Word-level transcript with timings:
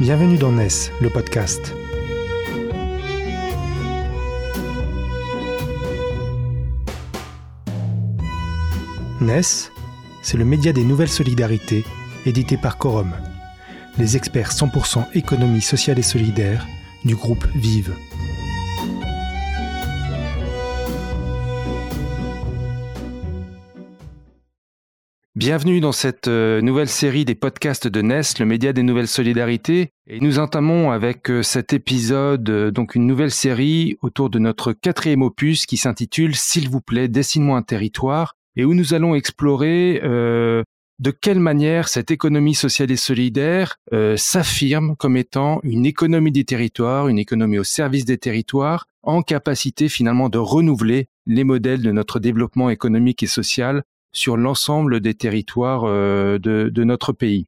Bienvenue 0.00 0.38
dans 0.38 0.52
NES, 0.52 0.68
le 1.00 1.10
podcast. 1.10 1.74
NES, 9.20 9.40
c'est 10.22 10.36
le 10.36 10.44
média 10.44 10.72
des 10.72 10.84
nouvelles 10.84 11.08
solidarités, 11.08 11.84
édité 12.26 12.56
par 12.56 12.78
Quorum, 12.78 13.12
les 13.98 14.16
experts 14.16 14.52
100% 14.52 15.04
économie 15.14 15.60
sociale 15.60 15.98
et 15.98 16.02
solidaire 16.02 16.64
du 17.04 17.16
groupe 17.16 17.44
Vive. 17.56 17.92
Bienvenue 25.48 25.80
dans 25.80 25.92
cette 25.92 26.28
euh, 26.28 26.60
nouvelle 26.60 26.90
série 26.90 27.24
des 27.24 27.34
podcasts 27.34 27.88
de 27.88 28.02
NES, 28.02 28.20
le 28.38 28.44
média 28.44 28.74
des 28.74 28.82
nouvelles 28.82 29.08
solidarités. 29.08 29.94
Et 30.06 30.20
nous 30.20 30.38
entamons 30.38 30.90
avec 30.90 31.30
euh, 31.30 31.42
cet 31.42 31.72
épisode 31.72 32.50
euh, 32.50 32.70
donc 32.70 32.94
une 32.94 33.06
nouvelle 33.06 33.30
série 33.30 33.96
autour 34.02 34.28
de 34.28 34.38
notre 34.38 34.74
quatrième 34.74 35.22
opus 35.22 35.64
qui 35.64 35.78
s'intitule 35.78 36.36
S'il 36.36 36.68
vous 36.68 36.82
plaît, 36.82 37.08
dessine-moi 37.08 37.56
un 37.56 37.62
territoire 37.62 38.34
et 38.56 38.66
où 38.66 38.74
nous 38.74 38.92
allons 38.92 39.14
explorer 39.14 40.02
de 40.02 41.10
quelle 41.10 41.40
manière 41.40 41.88
cette 41.88 42.10
économie 42.10 42.54
sociale 42.54 42.90
et 42.90 42.96
solidaire 42.96 43.76
s'affirme 44.16 44.96
comme 44.96 45.16
étant 45.16 45.60
une 45.62 45.86
économie 45.86 46.32
des 46.32 46.44
territoires, 46.44 47.08
une 47.08 47.18
économie 47.20 47.58
au 47.58 47.64
service 47.64 48.04
des 48.04 48.18
territoires, 48.18 48.84
en 49.02 49.22
capacité 49.22 49.88
finalement 49.88 50.28
de 50.28 50.38
renouveler 50.38 51.06
les 51.24 51.44
modèles 51.44 51.82
de 51.82 51.92
notre 51.92 52.18
développement 52.18 52.68
économique 52.68 53.22
et 53.22 53.28
social 53.28 53.84
sur 54.12 54.36
l'ensemble 54.36 55.00
des 55.00 55.14
territoires 55.14 55.82
euh, 55.84 56.38
de, 56.38 56.84
notre 56.84 57.12
pays. 57.12 57.46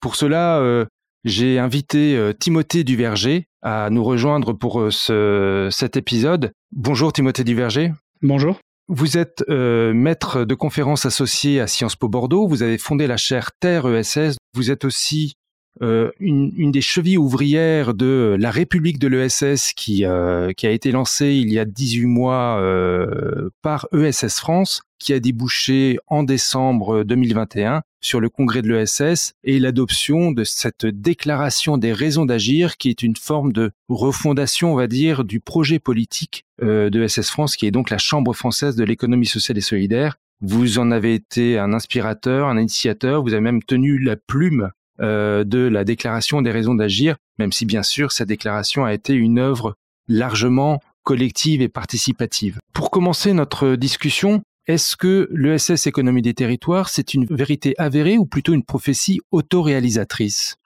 Pour 0.00 0.16
cela, 0.16 0.58
euh, 0.58 0.84
j'ai 1.24 1.58
invité 1.58 2.16
euh, 2.16 2.32
Timothée 2.32 2.84
Duverger 2.84 3.46
à 3.62 3.90
nous 3.90 4.02
rejoindre 4.02 4.52
pour 4.52 4.88
cet 4.90 5.96
épisode. 5.96 6.52
Bonjour 6.72 7.12
Timothée 7.12 7.44
Duverger. 7.44 7.92
Bonjour. 8.22 8.58
Vous 8.88 9.16
êtes 9.16 9.44
euh, 9.48 9.94
maître 9.94 10.44
de 10.44 10.54
conférences 10.54 11.06
associé 11.06 11.60
à 11.60 11.66
Sciences 11.66 11.96
Po 11.96 12.08
Bordeaux. 12.08 12.46
Vous 12.46 12.62
avez 12.62 12.78
fondé 12.78 13.06
la 13.06 13.16
chaire 13.16 13.52
Terre 13.52 13.86
ESS. 13.86 14.36
Vous 14.54 14.70
êtes 14.70 14.84
aussi 14.84 15.36
euh, 15.80 16.10
une, 16.20 16.70
des 16.70 16.82
chevilles 16.82 17.16
ouvrières 17.16 17.94
de 17.94 18.36
la 18.38 18.50
République 18.50 18.98
de 18.98 19.08
l'ESS 19.08 19.72
qui, 19.72 20.04
euh, 20.04 20.52
qui 20.52 20.66
a 20.66 20.70
été 20.70 20.92
lancée 20.92 21.30
il 21.30 21.50
y 21.50 21.58
a 21.58 21.64
18 21.64 22.06
mois 22.06 22.58
euh, 22.60 23.48
par 23.62 23.88
ESS 23.92 24.38
France, 24.38 24.82
qui 24.98 25.14
a 25.14 25.18
débouché 25.18 25.98
en 26.08 26.24
décembre 26.24 27.04
2021 27.04 27.82
sur 28.02 28.20
le 28.20 28.28
congrès 28.28 28.60
de 28.60 28.68
l'ESS 28.68 29.32
et 29.44 29.58
l'adoption 29.58 30.30
de 30.30 30.44
cette 30.44 30.84
déclaration 30.84 31.78
des 31.78 31.92
raisons 31.92 32.26
d'agir 32.26 32.76
qui 32.76 32.90
est 32.90 33.02
une 33.02 33.16
forme 33.16 33.52
de 33.52 33.72
refondation, 33.88 34.72
on 34.72 34.76
va 34.76 34.88
dire, 34.88 35.24
du 35.24 35.40
projet 35.40 35.78
politique 35.78 36.44
de 36.60 37.02
ESS 37.02 37.30
France, 37.30 37.56
qui 37.56 37.66
est 37.66 37.70
donc 37.70 37.90
la 37.90 37.98
Chambre 37.98 38.34
française 38.34 38.76
de 38.76 38.84
l'économie 38.84 39.26
sociale 39.26 39.58
et 39.58 39.62
solidaire. 39.62 40.16
Vous 40.40 40.80
en 40.80 40.90
avez 40.90 41.14
été 41.14 41.58
un 41.58 41.72
inspirateur, 41.72 42.48
un 42.48 42.58
initiateur, 42.58 43.22
vous 43.22 43.32
avez 43.32 43.40
même 43.40 43.62
tenu 43.62 43.98
la 43.98 44.16
plume 44.16 44.70
euh, 45.00 45.44
de 45.44 45.58
la 45.58 45.84
déclaration 45.84 46.42
des 46.42 46.50
raisons 46.50 46.74
d'agir, 46.74 47.16
même 47.38 47.52
si 47.52 47.64
bien 47.64 47.82
sûr 47.82 48.12
cette 48.12 48.28
déclaration 48.28 48.84
a 48.84 48.92
été 48.92 49.14
une 49.14 49.38
œuvre 49.38 49.74
largement 50.08 50.80
collective 51.02 51.62
et 51.62 51.68
participative. 51.68 52.58
Pour 52.74 52.90
commencer 52.90 53.32
notre 53.32 53.74
discussion, 53.76 54.42
est-ce 54.66 54.96
que 54.96 55.28
l'ESS 55.32 55.86
économie 55.86 56.22
des 56.22 56.34
territoires, 56.34 56.88
c'est 56.88 57.14
une 57.14 57.24
vérité 57.26 57.74
avérée 57.78 58.18
ou 58.18 58.26
plutôt 58.26 58.54
une 58.54 58.64
prophétie 58.64 59.20
autoréalisatrice? 59.32 60.56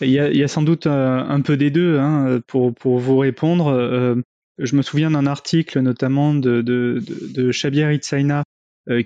Il 0.00 0.10
y, 0.10 0.18
a, 0.18 0.48
sans 0.48 0.62
doute 0.62 0.86
euh, 0.86 1.24
un, 1.26 1.40
peu 1.40 1.56
des 1.56 1.70
deux. 1.70 1.98
Hein, 1.98 2.40
pour, 2.46 2.72
vous 2.82 3.18
répondre, 3.18 3.68
euh, 3.68 4.14
je 4.58 4.76
me 4.76 4.82
souviens 4.82 5.10
d'un 5.10 5.26
article 5.26 5.80
notamment 5.80 6.34
de, 6.34 6.62
de, 6.62 7.02
de, 7.34 7.92
Itzaina 7.94 8.44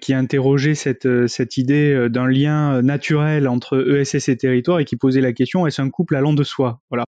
qui 0.00 0.15
interrogeait 0.15 0.75
cette, 0.75 1.06
euh, 1.06 1.26
cette 1.26 1.56
idée 1.56 1.93
euh, 1.93 2.09
d'un 2.09 2.26
lien 2.26 2.82
naturel 2.82 3.48
entre 3.48 3.84
ESS 3.97 4.28
et 4.28 4.37
territoire 4.37 4.78
et 4.78 4.84
qui 4.84 4.97
posait 4.97 5.20
la 5.20 5.32
question 5.32 5.66
est-ce 5.66 5.82
un 5.82 5.91
couple 5.91 6.16
allant 6.16 6.34
de 6.34 6.44
soi? 6.44 6.81
Voilà. 6.91 7.04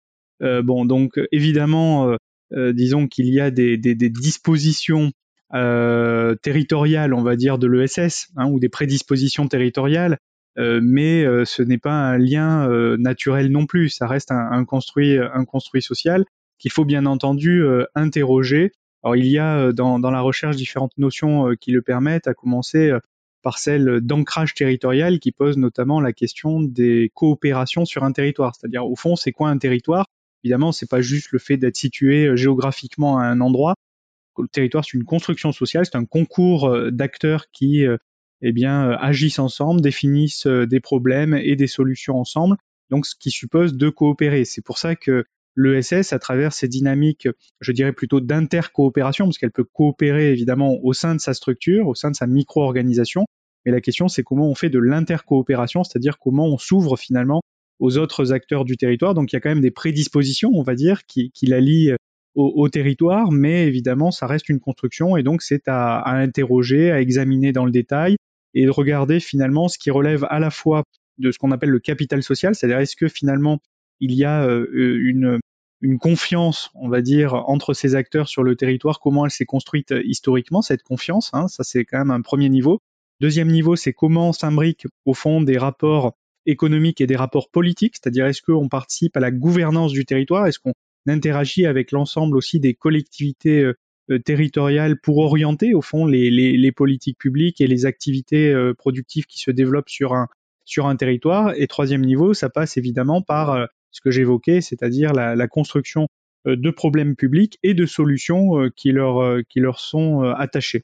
bon, 0.64 0.86
donc 0.86 1.20
évidemment, 1.32 2.16
disons 2.52 3.08
qu'il 3.08 3.28
y 3.28 3.40
a 3.40 3.52
des, 3.52 3.78
des, 3.78 3.94
des 3.94 4.10
dispositions 4.10 5.12
territoriales, 5.52 7.14
on 7.14 7.22
va 7.22 7.36
dire, 7.36 7.60
de 7.60 7.68
l'ESS 7.68 8.30
hein, 8.38 8.48
ou 8.50 8.60
des 8.60 8.70
prédispositions 8.70 9.48
territoriales, 9.48 10.18
mais 10.58 11.24
ce 11.46 11.62
n'est 11.62 11.78
pas 11.78 11.94
un 11.94 12.18
lien 12.18 12.68
naturel 12.98 13.52
non 13.52 13.68
plus. 13.68 13.90
Ça 13.90 14.08
reste 14.08 14.32
un, 14.32 14.50
un 14.52 14.66
construit, 14.66 15.18
un 15.18 15.46
construit 15.46 15.84
social 15.84 16.26
qu'il 16.58 16.72
faut 16.72 16.86
bien 16.86 17.06
entendu 17.06 17.64
interroger 17.94 18.72
alors 19.04 19.16
il 19.16 19.28
y 19.28 19.38
a 19.38 19.58
euh, 19.58 19.74
dans, 19.74 20.00
dans 20.00 20.12
la 20.12 20.22
recherche 20.22 20.56
différentes 20.56 20.98
notions 20.98 21.50
euh, 21.50 21.56
qui 21.56 21.72
le 21.72 21.82
permettent, 21.82 22.28
à 22.28 22.34
commencer 22.34 22.90
euh, 22.90 23.00
par 23.42 23.58
celle 23.58 24.02
d'ancrage 24.02 24.54
territorial 24.54 25.20
qui 25.20 25.32
pose 25.32 25.58
notamment 25.58 26.00
la 26.00 26.14
question 26.14 26.62
des 26.62 27.12
coopérations 27.16 27.86
sur 27.86 28.04
un 28.04 28.12
territoire. 28.12 28.56
C'est-à-dire 28.56 28.86
au 28.86 28.96
fond, 28.96 29.16
c'est 29.16 29.32
quoi 29.32 29.50
un 29.50 29.58
territoire? 29.58 30.06
Évidemment, 30.44 30.72
c'est 30.72 30.90
pas 30.90 31.02
juste 31.02 31.32
le 31.32 31.40
fait 31.40 31.58
d'être 31.58 31.78
situé 31.78 32.36
géographiquement 32.38 33.18
à 33.18 33.24
un 33.24 33.42
endroit. 33.42 33.76
Le 34.38 34.48
territoire, 34.48 34.86
c'est 34.86 34.96
une 34.96 35.06
construction 35.06 35.52
sociale, 35.52 35.86
c'est 35.86 35.98
un 35.98 36.06
concours 36.06 36.92
d'acteurs 36.92 37.50
qui 37.52 37.84
eh 38.42 38.52
bien, 38.52 38.92
agissent 38.92 39.40
ensemble, 39.40 39.82
définissent 39.82 40.48
des 40.48 40.80
problèmes 40.80 41.34
et 41.34 41.56
des 41.56 41.68
solutions 41.68 42.20
ensemble. 42.20 42.58
Donc, 42.92 43.06
ce 43.08 43.16
qui 43.16 43.32
suppose 43.32 43.76
de 43.76 43.90
coopérer. 43.90 44.46
C'est 44.46 44.64
pour 44.64 44.78
ça 44.78 44.96
que 44.96 45.26
l'ESS 45.56 46.14
à 46.14 46.20
travers 46.20 46.54
ces 46.54 46.68
dynamiques, 46.68 47.28
je 47.60 47.72
dirais 47.72 47.94
plutôt 47.94 48.22
d'intercoopération, 48.22 49.26
parce 49.26 49.38
qu'elle 49.38 49.52
peut 49.52 49.64
coopérer 49.66 50.32
évidemment 50.32 50.78
au 50.84 50.94
sein 50.94 51.16
de 51.16 51.20
sa 51.20 51.34
structure, 51.34 51.88
au 51.88 51.96
sein 51.96 52.12
de 52.12 52.16
sa 52.16 52.28
micro-organisation. 52.28 53.26
Mais 53.66 53.72
la 53.72 53.82
question, 53.82 54.08
c'est 54.08 54.24
comment 54.24 54.50
on 54.50 54.56
fait 54.56 54.70
de 54.70 54.80
l'intercoopération, 54.80 55.84
c'est-à-dire 55.84 56.18
comment 56.18 56.48
on 56.48 56.58
s'ouvre 56.58 56.98
finalement 56.98 57.42
aux 57.80 57.98
autres 57.98 58.32
acteurs 58.32 58.64
du 58.66 58.78
territoire. 58.78 59.14
Donc 59.14 59.32
il 59.32 59.36
y 59.36 59.38
a 59.38 59.40
quand 59.40 59.50
même 59.50 59.62
des 59.62 59.72
prédispositions, 59.72 60.52
on 60.54 60.64
va 60.64 60.76
dire, 60.76 61.06
qui, 61.06 61.32
la 61.44 61.60
lient 61.60 61.96
au, 62.36 62.70
territoire, 62.70 63.32
mais 63.32 63.68
évidemment, 63.68 64.12
ça 64.12 64.26
reste 64.26 64.48
une 64.48 64.60
construction 64.60 65.18
et 65.18 65.24
donc 65.24 65.42
c'est 65.42 65.68
à, 65.68 65.98
à 65.98 66.16
interroger, 66.16 66.92
à 66.92 67.02
examiner 67.02 67.52
dans 67.52 67.66
le 67.66 67.72
détail 67.72 68.16
et 68.54 68.66
de 68.66 68.70
regarder 68.70 69.20
finalement 69.20 69.68
ce 69.68 69.78
qui 69.78 69.92
relève 69.92 70.26
à 70.30 70.40
la 70.40 70.50
fois 70.50 70.84
de 71.18 71.32
ce 71.32 71.38
qu'on 71.38 71.52
appelle 71.52 71.70
le 71.70 71.80
capital 71.80 72.24
social, 72.24 72.56
c'est-à-dire 72.56 72.80
est-ce 72.80 72.96
que 72.96 73.08
finalement 73.08 73.60
il 74.02 74.14
y 74.14 74.26
a 74.26 74.44
euh, 74.44 74.68
une, 74.74 75.40
une 75.80 76.00
confiance, 76.00 76.72
on 76.74 76.90
va 76.90 77.02
dire, 77.02 77.36
entre 77.36 77.74
ces 77.74 77.96
acteurs 77.96 78.28
sur 78.28 78.44
le 78.44 78.56
territoire, 78.56 79.00
comment 79.00 79.26
elle 79.26 79.32
s'est 79.32 79.46
construite 79.46 79.94
euh, 79.94 80.02
historiquement, 80.04 80.62
cette 80.62 80.84
confiance, 80.84 81.30
hein, 81.34 81.48
ça 81.48 81.64
c'est 81.64 81.86
quand 81.86 82.00
même 82.00 82.12
un 82.12 82.22
premier 82.22 82.50
niveau. 82.50 82.82
Deuxième 83.22 83.50
niveau, 83.50 83.76
c'est 83.76 83.94
comment 83.94 84.34
s'imbriquent 84.34 84.88
au 85.06 85.14
fond 85.14 85.42
des 85.42 85.58
rapports 85.58 86.14
économiques 86.48 87.00
et 87.00 87.08
des 87.08 87.16
rapports 87.16 87.52
politiques, 87.52 87.96
c'est-à-dire 87.96 88.26
est-ce 88.26 88.42
qu'on 88.42 88.68
participe 88.68 89.16
à 89.16 89.20
la 89.20 89.30
gouvernance 89.30 89.92
du 89.92 90.06
territoire, 90.06 90.48
est-ce 90.48 90.58
qu'on 90.58 90.74
interagit 91.08 91.68
avec 91.68 91.92
l'ensemble 91.92 92.36
aussi 92.36 92.60
des 92.60 92.74
collectivités 92.74 93.62
euh, 94.10 94.20
territoriales 94.26 95.00
pour 95.00 95.20
orienter 95.20 95.76
au 95.76 95.82
fond 95.82 96.08
les, 96.08 96.32
les, 96.32 96.58
les, 96.58 96.72
politiques 96.72 97.20
publiques 97.20 97.62
et 97.62 97.68
les 97.68 97.86
activités 97.86 98.54
productives 98.78 99.26
qui 99.26 99.40
se 99.40 99.52
développent 99.52 99.90
sur 99.90 100.14
un, 100.14 100.28
sur 100.66 100.88
un 100.88 100.98
territoire? 100.98 101.54
Et 101.56 101.68
troisième 101.68 102.02
niveau, 102.02 102.34
ça 102.34 102.50
passe 102.50 102.76
évidemment 102.76 103.22
par 103.22 103.70
ce 103.92 104.02
que 104.02 104.12
j'évoquais, 104.12 104.62
c'est-à-dire 104.62 105.14
la, 105.14 105.48
construction 105.48 106.08
euh, 106.48 106.56
de 106.56 106.72
problèmes 106.72 107.16
publics 107.16 107.60
et 107.64 107.74
de 107.74 107.86
solutions 107.86 108.60
euh, 108.60 108.70
qui 108.76 108.92
leur, 108.92 109.22
euh, 109.22 109.42
qui 109.48 109.60
leur 109.60 109.80
sont 109.80 110.22
attachées. 110.22 110.84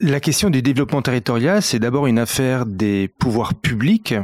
La 0.00 0.20
question 0.20 0.48
du 0.48 0.62
développement 0.62 1.02
territorial, 1.02 1.60
c'est 1.60 1.80
d'abord 1.80 2.06
une 2.06 2.20
affaire 2.20 2.66
des 2.66 3.08
pouvoirs 3.18 3.54
publics. 3.54 4.14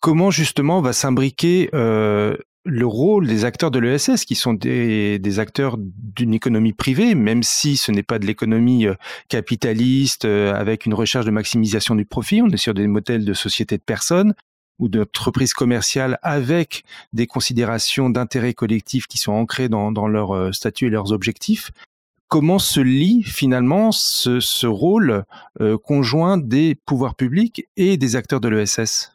Comment 0.00 0.30
justement 0.30 0.80
va 0.80 0.92
s'imbriquer 0.92 1.68
le 1.72 2.86
rôle 2.86 3.26
des 3.26 3.44
acteurs 3.44 3.72
de 3.72 3.80
l'ESS, 3.80 4.24
qui 4.24 4.36
sont 4.36 4.54
des, 4.54 5.18
des 5.18 5.38
acteurs 5.40 5.76
d'une 5.78 6.32
économie 6.32 6.72
privée, 6.72 7.16
même 7.16 7.42
si 7.42 7.76
ce 7.76 7.90
n'est 7.90 8.04
pas 8.04 8.20
de 8.20 8.26
l'économie 8.26 8.86
capitaliste 9.28 10.26
avec 10.26 10.86
une 10.86 10.94
recherche 10.94 11.26
de 11.26 11.32
maximisation 11.32 11.96
du 11.96 12.04
profit, 12.04 12.40
on 12.40 12.48
est 12.48 12.56
sur 12.56 12.72
des 12.72 12.86
modèles 12.86 13.24
de 13.24 13.34
société 13.34 13.78
de 13.78 13.82
personnes, 13.82 14.34
ou 14.80 14.88
d'entreprises 14.88 15.54
commerciales 15.54 16.18
avec 16.22 16.82
des 17.12 17.26
considérations 17.28 18.10
d'intérêt 18.10 18.54
collectif 18.54 19.06
qui 19.06 19.18
sont 19.18 19.32
ancrées 19.32 19.68
dans, 19.68 20.08
leur 20.08 20.34
euh, 20.34 20.52
statut 20.52 20.86
et 20.86 20.90
leurs 20.90 21.12
objectifs, 21.12 21.70
comment 22.26 22.58
se 22.58 22.80
lie 22.80 23.22
finalement 23.22 23.92
ce, 23.92 24.66
rôle 24.66 25.24
euh, 25.60 25.76
conjoint 25.78 26.38
des 26.38 26.74
pouvoirs 26.86 27.14
publics 27.14 27.68
et 27.76 27.96
des 27.96 28.16
acteurs 28.16 28.40
de 28.40 28.48
l'ESS 28.48 29.12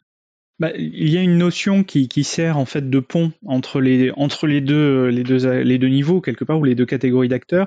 bah, 0.58 0.70
il 0.74 1.10
y 1.10 1.18
a 1.18 1.20
une 1.20 1.36
notion 1.36 1.84
qui, 1.84 2.08
sert 2.24 2.56
en 2.56 2.64
fait 2.64 2.88
de 2.88 2.98
pont 2.98 3.32
entre 3.44 3.78
les, 3.82 4.10
deux, 4.62 5.88
niveaux 5.88 6.22
quelque 6.22 6.44
part 6.44 6.58
ou 6.58 6.64
les 6.64 6.74
deux 6.74 6.86
catégories 6.86 7.28
d'acteurs. 7.28 7.66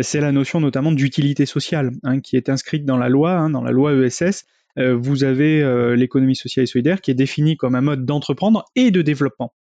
C'est 0.00 0.20
la 0.20 0.32
notion 0.32 0.60
notamment 0.60 0.92
d'utilité 0.92 1.44
sociale 1.44 1.90
hein, 2.02 2.20
qui 2.20 2.36
est 2.36 2.48
inscrite 2.48 2.86
dans 2.86 2.96
la 2.96 3.10
loi, 3.10 3.32
hein, 3.32 3.50
dans 3.50 3.62
la 3.62 3.72
loi 3.72 3.92
ESS. 3.92 4.46
Euh, 4.78 4.96
vous 4.96 5.24
avez 5.24 5.62
euh, 5.62 5.96
l'économie 5.96 6.36
sociale 6.36 6.64
et 6.64 6.66
solidaire 6.66 7.00
qui 7.00 7.10
est 7.10 7.14
définie 7.14 7.56
comme 7.56 7.74
un 7.74 7.80
mode 7.80 8.04
d'entreprendre 8.04 8.64
et 8.76 8.90
de 8.90 9.02
développement. 9.02 9.52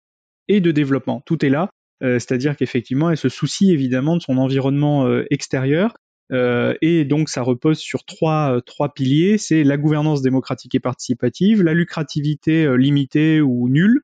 Et 0.48 0.62
de 0.62 0.72
développement, 0.72 1.22
tout 1.26 1.46
est 1.46 1.50
là. 1.50 1.70
Euh, 2.02 2.14
c'est-à-dire 2.14 2.56
qu'effectivement, 2.56 3.10
elle 3.10 3.18
se 3.18 3.30
soucie 3.30 3.72
évidemment 3.72 4.16
de 4.16 4.22
son 4.22 4.38
environnement 4.38 5.08
extérieur, 5.30 5.96
et 6.32 7.06
donc 7.06 7.28
ça 7.28 7.42
repose 7.42 7.80
sur 7.80 8.06
trois, 8.06 8.62
piliers, 8.94 9.40
c'est 9.40 9.64
la 9.64 9.78
gouvernance 9.78 10.22
démocratique 10.22 10.76
et 10.76 10.80
participative, 10.80 11.64
la 11.64 11.74
lucrativité 11.74 12.78
limitée 12.78 13.42
ou 13.42 13.68
nulle, 13.68 14.02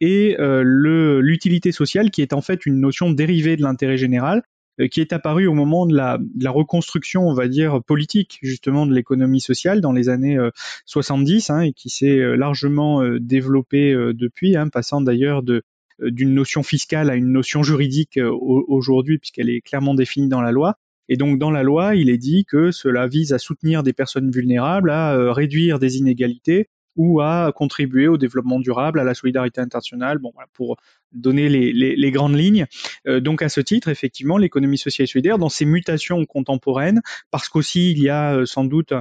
et 0.00 0.36
l'utilité 0.38 1.72
sociale 1.72 2.12
qui 2.12 2.22
est 2.22 2.34
en 2.34 2.40
fait 2.40 2.66
une 2.66 2.78
notion 2.78 3.10
dérivée 3.10 3.56
de 3.56 3.62
l'intérêt 3.62 3.96
général, 3.96 4.42
qui 4.88 5.00
est 5.00 5.12
apparue 5.12 5.46
au 5.46 5.54
moment 5.54 5.86
de 5.86 5.94
la, 5.94 6.18
reconstruction, 6.50 7.28
on 7.28 7.34
va 7.34 7.48
dire, 7.48 7.82
politique 7.82 8.38
justement 8.42 8.86
de 8.86 8.94
l'économie 8.94 9.40
sociale 9.40 9.80
dans 9.80 9.92
les 9.92 10.08
années 10.08 10.38
70, 10.86 11.50
hein, 11.50 11.60
et 11.60 11.72
qui 11.72 11.90
s'est 11.90 12.36
largement 12.36 13.02
développée 13.18 13.92
depuis, 14.14 14.56
hein, 14.56 14.68
passant 14.68 15.00
d'ailleurs 15.00 15.42
de 15.42 15.62
d'une 16.02 16.32
notion 16.32 16.62
fiscale 16.62 17.10
à 17.10 17.14
une 17.14 17.30
notion 17.30 17.62
juridique 17.62 18.18
aujourd'hui, 18.22 19.18
puisqu'elle 19.18 19.50
est 19.50 19.60
clairement 19.60 19.94
définie 19.94 20.28
dans 20.28 20.40
la 20.40 20.50
loi. 20.52 20.76
Et 21.10 21.16
donc 21.16 21.38
dans 21.38 21.50
la 21.50 21.64
loi, 21.64 21.96
il 21.96 22.08
est 22.08 22.18
dit 22.18 22.44
que 22.44 22.70
cela 22.70 23.08
vise 23.08 23.32
à 23.32 23.38
soutenir 23.38 23.82
des 23.82 23.92
personnes 23.92 24.30
vulnérables, 24.30 24.90
à 24.90 25.14
euh, 25.14 25.32
réduire 25.32 25.80
des 25.80 25.98
inégalités 25.98 26.68
ou 26.96 27.20
à 27.20 27.52
contribuer 27.54 28.08
au 28.08 28.16
développement 28.16 28.60
durable, 28.60 29.00
à 29.00 29.04
la 29.04 29.14
solidarité 29.14 29.60
internationale, 29.60 30.18
bon, 30.18 30.30
voilà, 30.34 30.48
pour 30.52 30.76
donner 31.12 31.48
les, 31.48 31.72
les, 31.72 31.96
les 31.96 32.10
grandes 32.10 32.36
lignes. 32.36 32.66
Euh, 33.06 33.20
donc 33.20 33.42
à 33.42 33.48
ce 33.48 33.60
titre, 33.60 33.88
effectivement, 33.88 34.38
l'économie 34.38 34.78
sociale 34.78 35.04
et 35.04 35.06
solidaire, 35.06 35.38
dans 35.38 35.48
ses 35.48 35.64
mutations 35.64 36.24
contemporaines, 36.26 37.00
parce 37.30 37.48
qu'aussi 37.48 37.92
il 37.92 38.00
y 38.00 38.08
a 38.08 38.34
euh, 38.34 38.46
sans 38.46 38.64
doute 38.64 38.92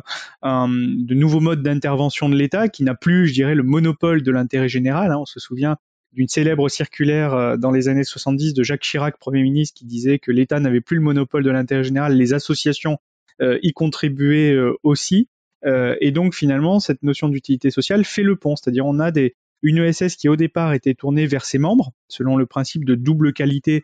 un, 0.42 0.68
de 0.70 1.14
nouveaux 1.14 1.40
modes 1.40 1.62
d'intervention 1.62 2.30
de 2.30 2.36
l'État 2.36 2.70
qui 2.70 2.84
n'a 2.84 2.96
plus, 2.96 3.28
je 3.28 3.34
dirais, 3.34 3.56
le 3.56 3.64
monopole 3.64 4.24
de 4.24 4.32
l'intérêt 4.32 4.70
général. 4.70 5.12
Hein. 5.12 5.18
On 5.20 5.26
se 5.26 5.40
souvient 5.40 5.78
d'une 6.14 6.28
célèbre 6.28 6.70
circulaire 6.70 7.34
euh, 7.34 7.58
dans 7.58 7.72
les 7.72 7.88
années 7.88 8.04
70 8.04 8.54
de 8.54 8.64
Jacques 8.64 8.82
Chirac, 8.82 9.18
Premier 9.20 9.44
ministre, 9.44 9.78
qui 9.78 9.86
disait 9.86 10.20
que 10.20 10.32
l'État 10.32 10.60
n'avait 10.60 10.82
plus 10.82 10.98
le 10.98 11.04
monopole 11.04 11.44
de 11.44 11.52
l'intérêt 11.52 11.84
général, 11.84 12.16
les 12.16 12.34
associations 12.34 12.98
euh, 13.42 13.60
y 13.62 13.72
contribuaient 13.74 14.54
euh, 14.54 14.76
aussi. 14.84 15.30
Et 15.66 16.12
donc 16.12 16.34
finalement, 16.34 16.80
cette 16.80 17.04
notion 17.04 17.28
d'utilité 17.30 17.70
sociale 17.70 18.06
fait 18.06 18.24
le 18.24 18.36
pont, 18.36 18.56
c'est-à-dire 18.56 18.86
on 18.86 19.00
a 19.00 19.12
des, 19.12 19.36
une 19.62 19.78
ESS 19.80 20.16
qui 20.16 20.30
au 20.30 20.36
départ 20.36 20.74
était 20.74 20.94
tournée 20.94 21.26
vers 21.26 21.46
ses 21.46 21.58
membres, 21.58 21.92
selon 22.08 22.38
le 22.38 22.46
principe 22.46 22.86
de 22.86 22.96
double 22.96 23.34
qualité, 23.34 23.84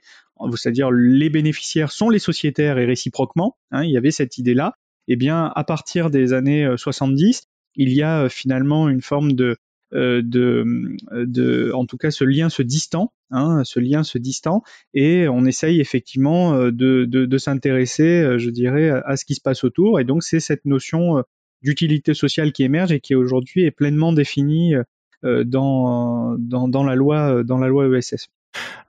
c'est-à-dire 0.56 0.92
les 0.92 1.30
bénéficiaires 1.30 1.92
sont 1.92 2.10
les 2.10 2.20
sociétaires 2.20 2.78
et 2.78 2.86
réciproquement, 2.86 3.58
hein, 3.72 3.84
il 3.84 3.92
y 3.92 3.98
avait 3.98 4.12
cette 4.12 4.38
idée-là. 4.38 4.76
Eh 5.08 5.18
bien, 5.18 5.52
à 5.54 5.64
partir 5.64 6.10
des 6.10 6.34
années 6.34 6.68
70, 6.78 7.44
il 7.76 7.94
y 7.94 8.02
a 8.02 8.30
finalement 8.30 8.90
une 8.90 9.02
forme 9.02 9.34
de, 9.34 9.58
euh, 9.94 10.22
de, 10.24 10.66
de, 11.12 11.72
en 11.74 11.86
tout 11.86 11.98
cas, 11.98 12.12
ce 12.12 12.24
lien 12.24 12.50
se 12.50 12.62
distend, 12.62 13.14
hein, 13.32 13.62
ce 13.64 13.80
lien 13.80 14.04
se 14.04 14.18
distend, 14.18 14.64
et 14.94 15.28
on 15.28 15.46
essaye 15.46 15.80
effectivement 15.80 16.54
euh, 16.54 16.72
de, 16.72 17.06
de, 17.06 17.38
s'intéresser, 17.38 18.22
euh, 18.22 18.38
je 18.38 18.50
dirais, 18.50 18.90
à 18.90 19.16
ce 19.16 19.26
qui 19.26 19.36
se 19.36 19.42
passe 19.42 19.64
autour. 19.64 20.00
Et 20.00 20.04
donc, 20.04 20.24
c'est 20.24 20.40
cette 20.40 20.66
notion 20.66 21.24
d'utilité 21.66 22.14
sociale 22.14 22.54
qui 22.54 22.64
émerge 22.64 22.94
et 22.94 23.02
qui 23.02 23.16
aujourd'hui 23.16 23.64
est 23.66 23.72
pleinement 23.72 24.14
définie 24.14 24.76
dans, 25.24 26.36
dans, 26.38 26.68
dans, 26.68 26.84
la 26.84 26.96
loi, 26.96 27.44
dans 27.44 27.58
la 27.58 27.68
loi 27.68 27.88
ESS. 27.98 28.30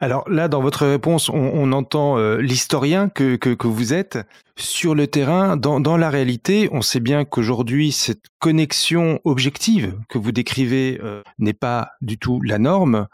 Alors 0.01 0.29
là, 0.29 0.49
dans 0.49 0.61
votre 0.61 0.87
réponse, 0.87 1.29
on, 1.29 1.73
entend 1.73 2.19
euh, 2.19 2.39
l'historien 2.39 3.09
que, 3.09 3.37
que, 3.37 3.67
vous 3.67 3.93
êtes. 3.93 4.19
Sur 4.57 4.95
le 4.95 5.07
terrain, 5.07 5.57
dans, 5.57 5.81
dans 5.81 5.97
la 5.97 6.11
réalité, 6.11 6.69
on 6.73 6.83
sait 6.83 7.01
bien 7.01 7.25
qu'aujourd'hui, 7.25 7.93
cette 7.93 8.25
connexion 8.39 9.21
objective 9.25 9.95
que 10.09 10.19
vous 10.19 10.33
décrivez 10.33 11.01
euh, 11.03 11.23
n'est 11.39 11.53
pas 11.53 11.91
du 12.01 12.19
tout 12.19 12.41
la 12.43 12.59
norme. 12.59 13.07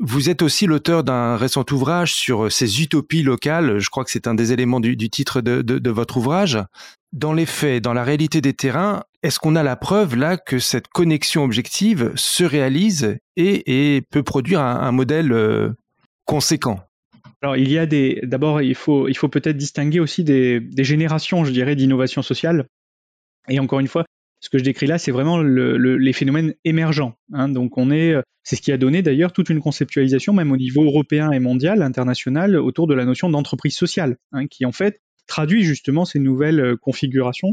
Vous 0.00 0.28
êtes 0.28 0.42
aussi 0.42 0.66
l'auteur 0.66 1.04
d'un 1.04 1.36
récent 1.36 1.64
ouvrage 1.70 2.14
sur 2.14 2.50
ces 2.50 2.82
utopies 2.82 3.22
locales. 3.22 3.78
Je 3.78 3.90
crois 3.90 4.04
que 4.04 4.10
c'est 4.10 4.26
un 4.26 4.34
des 4.34 4.52
éléments 4.52 4.80
du, 4.80 4.96
titre 5.08 5.40
de, 5.40 5.90
votre 5.90 6.16
ouvrage. 6.16 6.58
Dans 7.12 7.32
les 7.32 7.46
faits, 7.46 7.82
dans 7.82 7.92
la 7.92 8.02
réalité 8.02 8.40
des 8.40 8.54
terrains, 8.54 9.04
est-ce 9.22 9.38
qu'on 9.38 9.54
a 9.54 9.62
la 9.62 9.76
preuve 9.76 10.16
là 10.16 10.36
que 10.36 10.58
cette 10.58 10.88
connexion 10.88 11.44
objective 11.44 12.12
se 12.16 12.42
réalise 12.42 13.18
et, 13.36 14.02
peut 14.10 14.24
produire 14.24 14.60
un, 14.60 14.90
modèle 14.90 15.32
euh, 15.32 15.70
conséquent? 16.24 16.80
Alors 17.40 17.56
il 17.56 17.70
y 17.70 17.78
a 17.78 17.84
des 17.84 18.20
d'abord 18.22 18.62
il 18.62 18.74
faut 18.74 19.06
il 19.06 19.16
faut 19.16 19.28
peut-être 19.28 19.58
distinguer 19.58 20.00
aussi 20.00 20.24
des, 20.24 20.60
des 20.60 20.84
générations 20.84 21.44
je 21.44 21.52
dirais 21.52 21.76
d'innovation 21.76 22.22
sociale 22.22 22.66
et 23.48 23.60
encore 23.60 23.80
une 23.80 23.88
fois 23.88 24.06
ce 24.44 24.50
que 24.50 24.58
je 24.58 24.64
décris 24.64 24.86
là 24.86 24.98
c'est 24.98 25.10
vraiment 25.10 25.38
le, 25.38 25.76
le, 25.76 25.96
les 25.96 26.12
phénomènes 26.12 26.54
émergents 26.64 27.16
hein. 27.32 27.48
donc 27.48 27.78
on 27.78 27.90
est 27.90 28.14
c'est 28.42 28.56
ce 28.56 28.62
qui 28.62 28.72
a 28.72 28.76
donné 28.76 29.02
d'ailleurs 29.02 29.32
toute 29.32 29.48
une 29.48 29.60
conceptualisation 29.60 30.32
même 30.32 30.52
au 30.52 30.56
niveau 30.56 30.84
européen 30.84 31.30
et 31.30 31.38
mondial 31.38 31.82
international 31.82 32.56
autour 32.56 32.86
de 32.86 32.94
la 32.94 33.04
notion 33.04 33.30
d'entreprise 33.30 33.74
sociale 33.74 34.16
hein, 34.32 34.46
qui 34.46 34.66
en 34.66 34.72
fait 34.72 35.00
traduit 35.26 35.64
justement 35.64 36.04
ces 36.04 36.18
nouvelles 36.18 36.76
configurations 36.80 37.52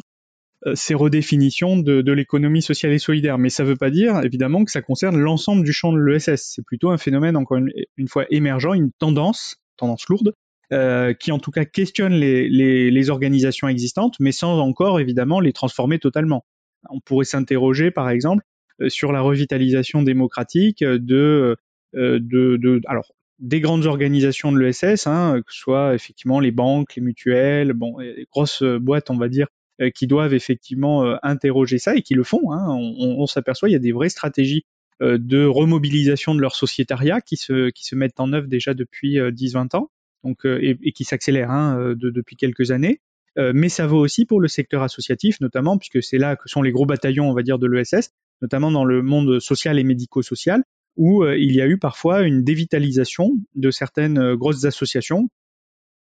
euh, 0.68 0.76
ces 0.76 0.94
redéfinitions 0.94 1.78
de, 1.78 2.12
l'économie 2.12 2.62
sociale 2.62 2.92
et 2.94 3.00
solidaire. 3.00 3.38
Mais 3.38 3.50
ça 3.50 3.64
ne 3.64 3.70
veut 3.70 3.76
pas 3.76 3.90
dire, 3.90 4.22
évidemment, 4.24 4.64
que 4.64 4.72
ça 4.72 4.82
concerne 4.82 5.18
l'ensemble 5.18 5.64
du 5.64 5.74
champ 5.74 5.92
de 5.92 5.98
l'ESS. 5.98 6.54
C'est 6.56 6.64
plutôt 6.64 6.92
un 6.92 6.98
phénomène, 6.98 7.36
encore 7.36 7.58
une, 7.58 8.08
fois, 8.08 8.26
émergent, 8.30 8.76
une 8.76 8.92
tendance, 8.92 9.58
tendance 9.78 10.08
lourde, 10.08 10.34
euh, 10.72 11.14
qui 11.14 11.32
en 11.32 11.40
tout 11.40 11.52
cas 11.52 11.66
questionne 11.66 12.14
les, 12.14 13.10
organisations 13.10 13.68
existantes, 13.68 14.16
mais 14.20 14.32
sans 14.32 14.60
encore, 14.60 15.00
évidemment, 15.00 15.40
les 15.40 15.52
transformer 15.52 15.98
totalement. 15.98 16.46
On 16.90 17.00
pourrait 17.00 17.26
s'interroger, 17.26 17.92
par 17.92 18.10
exemple, 18.10 18.44
euh, 18.82 18.90
sur 18.90 19.12
la 19.12 19.22
revitalisation 19.22 20.02
démocratique 20.02 20.84
de, 20.84 21.58
euh, 21.96 22.20
de, 22.20 22.58
de 22.58 22.82
alors, 22.88 23.12
des 23.40 23.60
grandes 23.60 23.86
organisations 23.86 24.52
de 24.52 24.60
l'ESS, 24.60 25.08
hein, 25.08 25.42
que 25.46 25.54
ce 25.54 25.60
soit 25.60 25.96
effectivement 25.96 26.40
les 26.40 26.52
banques, 26.52 26.96
les 26.96 27.02
mutuelles, 27.02 27.74
bon, 27.74 27.98
les 28.00 28.28
grosses 28.32 28.64
boîtes, 28.64 29.10
on 29.10 29.18
va 29.18 29.30
dire, 29.30 29.48
euh, 29.82 29.90
qui 29.90 30.06
doivent 30.06 30.34
effectivement 30.34 31.06
euh, 31.06 31.16
interroger 31.24 31.80
ça 31.80 31.96
et 31.96 32.02
qui 32.02 32.14
le 32.14 32.24
font. 32.24 32.52
Hein. 32.52 32.68
On, 32.70 33.26
s'aperçoit 33.26 33.68
il 33.70 33.72
y 33.72 33.76
a 33.76 33.80
des 33.80 33.92
vraies 33.92 34.10
stratégies 34.10 34.66
euh, 35.02 35.18
de 35.18 35.46
remobilisation 35.46 36.36
de 36.36 36.42
leur 36.42 36.56
sociétariat 36.56 37.20
qui 37.22 37.36
se, 37.36 37.70
qui 37.72 37.86
se 37.86 37.96
mettent 37.96 38.20
en 38.20 38.32
œuvre 38.34 38.48
déjà 38.48 38.74
depuis 38.76 39.18
10-20 39.18 39.76
ans 39.78 39.90
donc, 40.24 40.46
et, 40.46 40.92
qui 40.92 41.04
s'accélèrent 41.04 41.50
hein, 41.50 41.96
de, 41.96 42.10
depuis 42.12 42.36
quelques 42.36 42.70
années. 42.70 43.02
Mais 43.38 43.70
ça 43.70 43.88
vaut 43.88 44.00
aussi 44.00 44.26
pour 44.26 44.42
le 44.42 44.48
secteur 44.48 44.84
associatif, 44.84 45.40
notamment, 45.40 45.78
puisque 45.78 46.04
c'est 46.04 46.18
là 46.18 46.36
que 46.36 46.50
sont 46.50 46.62
les 46.62 46.72
gros 46.72 46.86
bataillons, 46.86 47.30
on 47.30 47.34
va 47.34 47.44
dire, 47.44 47.60
de 47.60 47.68
l'ESS, 47.68 48.12
notamment 48.42 48.72
dans 48.72 48.84
le 48.84 49.02
monde 49.02 49.40
social 49.40 49.80
et 49.80 49.84
médico-social, 49.84 50.64
où 50.98 51.26
il 51.26 51.54
y 51.54 51.62
a 51.62 51.68
eu 51.68 51.78
parfois 51.78 52.24
une 52.24 52.44
dévitalisation 52.44 53.32
de 53.56 53.72
certaines 53.72 54.36
grosses 54.36 54.66
associations 54.66 55.30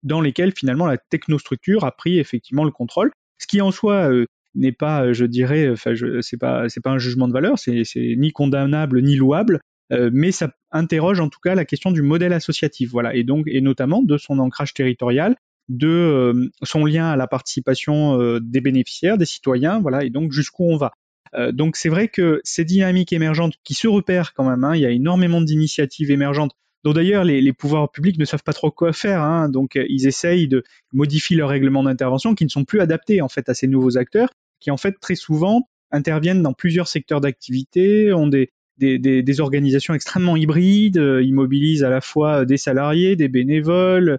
dans 0.02 0.21
lesquelles 0.21 0.52
finalement 0.52 0.87
la 0.87 0.99
technostructure 0.99 1.85
a 1.85 1.92
pris 1.92 2.19
effectivement 2.19 2.64
le 2.64 2.71
contrôle. 2.71 3.12
Ce 3.38 3.47
qui 3.47 3.61
en 3.61 3.71
soi 3.71 4.11
euh, 4.11 4.26
n'est 4.54 4.73
pas, 4.73 5.07
euh, 5.07 5.12
je 5.12 5.25
dirais, 5.25 5.71
enfin, 5.71 5.95
c'est 6.21 6.37
pas, 6.37 6.69
c'est 6.69 6.81
pas 6.81 6.90
un 6.90 6.99
jugement 6.99 7.28
de 7.28 7.33
valeur, 7.33 7.59
c'est 7.59 7.85
ni 7.97 8.33
condamnable 8.33 9.02
ni 9.02 9.16
louable, 9.16 9.61
euh, 9.92 10.11
mais 10.12 10.33
ça 10.33 10.52
interroge 10.71 11.21
en 11.21 11.28
tout 11.28 11.40
cas 11.42 11.54
la 11.54 11.64
question 11.64 11.90
du 11.90 12.02
modèle 12.02 12.33
associatif, 12.33 12.90
voilà, 12.90 13.14
et 13.14 13.25
donc 13.25 13.47
et 13.49 13.61
notamment 13.61 14.02
de 14.02 14.16
son 14.16 14.38
ancrage 14.38 14.75
territorial, 14.75 15.37
de 15.69 16.50
son 16.62 16.85
lien 16.85 17.11
à 17.11 17.16
la 17.16 17.26
participation 17.26 18.38
des 18.40 18.61
bénéficiaires, 18.61 19.19
des 19.19 19.25
citoyens, 19.25 19.81
voilà, 19.81 20.04
et 20.04 20.11
donc 20.11 20.33
jusqu'où 20.33 20.64
on 20.64 20.76
va. 20.76 20.92
donc 21.52 21.76
c'est 21.76 21.88
vrai 21.88 22.09
que 22.09 22.40
ces 22.45 22.64
dynamiques 22.64 23.12
émergentes 23.12 23.54
qui 23.64 23.75
se 23.75 23.88
repèrent 23.88 24.35
quand 24.35 24.49
même, 24.49 24.64
hein, 24.64 24.75
il 24.75 24.83
y 24.83 24.87
a 24.87 24.90
énormément 24.90 25.40
d'initiatives 25.40 26.11
émergentes 26.11 26.52
dont 26.85 26.92
d'ailleurs 26.92 27.25
les, 27.25 27.40
les, 27.40 27.52
pouvoirs 27.52 27.90
publics 27.90 28.19
ne 28.19 28.25
savent 28.25 28.42
pas 28.42 28.52
trop 28.52 28.71
quoi 28.71 28.92
faire. 28.92 29.23
Hein, 29.23 29.49
donc 29.49 29.76
euh, 29.76 29.85
ils 29.88 30.07
essayent 30.07 30.49
de 30.49 30.64
modifier 30.92 31.37
leurs 31.37 31.49
règlements 31.49 31.83
d'intervention 31.83 32.35
qui 32.35 32.45
ne 32.45 32.50
sont 32.50 32.64
plus 32.64 32.81
adaptés 32.81 33.21
en 33.21 33.28
fait 33.28 33.49
à 33.49 33.54
ces 33.54 33.66
nouveaux 33.66 33.99
acteurs, 33.99 34.31
qui 34.61 34.71
en 34.71 34.76
fait 34.76 34.97
très 35.00 35.14
souvent 35.14 35.69
interviennent 35.90 36.42
dans 36.42 36.54
plusieurs 36.54 36.88
secteurs 36.88 37.21
d'activité, 37.21 38.12
ont 38.12 38.26
des, 38.26 38.50
des, 38.78 38.99
des, 38.99 39.23
des, 39.23 39.40
organisations 39.40 39.95
extrêmement 39.95 40.37
hybrides, 40.37 40.99
euh, 40.99 41.23
ils 41.23 41.35
mobilisent 41.35 41.85
à 41.85 41.90
la 41.90 42.00
fois 42.00 42.45
des 42.45 42.57
salariés, 42.57 43.14
des 43.14 43.28
bénévoles, 43.28 44.19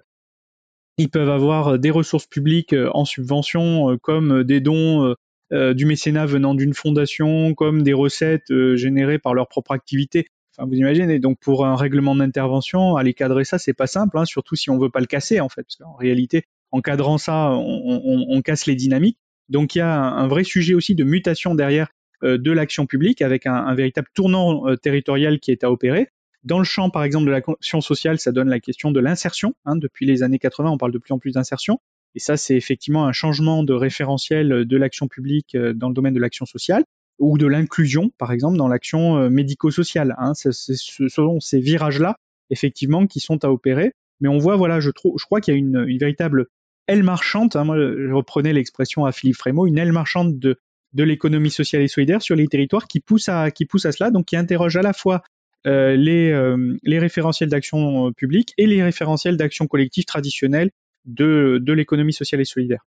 ils 0.98 1.10
peuvent 1.10 1.30
avoir 1.30 1.78
des 1.78 1.90
ressources 1.90 2.26
publiques 2.26 2.72
euh, 2.72 2.90
en 2.94 3.04
subvention 3.04 3.98
comme 4.02 4.44
des 4.44 4.60
dons 4.60 5.14
du 5.52 5.86
mécénat 5.86 6.26
venant 6.26 6.52
d'une 6.52 6.74
fondation, 6.74 7.54
comme 7.54 7.82
des 7.82 7.92
recettes 7.92 8.52
générées 8.74 9.20
par 9.20 9.34
leur 9.34 9.46
propre 9.46 9.70
activité. 9.70 10.26
Enfin, 10.56 10.68
vous 10.68 10.74
imaginez. 10.74 11.20
Donc, 11.20 11.38
pour 11.38 11.64
un 11.64 11.76
règlement 11.76 12.16
d'intervention, 12.16 12.96
aller 12.96 13.14
cadrer 13.14 13.44
ça, 13.44 13.58
c'est 13.58 13.72
pas 13.72 13.86
simple, 13.86 14.18
hein, 14.18 14.24
surtout 14.24 14.56
si 14.56 14.70
on 14.70 14.78
veut 14.78 14.90
pas 14.90 14.98
le 14.98 15.06
casser, 15.06 15.38
en 15.38 15.48
fait. 15.48 15.62
Parce 15.62 15.76
qu'en 15.76 15.94
réalité, 15.94 16.44
en 16.72 16.80
cadrant 16.80 17.18
ça, 17.18 17.50
on, 17.52 18.42
casse 18.42 18.66
les 18.66 18.74
dynamiques. 18.74 19.18
Donc, 19.48 19.76
il 19.76 19.78
y 19.78 19.80
a 19.82 19.94
un, 19.96 20.26
vrai 20.26 20.42
sujet 20.42 20.74
aussi 20.74 20.96
de 20.96 21.04
mutation 21.04 21.54
derrière 21.54 21.88
de 22.22 22.50
l'action 22.50 22.86
publique 22.86 23.22
avec 23.22 23.46
un 23.46 23.74
véritable 23.74 24.08
tournant 24.12 24.74
territorial 24.76 25.38
qui 25.38 25.52
est 25.52 25.62
à 25.62 25.70
opérer. 25.70 26.08
Dans 26.44 26.58
le 26.58 26.64
champ, 26.64 26.90
par 26.90 27.04
exemple, 27.04 27.26
de 27.26 27.30
l'action 27.30 27.80
sociale, 27.80 28.18
ça 28.18 28.32
donne 28.32 28.48
la 28.48 28.60
question 28.60 28.90
de 28.90 29.00
l'insertion. 29.00 29.54
Hein, 29.64 29.76
depuis 29.76 30.06
les 30.06 30.22
années 30.22 30.38
80, 30.38 30.70
on 30.70 30.78
parle 30.78 30.92
de 30.92 30.98
plus 30.98 31.12
en 31.12 31.18
plus 31.18 31.32
d'insertion. 31.32 31.80
Et 32.14 32.18
ça, 32.18 32.36
c'est 32.36 32.56
effectivement 32.56 33.06
un 33.06 33.12
changement 33.12 33.64
de 33.64 33.72
référentiel 33.72 34.64
de 34.66 34.76
l'action 34.76 35.08
publique 35.08 35.56
dans 35.56 35.88
le 35.88 35.94
domaine 35.94 36.14
de 36.14 36.20
l'action 36.20 36.46
sociale 36.46 36.84
ou 37.18 37.38
de 37.38 37.46
l'inclusion, 37.46 38.10
par 38.18 38.32
exemple, 38.32 38.56
dans 38.56 38.68
l'action 38.68 39.30
médico-sociale. 39.30 40.14
Hein. 40.18 40.32
ce 40.34 41.08
sont 41.08 41.40
ces 41.40 41.60
virages-là, 41.60 42.16
effectivement, 42.50 43.06
qui 43.06 43.20
sont 43.20 43.44
à 43.44 43.48
opérer. 43.48 43.92
Mais 44.20 44.28
on 44.28 44.38
voit, 44.38 44.56
voilà, 44.56 44.80
je, 44.80 44.90
je 44.90 45.24
crois 45.24 45.40
qu'il 45.40 45.54
y 45.54 45.56
a 45.56 45.58
une, 45.58 45.84
une 45.88 45.98
véritable 45.98 46.46
aile 46.86 47.02
marchande, 47.02 47.56
hein, 47.56 47.64
moi 47.64 47.76
je 47.76 48.12
reprenais 48.12 48.52
l'expression 48.52 49.04
à 49.04 49.12
Philippe 49.12 49.36
Frémaux, 49.36 49.66
une 49.66 49.78
aile 49.78 49.92
marchande 49.92 50.38
de, 50.38 50.58
de 50.92 51.02
l'économie 51.02 51.50
sociale 51.50 51.82
et 51.82 51.88
solidaire 51.88 52.22
sur 52.22 52.36
les 52.36 52.46
territoires 52.46 52.86
qui 52.86 53.00
pousse 53.00 53.28
à, 53.28 53.50
qui 53.50 53.64
pousse 53.66 53.86
à 53.86 53.92
cela, 53.92 54.10
donc 54.10 54.26
qui 54.26 54.36
interroge 54.36 54.76
à 54.76 54.82
la 54.82 54.92
fois 54.92 55.22
euh, 55.66 55.96
les, 55.96 56.30
euh, 56.30 56.76
les 56.82 56.98
référentiels 56.98 57.48
d'action 57.48 58.12
publique 58.12 58.52
et 58.58 58.66
les 58.66 58.82
référentiels 58.82 59.36
d'action 59.36 59.66
collective 59.66 60.04
traditionnels 60.04 60.70
de, 61.04 61.58
de 61.60 61.72
l'économie 61.72 62.12
sociale 62.12 62.40
et 62.40 62.44
solidaire. 62.44 62.86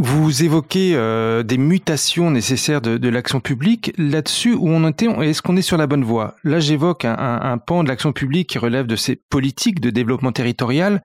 Vous 0.00 0.44
évoquez 0.44 0.94
euh, 0.94 1.42
des 1.42 1.58
mutations 1.58 2.30
nécessaires 2.30 2.80
de, 2.80 3.08
l'action 3.08 3.40
publique. 3.40 3.92
Là-dessus, 3.98 4.54
où 4.54 4.68
on 4.68 4.86
était, 4.86 5.06
est-ce 5.06 5.42
qu'on 5.42 5.56
est 5.56 5.62
sur 5.62 5.76
la 5.76 5.88
bonne 5.88 6.04
voie? 6.04 6.36
Là, 6.44 6.60
j'évoque 6.60 7.04
un, 7.04 7.58
pan 7.58 7.82
de 7.82 7.88
l'action 7.88 8.12
publique 8.12 8.50
qui 8.50 8.58
relève 8.58 8.86
de 8.86 8.94
ces 8.94 9.16
politiques 9.16 9.80
de 9.80 9.90
développement 9.90 10.30
territorial 10.30 11.02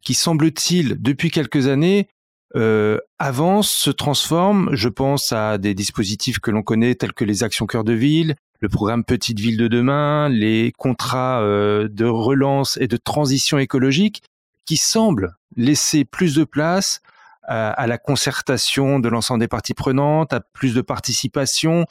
qui, 0.00 0.14
semble-t-il, 0.14 1.02
depuis 1.02 1.32
quelques 1.32 1.66
années, 1.66 2.06
euh, 2.54 2.98
avance, 3.18 3.68
se 3.68 3.90
transforme. 3.90 4.70
Je 4.74 4.88
pense 4.88 5.32
à 5.32 5.58
des 5.58 5.74
dispositifs 5.74 6.38
que 6.38 6.52
l'on 6.52 6.62
connaît 6.62 6.94
tels 6.94 7.14
que 7.14 7.24
les 7.24 7.42
actions 7.42 7.66
cœur 7.66 7.82
de 7.82 7.94
ville, 7.94 8.36
le 8.60 8.68
programme 8.68 9.02
Petite 9.02 9.40
Ville 9.40 9.56
de 9.56 9.66
demain, 9.66 10.28
les 10.28 10.72
contrats 10.78 11.40
euh, 11.42 11.88
de 11.90 12.04
relance 12.04 12.78
et 12.80 12.86
de 12.86 12.96
transition 12.96 13.58
écologique, 13.58 14.22
qui 14.66 14.76
semblent 14.76 15.34
laisser 15.56 16.04
plus 16.04 16.36
de 16.36 16.44
place 16.44 17.00
à, 17.46 17.86
la 17.86 17.98
concertation 17.98 18.98
de 18.98 19.08
l'ensemble 19.08 19.40
des 19.40 19.48
parties 19.48 19.74
prenantes, 19.74 20.32
à 20.32 20.40
plus 20.40 20.74
de 20.74 20.80
participation, 20.80 21.86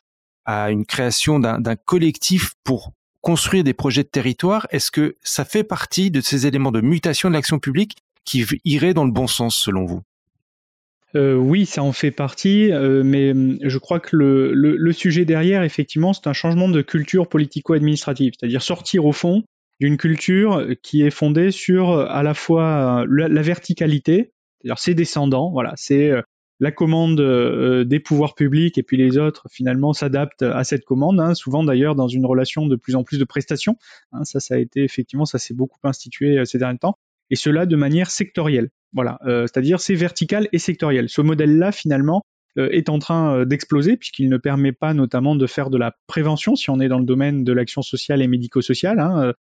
à 0.46 0.70
une 0.70 0.86
création 0.86 1.40
d'un 1.40 1.76
collectif 1.76 2.54
pour 2.64 2.94
construire 3.22 3.64
des 3.64 3.74
projets 3.74 4.04
de 4.04 4.10
territoire. 4.10 4.68
Est-ce 4.70 4.92
que 4.92 5.16
ça 5.24 5.46
fait 5.46 5.64
partie 5.64 6.12
de 6.12 6.22
ces 6.22 6.46
éléments 6.46 6.72
de 6.72 6.82
mutation 6.82 7.30
de 7.30 7.34
l'action 7.34 7.60
publique 7.60 7.98
qui 8.24 8.46
iraient 8.66 8.94
dans 8.94 9.06
le 9.06 9.12
bon 9.12 9.28
sens 9.28 9.56
selon 9.56 9.86
vous? 9.86 10.02
Euh, 11.16 11.36
oui, 11.36 11.66
ça 11.66 11.82
en 11.82 11.94
fait 11.94 12.12
partie, 12.12 12.72
euh, 12.72 13.02
mais 13.04 13.32
hum, 13.32 13.58
je 13.64 13.78
crois 13.78 14.02
que 14.02 14.16
le, 14.16 14.54
le, 14.54 14.92
sujet 14.92 15.24
derrière, 15.24 15.64
effectivement, 15.64 16.12
c'est 16.12 16.28
un 16.28 16.34
changement 16.34 16.68
de 16.68 16.82
culture 16.82 17.30
politico-administrative, 17.30 18.34
c'est-à-dire 18.38 18.62
sortir 18.62 19.06
au 19.06 19.14
fond 19.14 19.44
d'une 19.80 19.98
culture 19.98 20.66
qui 20.84 21.04
est 21.04 21.12
fondée 21.12 21.52
sur 21.52 22.00
à 22.00 22.22
la 22.22 22.34
fois 22.34 23.06
la 23.08 23.42
verticalité, 23.42 24.34
c'est-à-dire 24.66 25.50
voilà, 25.52 25.74
c'est 25.76 26.10
euh, 26.10 26.22
la 26.60 26.72
commande 26.72 27.20
euh, 27.20 27.84
des 27.84 28.00
pouvoirs 28.00 28.34
publics 28.36 28.78
et 28.78 28.84
puis 28.84 28.98
les 28.98 29.18
autres 29.18 29.48
finalement 29.52 29.94
s'adaptent 29.94 30.44
à 30.44 30.64
cette 30.64 30.86
commande, 30.86 31.20
hein, 31.20 31.34
souvent 31.36 31.64
d'ailleurs 31.64 31.96
dans 31.96 32.08
une 32.08 32.26
relation 32.26 32.66
de 32.66 32.76
plus 32.76 32.96
en 32.96 33.04
plus 33.04 33.20
de 33.20 33.26
prestations. 33.26 33.78
Hein, 34.12 34.24
ça, 34.24 34.40
ça 34.40 34.56
a 34.56 34.58
été 34.58 34.84
effectivement, 34.84 35.26
ça 35.26 35.38
s'est 35.38 35.54
beaucoup 35.54 35.80
institué 35.84 36.40
euh, 36.40 36.46
ces 36.46 36.58
derniers 36.58 36.80
temps, 36.80 36.98
et 37.30 37.36
cela 37.36 37.66
de 37.66 37.76
manière 37.76 38.10
sectorielle. 38.10 38.70
Voilà, 38.94 39.20
c'est-à-dire 39.26 39.82
c'est 39.82 39.96
vertical 39.96 40.48
et 40.54 40.58
sectoriel. 40.58 41.10
Ce 41.10 41.20
modèle-là 41.20 41.74
finalement 41.74 42.22
est 42.56 42.88
en 42.88 42.98
train 42.98 43.46
d'exploser 43.46 43.98
puisqu'il 43.98 44.30
ne 44.30 44.38
permet 44.38 44.72
pas 44.72 44.94
notamment 44.94 45.36
de 45.36 45.46
faire 45.48 45.70
de 45.70 45.78
la 45.78 45.98
prévention 46.08 46.56
si 46.56 46.70
on 46.70 46.80
est 46.80 46.88
dans 46.88 47.00
le 47.00 47.04
domaine 47.04 47.44
de 47.44 47.52
l'action 47.52 47.82
sociale 47.82 48.22
et 48.22 48.28
médico-sociale. 48.30 49.02
Hein, 49.02 49.34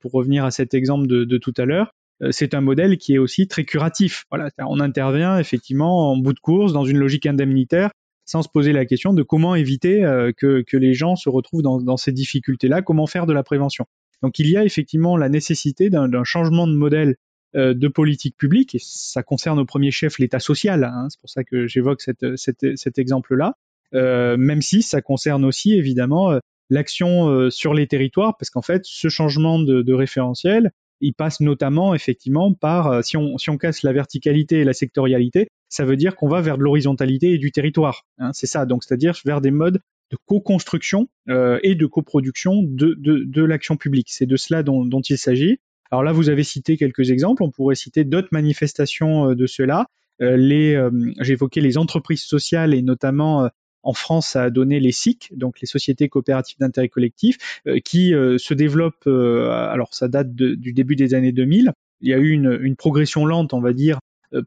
pour 0.00 0.12
revenir 0.12 0.46
à 0.46 0.50
cet 0.50 0.72
exemple 0.72 1.06
de, 1.06 1.24
de 1.24 1.36
tout 1.36 1.52
à 1.58 1.66
l'heure, 1.66 1.90
euh, 1.90 2.03
c'est 2.30 2.54
un 2.54 2.60
modèle 2.60 2.96
qui 2.96 3.14
est 3.14 3.18
aussi 3.18 3.48
très 3.48 3.64
curatif. 3.64 4.24
Voilà, 4.30 4.50
on 4.58 4.80
intervient 4.80 5.38
effectivement 5.38 6.12
en 6.12 6.16
bout 6.16 6.32
de 6.32 6.40
course 6.40 6.72
dans 6.72 6.84
une 6.84 6.98
logique 6.98 7.26
indemnitaire 7.26 7.90
sans 8.26 8.42
se 8.42 8.48
poser 8.48 8.72
la 8.72 8.86
question 8.86 9.12
de 9.12 9.22
comment 9.22 9.54
éviter 9.54 10.04
euh, 10.04 10.32
que, 10.36 10.64
les 10.76 10.94
gens 10.94 11.16
se 11.16 11.28
retrouvent 11.28 11.62
dans, 11.62 11.96
ces 11.96 12.12
difficultés-là, 12.12 12.82
comment 12.82 13.06
faire 13.06 13.26
de 13.26 13.32
la 13.32 13.42
prévention. 13.42 13.86
Donc 14.22 14.38
il 14.38 14.48
y 14.48 14.56
a 14.56 14.64
effectivement 14.64 15.16
la 15.16 15.28
nécessité 15.28 15.90
d'un 15.90 16.24
changement 16.24 16.66
de 16.66 16.74
modèle 16.74 17.16
euh, 17.56 17.74
de 17.74 17.88
politique 17.88 18.36
publique, 18.36 18.74
et 18.74 18.80
ça 18.80 19.22
concerne 19.22 19.58
au 19.58 19.64
premier 19.64 19.90
chef 19.90 20.18
l'État 20.18 20.40
social, 20.40 20.84
hein. 20.84 21.06
c'est 21.10 21.20
pour 21.20 21.30
ça 21.30 21.44
que 21.44 21.66
j'évoque 21.66 22.02
cet 22.02 22.98
exemple-là, 22.98 23.54
même 23.92 24.62
si 24.62 24.82
ça 24.82 25.02
concerne 25.02 25.44
aussi 25.44 25.74
évidemment 25.74 26.38
l'action 26.70 27.50
sur 27.50 27.74
les 27.74 27.86
territoires, 27.86 28.36
parce 28.36 28.50
qu'en 28.50 28.62
fait 28.62 28.82
ce 28.84 29.08
changement 29.08 29.60
de 29.60 29.92
référentiel, 29.92 30.72
il 31.04 31.12
passe 31.12 31.40
notamment 31.40 31.94
effectivement 31.94 32.52
par, 32.54 32.88
euh, 32.88 33.02
si 33.02 33.16
on, 33.16 33.58
casse 33.58 33.82
la 33.82 33.92
verticalité 33.92 34.60
et 34.60 34.64
la 34.64 34.72
sectorialité, 34.72 35.48
ça 35.68 35.84
veut 35.84 35.96
dire 35.96 36.16
qu'on 36.16 36.28
va 36.28 36.40
vers 36.40 36.56
de 36.56 36.62
l'horizontalité 36.62 37.32
et 37.32 37.38
du 37.38 37.52
territoire. 37.52 38.04
Hein, 38.18 38.30
c'est 38.32 38.46
ça, 38.46 38.64
donc 38.64 38.84
c'est-à-dire 38.84 39.14
vers 39.24 39.40
des 39.40 39.50
modes 39.50 39.80
de 40.10 40.16
co-construction 40.26 41.08
euh, 41.28 41.58
et 41.62 41.74
de 41.74 41.86
coproduction 41.86 42.62
de, 42.62 42.94
de, 42.98 43.44
l'action 43.44 43.76
publique. 43.76 44.08
C'est 44.10 44.26
de 44.26 44.36
cela 44.36 44.62
dont, 44.62 45.00
il 45.08 45.18
s'agit. 45.18 45.58
Alors 45.90 46.02
là, 46.02 46.12
vous 46.12 46.30
avez 46.30 46.42
cité 46.42 46.76
quelques 46.76 47.10
exemples, 47.10 47.42
on 47.42 47.50
pourrait 47.50 47.74
citer 47.74 48.04
d'autres 48.04 48.28
manifestations 48.32 49.30
euh, 49.30 49.34
de 49.34 49.46
cela. 49.46 49.86
Euh, 50.22 50.36
les, 50.36 50.80
j'ai 51.20 51.32
évoqué 51.32 51.60
les 51.60 51.76
entreprises 51.76 52.22
sociales 52.22 52.72
et 52.72 52.82
notamment 52.82 53.50
en 53.84 53.92
France, 53.92 54.28
ça 54.28 54.44
a 54.44 54.50
donné 54.50 54.80
les 54.80 54.92
SIC, 54.92 55.30
donc 55.36 55.60
les 55.60 55.66
sociétés 55.66 56.08
coopératives 56.08 56.58
d'intérêt 56.58 56.88
collectif, 56.88 57.60
euh, 57.66 57.78
qui 57.84 58.14
euh, 58.14 58.38
se 58.38 58.54
développent, 58.54 59.06
euh, 59.06 59.50
alors 59.50 59.94
ça 59.94 60.08
date 60.08 60.34
du 60.34 60.72
début 60.72 60.96
des 60.96 61.14
années 61.14 61.32
2000. 61.32 61.72
Il 62.00 62.08
y 62.08 62.14
a 62.14 62.18
eu 62.18 62.30
une, 62.30 62.76
progression 62.76 63.24
lente, 63.24 63.54
on 63.54 63.60
va 63.60 63.72
dire, 63.72 63.98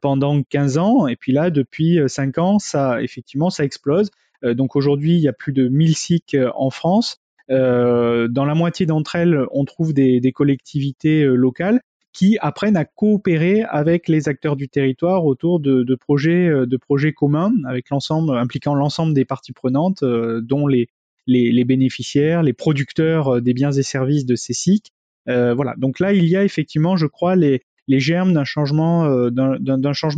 pendant 0.02 0.44
15 0.44 0.78
ans, 0.78 1.08
et 1.08 1.16
puis 1.16 1.32
là, 1.32 1.50
depuis 1.50 2.00
5 2.06 2.38
ans, 2.38 2.60
ça, 2.60 3.02
effectivement, 3.02 3.50
ça 3.50 3.64
explose. 3.64 4.12
donc 4.44 4.76
aujourd'hui, 4.76 5.14
il 5.14 5.22
y 5.22 5.28
a 5.28 5.34
plus 5.34 5.54
de 5.54 5.68
1000 5.68 5.96
SIC 5.96 6.38
en 6.56 6.70
France. 6.70 7.18
dans 7.50 8.46
la 8.46 8.54
moitié 8.54 8.86
d'entre 8.86 9.16
elles, 9.16 9.40
on 9.52 9.66
trouve 9.66 9.94
des 9.94 10.32
collectivités 10.34 11.24
locales 11.24 11.82
qui 12.18 12.36
apprennent 12.42 12.78
à 12.78 12.84
coopérer 12.84 13.62
avec 13.70 14.08
les 14.08 14.28
acteurs 14.28 14.56
du 14.56 14.70
territoire 14.70 15.24
autour 15.24 15.60
de, 15.60 15.94
projets, 15.94 16.48
euh, 16.48 16.66
de 16.66 16.76
projets 16.76 17.14
communs, 17.14 17.54
avec 17.68 17.92
l'ensemble, 17.92 18.36
impliquant 18.36 18.74
l'ensemble 18.74 19.14
des 19.14 19.24
parties 19.24 19.54
prenantes, 19.54 20.02
euh, 20.02 20.42
dont 20.42 20.66
les, 20.66 20.90
bénéficiaires, 21.28 22.42
les 22.42 22.54
producteurs 22.54 23.36
euh, 23.36 23.40
des 23.40 23.54
biens 23.54 23.72
et 23.72 23.84
services 23.84 24.26
de 24.26 24.36
ces 24.36 24.54
SIC. 24.54 24.92
voilà. 25.28 25.76
Donc 25.78 26.00
là, 26.00 26.12
il 26.12 26.26
y 26.26 26.36
a 26.36 26.44
effectivement, 26.44 26.98
je 26.98 27.06
crois, 27.06 27.36
les, 27.36 27.62
germes 27.88 28.34
d'un 28.34 28.46
changement, 28.46 29.06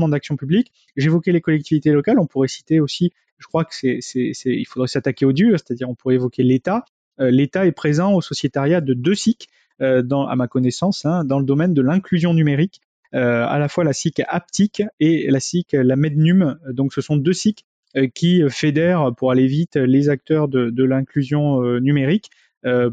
d'action 0.07 0.37
publique. 0.37 0.71
J'évoquais 0.95 1.33
les 1.33 1.41
collectivités 1.41 1.91
locales. 1.91 2.17
On 2.17 2.27
pourrait 2.27 2.47
citer 2.47 2.79
aussi, 2.79 3.11
je 3.39 3.47
crois 3.47 3.65
que 3.65 3.75
c'est, 3.75 3.99
il 4.45 4.65
faudrait 4.65 4.87
s'attaquer 4.87 5.25
au 5.25 5.33
dur, 5.33 5.59
c'est-à-dire 5.59 5.89
on 5.89 5.95
pourrait 5.95 6.15
évoquer 6.15 6.43
l'État. 6.43 6.85
L'État 7.17 7.65
est 7.65 7.73
présent 7.73 8.13
au 8.13 8.21
sociétariat 8.21 8.79
de 8.79 8.93
deux 8.93 9.15
SIC 9.15 9.49
dans, 9.79 10.27
à 10.27 10.35
ma 10.35 10.47
connaissance, 10.47 11.05
hein, 11.05 11.23
dans 11.23 11.39
le 11.39 11.45
domaine 11.45 11.73
de 11.73 11.81
l'inclusion 11.81 12.33
numérique, 12.33 12.81
euh, 13.15 13.45
à 13.47 13.57
la 13.57 13.67
fois 13.67 13.83
la 13.83 13.93
SIC 13.93 14.21
haptique 14.27 14.83
et 14.99 15.29
la 15.31 15.39
SIC, 15.39 15.71
la 15.73 15.95
Mednum. 15.95 16.59
Donc 16.69 16.93
ce 16.93 17.01
sont 17.01 17.17
deux 17.17 17.33
SIC 17.33 17.65
euh, 17.97 18.07
qui 18.13 18.43
fédèrent, 18.49 19.13
pour 19.15 19.31
aller 19.31 19.47
vite, 19.47 19.75
les 19.75 20.09
acteurs 20.09 20.47
de, 20.47 20.83
l'inclusion 20.83 21.61
numérique 21.79 22.29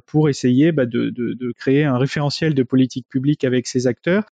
pour 0.06 0.28
essayer 0.28 0.70
bah, 0.72 0.86
de, 0.86 1.52
créer 1.56 1.84
un 1.84 1.98
référentiel 1.98 2.54
de 2.54 2.62
politique 2.62 3.06
publique 3.08 3.44
avec 3.44 3.66
ces 3.66 3.86
acteurs 3.86 4.24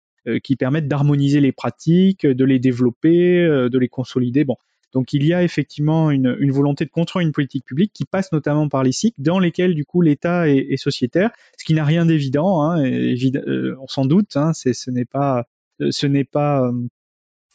qui 0.43 0.57
permettent 0.57 0.89
d'harmoniser 0.89 1.41
les 1.41 1.53
pratiques, 1.53 2.25
de 2.25 2.45
les 2.45 2.59
développer, 2.59 3.47
de 3.47 3.79
les 3.79 3.89
consolider. 3.89 4.47
Donc 4.95 5.13
il 5.13 5.27
y 5.27 5.35
a 5.35 5.43
effectivement 5.43 6.11
une, 6.13 6.51
volonté 6.51 6.85
de 6.85 6.91
construire 6.91 7.27
une 7.27 7.33
politique 7.33 7.65
publique 7.65 7.93
qui 7.93 8.05
passe 8.05 8.31
notamment 8.31 8.69
par 8.69 8.85
les 8.85 8.93
cycles 8.93 9.21
dans 9.21 9.41
lesquels 9.41 9.75
du 9.75 9.85
coup 9.85 10.01
l'État 10.01 10.49
est, 10.49 10.77
sociétaire, 10.77 11.31
ce 11.59 11.65
qui 11.65 11.75
n'a 11.75 11.85
rien 11.85 12.07
d'évident, 12.07 12.63
hein, 12.63 12.83
euh, 12.85 13.77
on 13.81 13.89
s'en 13.89 14.07
doute, 14.07 14.37
hein, 14.37 14.53
ce 14.55 14.91
n'est 14.91 15.05
pas, 15.05 15.47
euh, 15.81 16.73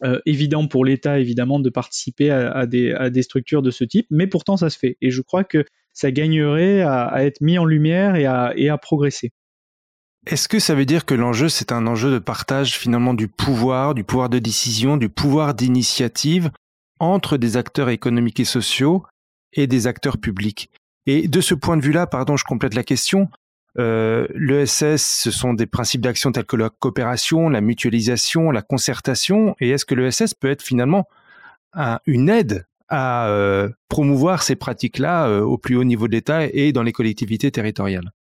euh, 0.03 0.19
évident 0.25 0.67
pour 0.67 0.84
l'État 0.84 1.19
évidemment 1.19 1.60
de 1.60 1.69
participer 1.69 2.29
à, 2.29 2.65
des, 2.65 3.22
structures 3.22 3.62
de 3.62 3.72
ce 3.72 3.86
type, 3.86 4.08
mais 4.10 4.27
pourtant 4.27 4.58
ça 4.58 4.69
se 4.69 4.77
fait. 4.77 4.98
Et 5.01 5.10
je 5.10 5.22
crois 5.22 5.46
que 5.46 5.63
ça 5.93 6.12
gagnerait 6.12 6.81
à, 6.81 7.24
être 7.25 7.39
mis 7.39 7.58
en 7.58 7.65
lumière 7.65 8.15
et 8.17 8.69
à 8.69 8.77
progresser. 8.77 9.31
Est-ce 10.27 10.50
que 10.50 10.60
ça 10.60 10.75
veut 10.75 10.86
dire 10.86 11.05
que 11.05 11.13
l'enjeu, 11.13 11.48
c'est 11.48 11.72
un 11.72 11.88
enjeu 11.88 12.12
de 12.12 12.19
partage 12.19 12.77
finalement 12.77 13.13
du 13.13 13.29
pouvoir, 13.29 13.96
du 13.96 14.03
pouvoir 14.03 14.29
de 14.29 14.39
décision, 14.39 14.98
du 14.98 15.08
pouvoir 15.08 15.53
d'initiative 15.53 16.51
entre 17.00 17.38
des 17.38 17.58
acteurs 17.58 17.89
économiques 17.89 18.39
et 18.39 18.46
sociaux 18.46 19.06
et 19.53 19.68
des 19.68 19.88
acteurs 19.88 20.18
publics. 20.18 20.70
Et 21.06 21.27
de 21.27 21.41
ce 21.41 21.56
point 21.56 21.77
de 21.77 21.82
vue-là, 21.82 22.08
pardon, 22.08 22.38
je 22.38 22.44
complète 22.44 22.75
la 22.75 22.84
question. 22.84 23.29
Euh, 23.77 24.27
L'ESS, 24.36 24.98
ce 24.98 25.32
sont 25.32 25.53
des 25.53 25.65
principes 25.65 26.01
d'action 26.01 26.32
tels 26.32 26.46
que 26.46 26.56
la 26.56 26.70
coopération, 26.70 27.50
la 27.50 27.62
mutualisation, 27.62 28.51
la 28.51 28.62
concertation. 28.62 29.56
Et 29.60 29.70
est-ce 29.70 29.86
que 29.86 29.96
l'ESS 29.96 30.34
peut 30.34 30.50
être 30.50 30.62
finalement 30.62 31.08
une 32.06 32.29
aide 32.29 32.65
à 32.89 33.27
euh, 33.27 33.70
promouvoir 33.88 34.41
ces 34.41 34.56
pratiques-là 34.56 35.27
euh, 35.27 35.41
au 35.41 35.58
plus 35.58 35.75
haut 35.75 35.84
niveau 35.84 36.08
de 36.08 36.13
l'État 36.13 36.46
et 36.46 36.74
dans 36.74 36.84
les 36.84 36.91
collectivités 36.91 37.51
territoriales? 37.51 38.12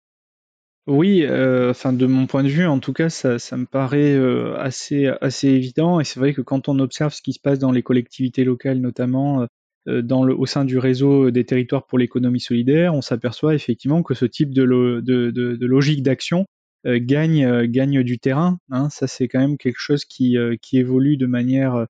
Oui, 0.89 1.23
euh, 1.23 1.71
enfin 1.71 1.93
de 1.93 2.05
mon 2.05 2.27
point 2.27 2.43
de 2.43 2.49
vue, 2.49 2.65
en 2.65 2.79
tout 2.79 2.93
cas, 2.93 3.09
ça, 3.09 3.39
ça 3.39 3.55
me 3.57 3.65
paraît 3.65 4.17
assez 4.57 5.07
assez 5.21 5.47
évident. 5.49 5.99
Et 5.99 6.03
c'est 6.03 6.19
vrai 6.19 6.33
que 6.33 6.41
quand 6.41 6.67
on 6.69 6.79
observe 6.79 7.13
ce 7.13 7.21
qui 7.21 7.33
se 7.33 7.39
passe 7.39 7.59
dans 7.59 7.71
les 7.71 7.83
collectivités 7.83 8.43
locales, 8.43 8.79
notamment 8.79 9.47
dans 9.87 10.23
le, 10.23 10.35
au 10.35 10.45
sein 10.45 10.65
du 10.65 10.77
réseau 10.77 11.31
des 11.31 11.45
territoires 11.45 11.85
pour 11.87 11.97
l'économie 11.97 12.41
solidaire, 12.41 12.93
on 12.93 13.01
s'aperçoit 13.01 13.55
effectivement 13.55 14.03
que 14.03 14.13
ce 14.13 14.25
type 14.25 14.53
de, 14.53 14.65
de, 14.65 15.31
de, 15.31 15.55
de 15.55 15.65
logique 15.65 16.03
d'action 16.03 16.45
gagne 16.85 17.65
gagne 17.67 18.03
du 18.03 18.19
terrain. 18.19 18.59
Hein. 18.71 18.89
Ça, 18.89 19.07
c'est 19.07 19.27
quand 19.27 19.39
même 19.39 19.57
quelque 19.57 19.79
chose 19.79 20.05
qui 20.05 20.37
qui 20.61 20.77
évolue 20.77 21.17
de 21.17 21.25
manière 21.27 21.85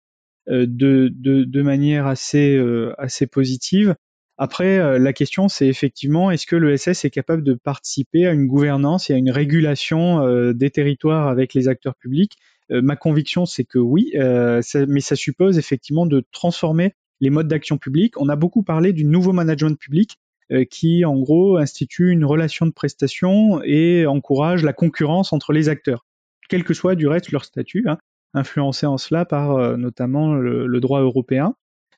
euh, 0.50 0.66
de, 0.68 1.12
de, 1.14 1.62
manière 1.62 2.08
assez, 2.08 2.56
euh, 2.56 2.94
assez 2.98 3.28
positive. 3.28 3.96
Après, 4.42 4.80
euh, 4.80 4.98
la 4.98 5.14
question, 5.14 5.48
c'est 5.48 5.68
effectivement, 5.68 6.32
est-ce 6.32 6.48
que 6.48 6.56
l'ESS 6.56 7.06
est 7.06 7.10
capable 7.10 7.44
de 7.44 7.54
participer 7.54 8.26
à 8.26 8.32
une 8.32 8.48
gouvernance 8.48 9.10
et 9.10 9.14
à 9.14 9.18
une 9.18 9.30
régulation 9.32 10.52
des 10.54 10.70
territoires 10.72 11.28
avec 11.28 11.54
les 11.54 11.68
acteurs 11.68 11.96
publics? 11.96 12.38
Ma 12.72 12.96
conviction, 12.96 13.46
c'est 13.46 13.66
que 13.66 13.80
oui, 13.80 14.12
mais 14.16 15.02
ça 15.02 15.16
suppose 15.16 15.58
effectivement 15.58 16.06
de 16.06 16.24
transformer 16.32 16.94
les 17.20 17.32
modes 17.32 17.48
d'action 17.48 17.78
publique. 17.78 18.20
On 18.22 18.30
a 18.30 18.36
beaucoup 18.36 18.64
parlé 18.64 18.94
du 18.94 19.06
nouveau 19.06 19.34
management 19.34 19.78
public 19.78 20.18
qui, 20.70 21.04
en 21.04 21.18
gros, 21.18 21.58
institue 21.58 22.12
une 22.12 22.26
relation 22.26 22.68
de 22.68 22.72
prestation 22.72 23.62
et 23.64 24.06
encourage 24.06 24.64
la 24.64 24.74
concurrence 24.74 25.34
entre 25.34 25.52
les 25.52 25.68
acteurs, 25.68 26.06
quel 26.48 26.64
que 26.64 26.76
soit 26.76 26.96
du 26.96 27.08
reste 27.08 27.32
leur 27.32 27.44
statut. 27.44 27.86
Hein 27.88 27.98
influencé 28.34 28.86
en 28.86 28.98
cela 28.98 29.26
par 29.26 29.52
euh, 29.52 29.78
notamment 29.78 30.34
le, 30.36 30.80
droit 30.80 31.02
européen. 31.02 31.56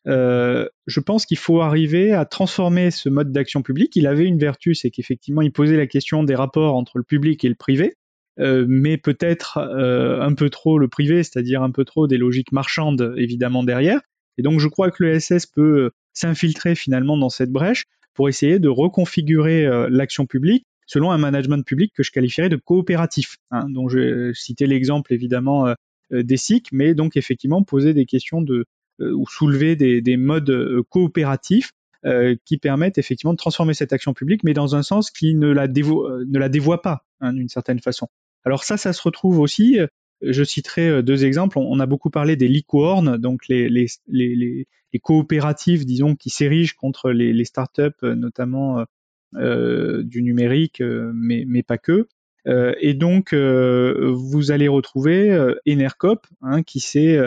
Euh, 0.08 0.68
je 0.88 1.00
pense 1.00 1.26
qu'il 1.26 1.38
faut 1.38 1.62
arriver 1.62 2.12
à 2.12 2.26
transformer 2.26 2.92
ce 2.92 3.10
mode 3.10 3.32
d'action 3.32 3.62
publique. 3.62 3.96
Il 3.96 4.08
avait 4.08 4.26
une 4.26 4.40
vertu, 4.40 4.74
c'est 4.74 4.90
qu'effectivement, 4.90 5.42
il 5.42 5.52
posait 5.52 5.78
la 5.78 5.88
question 5.88 6.24
des 6.24 6.36
rapports 6.36 6.76
entre 6.76 6.98
le 6.98 7.04
public 7.04 7.44
et 7.46 7.50
le 7.50 7.56
privé, 7.56 7.96
euh, 8.40 8.66
mais 8.68 8.98
peut-être 8.98 9.58
un 9.58 10.34
peu 10.34 10.50
trop 10.50 10.80
le 10.80 10.88
privé, 10.88 11.24
c'est-à-dire 11.24 11.62
un 11.62 11.72
peu 11.72 11.86
trop 11.86 12.08
des 12.08 12.18
logiques 12.18 12.52
marchandes, 12.52 13.14
évidemment, 13.18 13.64
derrière. 13.64 14.02
Et 14.38 14.42
donc, 14.42 14.60
je 14.60 14.68
crois 14.68 14.90
que 14.92 15.04
le 15.04 15.20
SS 15.20 15.46
peut 15.46 15.92
s'infiltrer 16.14 16.76
finalement 16.76 17.18
dans 17.18 17.30
cette 17.30 17.52
brèche 17.52 17.86
pour 18.14 18.28
essayer 18.28 18.60
de 18.60 18.70
reconfigurer 18.70 19.68
l'action 19.90 20.26
publique 20.26 20.66
selon 20.88 21.12
un 21.12 21.18
management 21.18 21.66
public 21.66 21.94
que 21.96 22.04
je 22.04 22.12
qualifierais 22.12 22.50
de 22.50 22.58
coopératif. 22.58 23.38
Hein. 23.52 23.70
Donc, 23.70 23.90
je 23.90 24.34
citais 24.34 24.66
l'exemple 24.66 25.14
évidemment 25.14 25.74
euh, 26.14 26.24
des 26.24 26.38
SIC, 26.38 26.68
mais 26.72 26.94
donc 26.94 27.16
effectivement 27.18 27.64
poser 27.64 27.94
des 27.94 28.06
questions 28.06 28.42
de 28.42 28.56
euh, 28.56 28.66
ou 29.02 29.28
soulever 29.28 29.76
des, 29.76 30.02
des 30.02 30.18
modes 30.18 30.50
euh, 30.50 30.84
coopératifs 30.90 31.72
qui 32.46 32.58
permettent 32.58 32.98
effectivement 32.98 33.34
de 33.34 33.38
transformer 33.38 33.76
cette 33.76 33.94
action 33.94 34.16
publique, 34.16 34.44
mais 34.44 34.56
dans 34.56 34.76
un 34.76 34.82
sens 34.82 35.12
qui 35.12 35.36
ne 35.36 35.52
la, 35.52 35.68
ne 35.68 36.40
la 36.40 36.50
dévoie 36.50 36.82
pas 36.82 37.06
hein, 37.20 37.32
d'une 37.32 37.48
certaine 37.48 37.80
façon. 37.80 38.08
Alors 38.44 38.64
ça, 38.64 38.76
ça 38.76 38.92
se 38.92 39.04
retrouve 39.04 39.38
aussi. 39.38 39.78
Je 40.24 40.44
citerai 40.44 41.04
deux 41.04 41.26
exemples. 41.26 41.60
On, 41.60 41.80
a 41.80 41.86
beaucoup 41.86 42.10
parlé 42.10 42.36
des 42.36 42.48
licornes, 42.48 43.18
donc 43.18 43.48
les, 43.50 43.70
les, 43.70 43.86
les, 44.08 45.00
coopératives, 45.00 45.86
disons, 45.86 46.16
qui 46.16 46.32
s'érigent 46.32 46.74
contre 46.76 47.12
les, 47.12 47.46
startups, 47.46 48.02
notamment 48.02 48.84
euh, 49.36 50.02
du 50.02 50.24
numérique, 50.24 50.82
mais, 50.82 51.46
mais 51.48 51.62
pas 51.62 51.78
que. 51.78 52.08
Euh, 52.48 52.74
et 52.80 52.94
donc, 52.94 53.34
euh, 53.34 54.12
vous 54.14 54.52
allez 54.52 54.68
retrouver 54.68 55.32
euh, 55.32 55.56
Enercop, 55.68 56.26
hein, 56.42 56.64
qui 56.64 56.80
s'est 56.80 57.20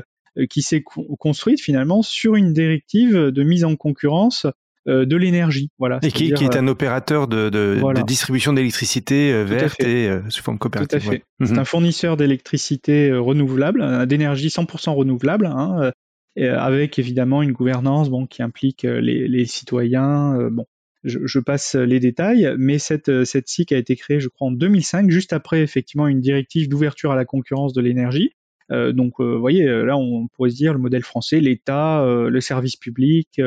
qui 0.50 0.62
s'est 0.62 0.82
construite 0.82 1.60
finalement 1.60 2.02
sur 2.02 2.36
une 2.36 2.52
directive 2.52 3.14
de 3.14 3.42
mise 3.42 3.64
en 3.64 3.76
concurrence 3.76 4.46
de 4.86 5.16
l'énergie. 5.16 5.70
Voilà. 5.78 5.98
Et 6.02 6.10
qui, 6.10 6.26
est 6.26 6.56
un 6.56 6.68
opérateur 6.68 7.26
de, 7.26 7.48
de, 7.48 7.80
de 7.80 8.02
distribution 8.02 8.52
d'électricité 8.52 9.42
verte 9.44 9.82
et 9.82 10.10
sous 10.28 10.42
forme 10.42 10.58
coopérative. 10.58 11.00
Tout 11.00 11.08
à 11.08 11.10
fait. 11.10 11.24
C'est 11.42 11.52
mhm. 11.52 11.58
un 11.58 11.64
fournisseur 11.64 12.16
d'électricité 12.16 13.12
renouvelable, 13.12 14.06
d'énergie 14.06 14.48
100% 14.48 14.90
renouvelable, 14.90 15.46
hein, 15.46 15.90
avec 16.36 16.98
évidemment 16.98 17.42
une 17.42 17.52
gouvernance 17.52 18.10
bon, 18.10 18.26
qui 18.26 18.42
implique 18.42 18.82
les, 18.82 19.26
les 19.26 19.46
citoyens. 19.46 20.50
bon, 20.50 20.66
je, 21.04 21.38
passe 21.38 21.74
les 21.74 22.00
détails, 22.00 22.54
mais 22.58 22.78
cette, 22.78 23.24
cette 23.24 23.48
SIC 23.48 23.72
a 23.72 23.78
été 23.78 23.96
créée, 23.96 24.20
je 24.20 24.28
crois, 24.28 24.48
en 24.48 24.52
2005, 24.52 25.10
juste 25.10 25.32
après 25.32 25.62
effectivement 25.62 26.08
une 26.08 26.20
directive 26.20 26.68
d'ouverture 26.68 27.12
à 27.12 27.16
la 27.16 27.24
concurrence 27.24 27.72
de 27.72 27.80
l'énergie. 27.80 28.32
Euh, 28.70 28.92
donc, 28.92 29.20
euh, 29.20 29.34
vous 29.34 29.40
voyez, 29.40 29.66
euh, 29.66 29.84
là, 29.84 29.96
on 29.96 30.28
pourrait 30.28 30.50
se 30.50 30.56
dire 30.56 30.72
le 30.72 30.78
modèle 30.78 31.02
français, 31.02 31.40
l'État, 31.40 32.04
le 32.06 32.40
service 32.40 32.76
public 32.76 33.40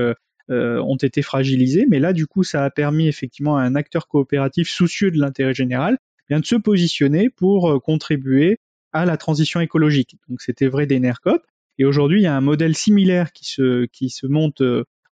ont 0.50 0.96
été 0.96 1.22
fragilisés, 1.22 1.86
mais 1.90 2.00
là, 2.00 2.14
du 2.14 2.26
coup, 2.26 2.44
ça 2.44 2.64
a 2.64 2.70
permis 2.70 3.08
effectivement 3.08 3.58
à 3.58 3.64
un 3.64 3.76
acteur 3.76 4.08
coopératif 4.08 4.70
soucieux 4.70 5.12
de 5.12 5.20
l'intérêt 5.20 5.54
général 5.54 5.98
eh 6.30 6.34
bien 6.34 6.40
de 6.40 6.46
se 6.46 6.56
positionner 6.56 7.30
pour 7.30 7.82
contribuer 7.84 8.60
à 8.94 9.06
la 9.06 9.18
transition 9.18 9.60
écologique. 9.60 10.16
Donc, 10.30 10.42
c'était 10.42 10.68
vrai 10.68 10.86
d'Enercop. 10.86 11.42
Et 11.80 11.86
aujourd'hui, 11.86 12.22
il 12.22 12.24
y 12.24 12.28
a 12.28 12.36
un 12.36 12.42
modèle 12.42 12.76
similaire 12.76 13.32
qui 13.34 13.46
se, 13.46 14.28
monte 14.28 14.62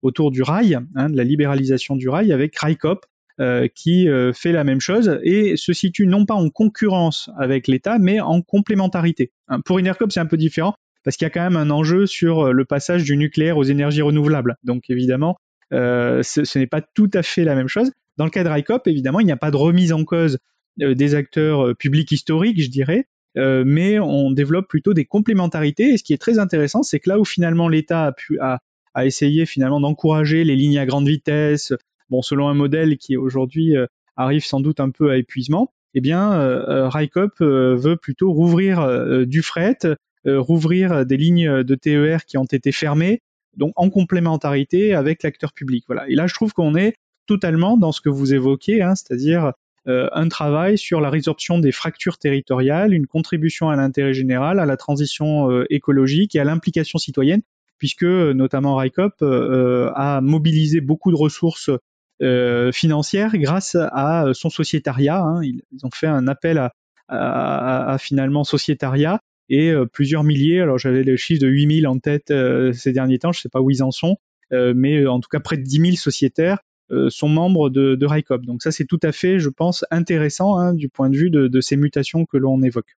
autour 0.02 0.32
du 0.32 0.42
rail, 0.42 0.78
hein, 0.96 1.10
de 1.10 1.18
la 1.18 1.24
libéralisation 1.24 1.96
du 1.96 2.10
rail, 2.10 2.32
avec 2.32 2.58
Railcop, 2.58 3.06
euh, 3.06 3.10
qui 3.76 4.08
euh, 4.08 4.32
fait 4.34 4.52
la 4.52 4.64
même 4.64 4.80
chose 4.80 5.20
et 5.24 5.58
se 5.58 5.74
situe 5.74 6.08
non 6.08 6.26
pas 6.26 6.36
en 6.36 6.50
concurrence 6.50 7.30
avec 7.38 7.68
l'État, 7.68 8.00
mais 8.00 8.20
en 8.20 8.42
complémentarité. 8.42 9.32
Hein, 9.48 9.60
pour 9.62 9.80
Inercop, 9.80 10.12
c'est 10.12 10.20
un 10.20 10.26
peu 10.26 10.38
différent 10.38 10.76
parce 11.04 11.18
qu'il 11.18 11.26
y 11.26 11.28
a 11.28 11.30
quand 11.30 11.44
même 11.44 11.58
un 11.58 11.70
enjeu 11.70 12.06
sur 12.06 12.48
euh, 12.48 12.52
le 12.52 12.66
passage 12.66 13.04
du 13.04 13.18
nucléaire 13.18 13.58
aux 13.58 13.64
énergies 13.64 14.02
renouvelables. 14.02 14.56
Donc 14.64 14.90
évidemment, 14.90 15.38
ce, 15.72 16.58
n'est 16.58 16.68
pas 16.68 16.82
tout 16.82 17.10
à 17.14 17.24
fait 17.24 17.44
la 17.44 17.56
même 17.56 17.68
chose. 17.68 17.92
Dans 18.18 18.26
le 18.26 18.32
cas 18.32 18.44
de 18.44 18.50
Railcop, 18.50 18.88
évidemment, 18.88 19.20
il 19.20 19.26
n'y 19.26 19.32
a 19.32 19.38
pas 19.38 19.52
de 19.52 19.58
remise 19.58 19.92
en 19.92 20.06
cause 20.06 20.38
des 20.78 21.16
acteurs 21.16 21.76
publics 21.76 22.12
historiques, 22.12 22.62
je 22.62 22.70
dirais, 22.70 23.08
mais 23.36 24.00
on 24.00 24.32
développe 24.32 24.70
plutôt 24.70 24.94
des 24.94 25.04
complémentarités. 25.04 25.90
Et 25.90 25.98
ce 25.98 26.04
qui 26.04 26.14
est 26.14 26.18
très 26.18 26.40
intéressant, 26.40 26.82
c'est 26.84 27.02
que 27.02 27.10
là 27.10 27.20
où 27.20 27.26
finalement 27.26 27.68
l'État 27.68 28.06
a 28.06 28.12
pu 28.14 28.40
a, 28.40 28.60
à 28.94 29.06
essayer 29.06 29.46
finalement 29.46 29.82
d'encourager 29.82 30.44
les 30.46 30.56
lignes 30.56 30.80
à 30.80 30.86
grande 30.86 31.08
vitesse, 31.08 31.74
bon, 32.10 32.22
selon 32.22 32.48
un 32.50 32.54
modèle 32.54 32.98
qui 32.98 33.18
aujourd'hui 33.18 33.76
euh, 33.76 33.88
arrive 34.16 34.46
sans 34.46 34.60
doute 34.60 34.80
un 34.80 34.90
peu 34.90 35.12
à 35.12 35.18
épuisement, 35.18 35.74
eh 35.94 36.02
bien, 36.02 36.34
euh, 36.34 36.90
euh, 36.92 37.76
veut 37.76 37.98
plutôt 37.98 38.32
rouvrir 38.32 39.26
du 39.26 39.42
fret, 39.42 39.78
rouvrir 40.26 41.06
des 41.06 41.18
lignes 41.18 41.64
de 41.64 41.76
TER 41.76 42.26
qui 42.26 42.38
ont 42.38 42.46
été 42.46 42.72
fermées, 42.72 43.22
donc 43.56 43.74
en 43.76 43.90
complémentarité 43.90 44.94
avec 44.94 45.24
l'acteur 45.24 45.54
public. 45.54 45.86
Voilà. 45.88 46.08
Et 46.10 46.16
là, 46.16 46.28
je 46.28 46.34
trouve 46.34 46.54
qu'on 46.54 46.76
est 46.76 46.96
totalement 47.28 47.78
dans 47.78 47.92
ce 47.92 48.02
que 48.02 48.10
vous 48.10 48.34
évoquez, 48.34 48.82
hein, 48.82 48.96
c'est-à-dire 48.96 49.54
un 49.88 50.28
travail 50.30 50.80
sur 50.80 51.00
la 51.00 51.12
résorption 51.12 51.60
des 51.60 51.72
fractures 51.72 52.18
territoriales, 52.18 52.92
une 52.92 53.06
contribution 53.06 53.70
à 53.70 53.76
l'intérêt 53.76 54.16
général, 54.16 54.60
à 54.60 54.66
la 54.66 54.78
transition 54.78 55.64
écologique 55.70 56.36
et 56.36 56.40
à 56.40 56.44
l'implication 56.44 56.98
citoyenne 56.98 57.42
puisque 57.78 58.04
notamment 58.04 58.76
RICOP 58.76 59.22
a 59.22 60.22
mobilisé 60.22 60.82
beaucoup 60.82 61.12
de 61.12 61.16
ressources 61.16 61.70
euh, 62.22 62.72
financières 62.72 63.38
grâce 63.38 63.76
à 63.76 64.28
son 64.34 64.50
sociétariat. 64.50 65.22
Hein. 65.22 65.42
Ils, 65.44 65.62
ont 65.84 65.92
fait 65.94 66.08
un 66.08 66.28
appel 66.28 66.70
à, 67.08 67.98
finalement 68.00 68.44
sociétariat 68.44 69.20
et 69.50 69.70
euh, 69.72 69.86
plusieurs 69.86 70.24
milliers. 70.24 70.62
Alors 70.62 70.78
j'avais 70.78 71.04
le 71.04 71.18
chiffre 71.18 71.42
de 71.42 71.48
8000 71.48 71.88
en 71.88 72.00
tête 72.00 72.34
ces 72.74 72.92
derniers 72.92 73.20
temps, 73.20 73.32
je 73.32 73.40
ne 73.40 73.42
sais 73.42 73.50
pas 73.50 73.62
où 73.62 73.70
ils 73.70 73.84
en 73.84 73.92
sont, 73.92 74.18
mais 74.52 75.06
en 75.06 75.20
tout 75.20 75.30
cas 75.30 75.40
près 75.40 75.58
de 75.58 75.64
10 75.64 75.80
000 75.80 75.96
sociétaires 75.96 76.60
sont 77.10 77.30
membres 77.30 77.70
de, 77.70 77.96
de 77.96 78.06
RICOP. 78.06 78.46
Donc 78.46 78.64
ça 78.64 78.72
c'est 78.72 78.86
tout 78.86 79.00
à 79.04 79.12
fait, 79.12 79.40
je 79.40 79.50
pense, 79.50 79.86
intéressant 79.92 80.58
hein, 80.58 80.74
du 80.74 80.90
point 80.90 81.10
de 81.10 81.18
vue 81.18 81.30
de, 81.30 81.48
de 81.48 81.62
ces 81.62 81.78
mutations 81.78 82.26
que 82.26 82.38
l'on 82.38 82.62
évoque. 82.64 82.96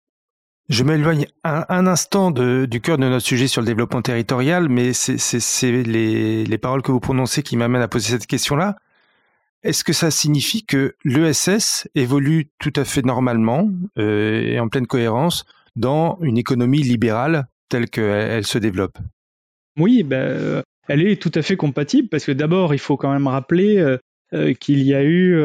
Je 0.68 0.82
m'éloigne 0.82 1.26
un, 1.44 1.86
instant 1.86 2.32
du 2.32 2.80
cœur 2.80 2.98
de 2.98 3.08
notre 3.08 3.24
sujet 3.24 3.46
sur 3.46 3.60
le 3.60 3.66
développement 3.66 4.02
territorial, 4.02 4.68
mais 4.68 4.92
c'est 4.92 5.70
les, 5.70 6.58
paroles 6.58 6.82
que 6.82 6.90
vous 6.90 6.98
prononcez 6.98 7.44
qui 7.44 7.56
m'amènent 7.56 7.82
à 7.82 7.88
poser 7.88 8.10
cette 8.10 8.26
question-là. 8.26 8.76
Est-ce 9.66 9.82
que 9.82 9.92
ça 9.92 10.12
signifie 10.12 10.64
que 10.64 10.94
l'ESS 11.04 11.88
évolue 11.96 12.50
tout 12.60 12.72
à 12.76 12.84
fait 12.84 13.04
normalement 13.04 13.68
euh, 13.98 14.40
et 14.40 14.60
en 14.60 14.68
pleine 14.68 14.86
cohérence 14.86 15.44
dans 15.74 16.20
une 16.22 16.38
économie 16.38 16.84
libérale 16.84 17.48
telle 17.68 17.90
qu'elle 17.90 18.46
se 18.46 18.58
développe? 18.58 18.96
Oui, 19.76 20.04
ben, 20.04 20.18
euh, 20.18 20.62
elle 20.86 21.04
est 21.04 21.20
tout 21.20 21.32
à 21.34 21.42
fait 21.42 21.56
compatible 21.56 22.08
parce 22.08 22.24
que 22.24 22.30
d'abord, 22.30 22.74
il 22.74 22.78
faut 22.78 22.96
quand 22.96 23.12
même 23.12 23.26
rappeler 23.26 23.78
euh, 24.32 24.54
qu'il 24.54 24.84
y 24.84 24.94
a 24.94 25.02
eu, 25.02 25.36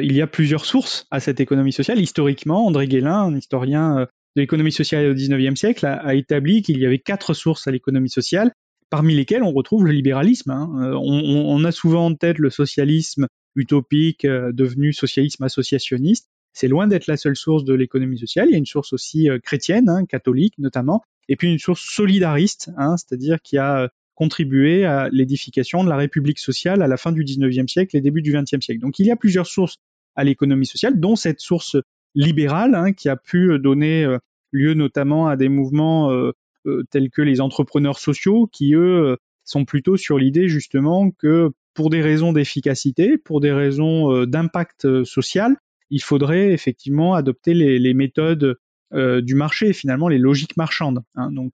il 0.00 0.12
y 0.12 0.22
a 0.22 0.28
plusieurs 0.28 0.66
sources 0.66 1.08
à 1.10 1.18
cette 1.18 1.40
économie 1.40 1.72
sociale. 1.72 1.98
Historiquement, 1.98 2.68
André 2.68 2.86
Guélin, 2.86 3.22
un 3.22 3.36
historien 3.36 4.06
de 4.36 4.40
l'économie 4.40 4.70
sociale 4.70 5.10
au 5.10 5.14
XIXe 5.14 5.58
siècle 5.58 5.84
a, 5.84 6.14
établi 6.14 6.62
qu'il 6.62 6.78
y 6.78 6.86
avait 6.86 7.00
quatre 7.00 7.34
sources 7.34 7.66
à 7.66 7.72
l'économie 7.72 8.08
sociale, 8.08 8.52
parmi 8.88 9.16
lesquelles 9.16 9.42
on 9.42 9.52
retrouve 9.52 9.84
le 9.84 9.90
libéralisme. 9.90 10.52
Hein. 10.52 10.92
On, 10.94 11.64
a 11.64 11.72
souvent 11.72 12.06
en 12.06 12.14
tête 12.14 12.38
le 12.38 12.50
socialisme 12.50 13.26
utopique 13.54 14.26
devenu 14.26 14.92
socialisme 14.92 15.44
associationniste. 15.44 16.28
C'est 16.52 16.68
loin 16.68 16.86
d'être 16.86 17.06
la 17.06 17.16
seule 17.16 17.36
source 17.36 17.64
de 17.64 17.74
l'économie 17.74 18.18
sociale. 18.18 18.48
Il 18.48 18.52
y 18.52 18.54
a 18.54 18.58
une 18.58 18.66
source 18.66 18.92
aussi 18.92 19.28
chrétienne, 19.42 19.88
hein, 19.88 20.04
catholique 20.06 20.54
notamment, 20.58 21.02
et 21.28 21.36
puis 21.36 21.50
une 21.50 21.58
source 21.58 21.82
solidariste, 21.82 22.70
hein, 22.76 22.96
c'est-à-dire 22.96 23.40
qui 23.42 23.58
a 23.58 23.90
contribué 24.14 24.84
à 24.84 25.08
l'édification 25.10 25.82
de 25.82 25.88
la 25.88 25.96
République 25.96 26.38
sociale 26.38 26.82
à 26.82 26.86
la 26.86 26.96
fin 26.96 27.10
du 27.10 27.24
19e 27.24 27.66
siècle 27.66 27.96
et 27.96 28.00
début 28.00 28.22
du 28.22 28.32
20e 28.32 28.60
siècle. 28.60 28.80
Donc 28.80 28.98
il 29.00 29.06
y 29.06 29.10
a 29.10 29.16
plusieurs 29.16 29.46
sources 29.46 29.78
à 30.14 30.22
l'économie 30.22 30.66
sociale, 30.66 31.00
dont 31.00 31.16
cette 31.16 31.40
source 31.40 31.76
libérale 32.14 32.76
hein, 32.76 32.92
qui 32.92 33.08
a 33.08 33.16
pu 33.16 33.58
donner 33.58 34.06
lieu 34.54 34.74
notamment 34.74 35.26
à 35.26 35.36
des 35.36 35.48
mouvements 35.48 36.10
euh, 36.10 36.32
euh, 36.66 36.84
tels 36.90 37.10
que 37.10 37.20
les 37.20 37.40
entrepreneurs 37.40 37.98
sociaux 37.98 38.48
qui, 38.50 38.74
eux, 38.74 39.12
euh, 39.12 39.16
sont 39.44 39.64
plutôt 39.64 39.96
sur 39.96 40.18
l'idée 40.18 40.48
justement 40.48 41.10
que 41.10 41.50
pour 41.74 41.90
des 41.90 42.02
raisons 42.02 42.32
d'efficacité, 42.32 43.18
pour 43.18 43.40
des 43.40 43.52
raisons 43.52 44.24
d'impact 44.26 45.04
social, 45.04 45.56
il 45.90 46.02
faudrait 46.02 46.52
effectivement 46.52 47.14
adopter 47.14 47.52
les, 47.52 47.94
méthodes 47.94 48.56
du 48.92 49.34
marché, 49.34 49.72
finalement 49.72 50.08
les 50.08 50.18
logiques 50.18 50.56
marchandes. 50.56 51.02
Hein. 51.16 51.30
donc 51.32 51.52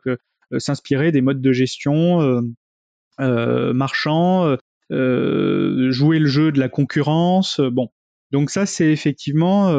s'inspirer 0.58 1.10
des 1.10 1.22
modes 1.22 1.40
de 1.40 1.52
gestion 1.52 2.42
marchands, 3.18 4.56
jouer 4.90 6.18
le 6.18 6.26
jeu 6.26 6.52
de 6.52 6.60
la 6.60 6.68
concurrence. 6.68 7.60
bon, 7.60 7.88
donc 8.30 8.50
ça 8.50 8.66
c'est 8.66 8.92
effectivement 8.92 9.72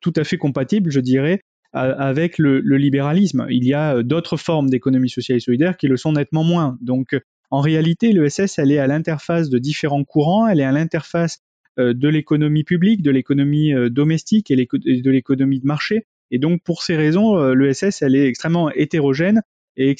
tout 0.00 0.12
à 0.16 0.24
fait 0.24 0.38
compatible, 0.38 0.90
je 0.90 1.00
dirais, 1.00 1.40
avec 1.74 2.38
le, 2.38 2.60
libéralisme. 2.76 3.46
Il 3.50 3.64
y 3.64 3.74
a 3.74 3.96
euh, 3.96 4.02
d'autres 4.02 4.36
formes 4.36 4.70
d'économie 4.70 5.10
sociale 5.10 5.38
et 5.38 5.40
solidaire 5.40 5.76
qui 5.76 5.88
le 5.88 5.96
sont 5.96 6.12
nettement 6.12 6.44
moins. 6.44 6.78
Donc, 6.80 7.16
en 7.50 7.60
réalité, 7.60 8.12
l'ESS, 8.12 8.58
elle 8.58 8.72
est 8.72 8.78
à 8.78 8.86
l'interface 8.86 9.50
de 9.50 9.58
différents 9.58 10.04
courants, 10.04 10.46
elle 10.46 10.60
est 10.60 10.64
à 10.64 10.72
l'interface 10.72 11.40
euh, 11.78 11.94
de 11.94 12.08
l'économie 12.08 12.64
publique, 12.64 13.02
de 13.02 13.10
l'économie 13.10 13.72
euh, 13.72 13.90
domestique 13.90 14.50
et 14.50 14.56
de 14.56 15.10
l'économie 15.10 15.60
de 15.60 15.66
marché. 15.66 16.06
Et 16.30 16.38
donc, 16.38 16.62
pour 16.62 16.82
ces 16.82 16.96
raisons, 16.96 17.36
l'ESS, 17.52 18.02
elle 18.02 18.16
est 18.16 18.26
extrêmement 18.26 18.70
hétérogène 18.70 19.42
et 19.76 19.94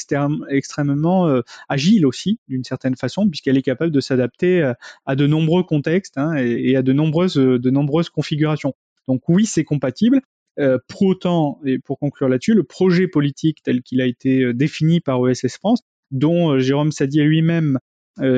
extrêmement 0.49 1.43
agile 1.69 2.07
aussi, 2.07 2.41
d'une 2.49 2.65
certaine 2.65 2.97
façon, 2.97 3.29
puisqu'elle 3.29 3.59
est 3.59 3.63
capable 3.63 3.93
de 3.93 4.01
s'adapter 4.01 4.73
à 5.05 5.17
de 5.17 5.27
nombreux 5.27 5.63
contextes 5.63 6.17
hein, 6.17 6.35
et, 6.35 6.75
à 6.77 6.83
de 6.83 6.93
nombreuses, 6.93 8.09
configurations. 8.09 8.75
Donc 9.07 9.29
oui, 9.29 9.47
c'est 9.47 9.65
compatible. 9.65 10.23
Euh, 10.61 10.79
pour 10.87 11.03
autant, 11.03 11.59
et 11.65 11.79
pour 11.81 11.99
conclure 11.99 12.29
là-dessus, 12.29 12.55
le 12.55 12.63
projet 12.63 13.09
politique 13.09 13.59
tel 13.65 13.83
qu'il 13.83 14.01
a 14.01 14.07
été 14.07 14.43
euh, 14.43 14.55
défini 14.55 15.01
par 15.01 15.29
ESS 15.29 15.57
France, 15.57 15.83
dont 16.11 16.53
euh, 16.53 16.59
Jérôme 16.59 16.93
Sadier 16.93 17.25
lui-même 17.25 17.79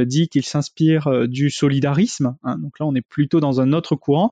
dit 0.07 0.31
qu'il 0.31 0.43
s'inspire 0.43 1.29
du 1.29 1.51
solidarisme, 1.51 2.35
hein, 2.45 2.57
donc 2.57 2.79
là 2.81 2.87
on 2.87 2.95
est 2.95 3.07
plutôt 3.07 3.41
dans 3.41 3.61
un 3.61 3.75
autre 3.75 3.95
courant, 3.95 4.31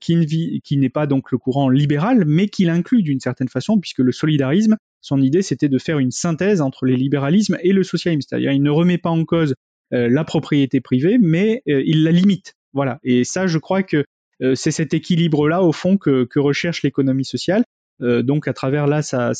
qui, 0.00 0.62
n'est 0.70 0.88
pas 0.90 1.08
donc 1.08 1.32
le 1.32 1.38
courant 1.38 1.68
libéral, 1.68 2.22
mais 2.24 2.46
qui 2.46 2.66
l'inclut 2.66 3.02
d'une 3.02 3.18
certaine 3.18 3.48
façon, 3.48 3.80
puisque 3.80 3.98
le 3.98 4.12
solidarisme, 4.12 4.76
son 5.00 5.20
idée 5.20 5.42
c'était 5.42 5.68
de 5.68 5.78
faire 5.78 5.98
une 5.98 6.12
synthèse 6.12 6.60
entre 6.60 6.86
les 6.86 6.94
libéralismes 6.94 7.58
et 7.62 7.72
le 7.72 7.82
socialisme, 7.82 8.28
c'est-à-dire 8.28 8.52
il 8.52 8.62
ne 8.62 8.70
remet 8.70 8.96
pas 8.96 9.10
en 9.10 9.24
cause 9.24 9.56
la 9.90 10.22
propriété 10.22 10.80
privée, 10.80 11.18
mais 11.20 11.62
il 11.66 12.04
la 12.04 12.12
limite. 12.12 12.54
Voilà. 12.72 13.00
Et 13.02 13.24
ça, 13.24 13.48
je 13.48 13.58
crois 13.58 13.82
que 13.82 14.04
euh, 14.42 14.54
c'est 14.54 14.70
cet 14.70 14.94
équilibre-là, 14.94 15.62
au 15.62 15.72
fond, 15.72 15.96
que, 15.96 16.28
recherche 16.38 16.82
l'économie 16.82 17.24
sociale. 17.24 17.64
Euh, 18.02 18.22
donc, 18.22 18.48
à 18.48 18.52
travers 18.52 18.86
là 18.86 19.02
sa, 19.02 19.32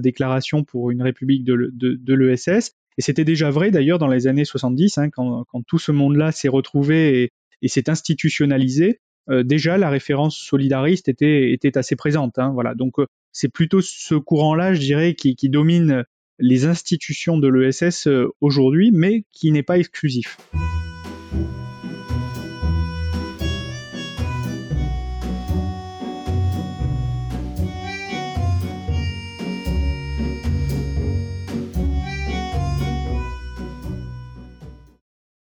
déclaration 0.00 0.64
pour 0.64 0.90
une 0.90 1.02
république 1.02 1.44
de, 1.44 2.14
l'ESS. 2.14 2.72
Et 2.98 3.02
c'était 3.02 3.24
déjà 3.24 3.50
vrai 3.50 3.70
d'ailleurs 3.70 3.98
dans 3.98 4.08
les 4.08 4.26
années 4.26 4.44
70, 4.44 4.98
hein, 4.98 5.10
quand, 5.10 5.44
tout 5.66 5.78
ce 5.78 5.92
monde-là 5.92 6.32
s'est 6.32 6.48
retrouvé 6.48 7.30
et, 7.62 7.68
s'est 7.68 7.88
institutionnalisé. 7.88 9.00
Euh, 9.30 9.42
déjà, 9.44 9.78
la 9.78 9.88
référence 9.88 10.36
solidariste 10.36 11.08
était, 11.08 11.78
assez 11.78 11.96
présente. 11.96 12.38
Hein, 12.38 12.50
voilà. 12.52 12.74
Donc, 12.74 12.96
c'est 13.30 13.48
plutôt 13.48 13.80
ce 13.80 14.14
courant-là, 14.14 14.74
je 14.74 14.80
dirais, 14.80 15.14
qui 15.14 15.48
domine 15.48 16.04
les 16.38 16.64
institutions 16.66 17.38
de 17.38 17.48
l'ESS 17.48 18.08
aujourd'hui, 18.40 18.90
mais 18.92 19.24
qui 19.32 19.52
n'est 19.52 19.62
pas 19.62 19.78
exclusif. 19.78 20.36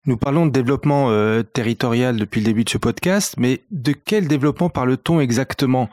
Nous 0.09 0.17
parlons 0.17 0.47
de 0.47 0.51
développement 0.51 1.11
euh, 1.11 1.43
territorial 1.43 2.17
depuis 2.17 2.41
le 2.41 2.45
début 2.45 2.63
de 2.63 2.69
ce 2.71 2.79
podcast, 2.79 3.35
mais 3.37 3.61
de 3.69 3.91
quel 3.91 4.27
développement 4.27 4.67
parle-t-on 4.67 5.19
exactement? 5.19 5.87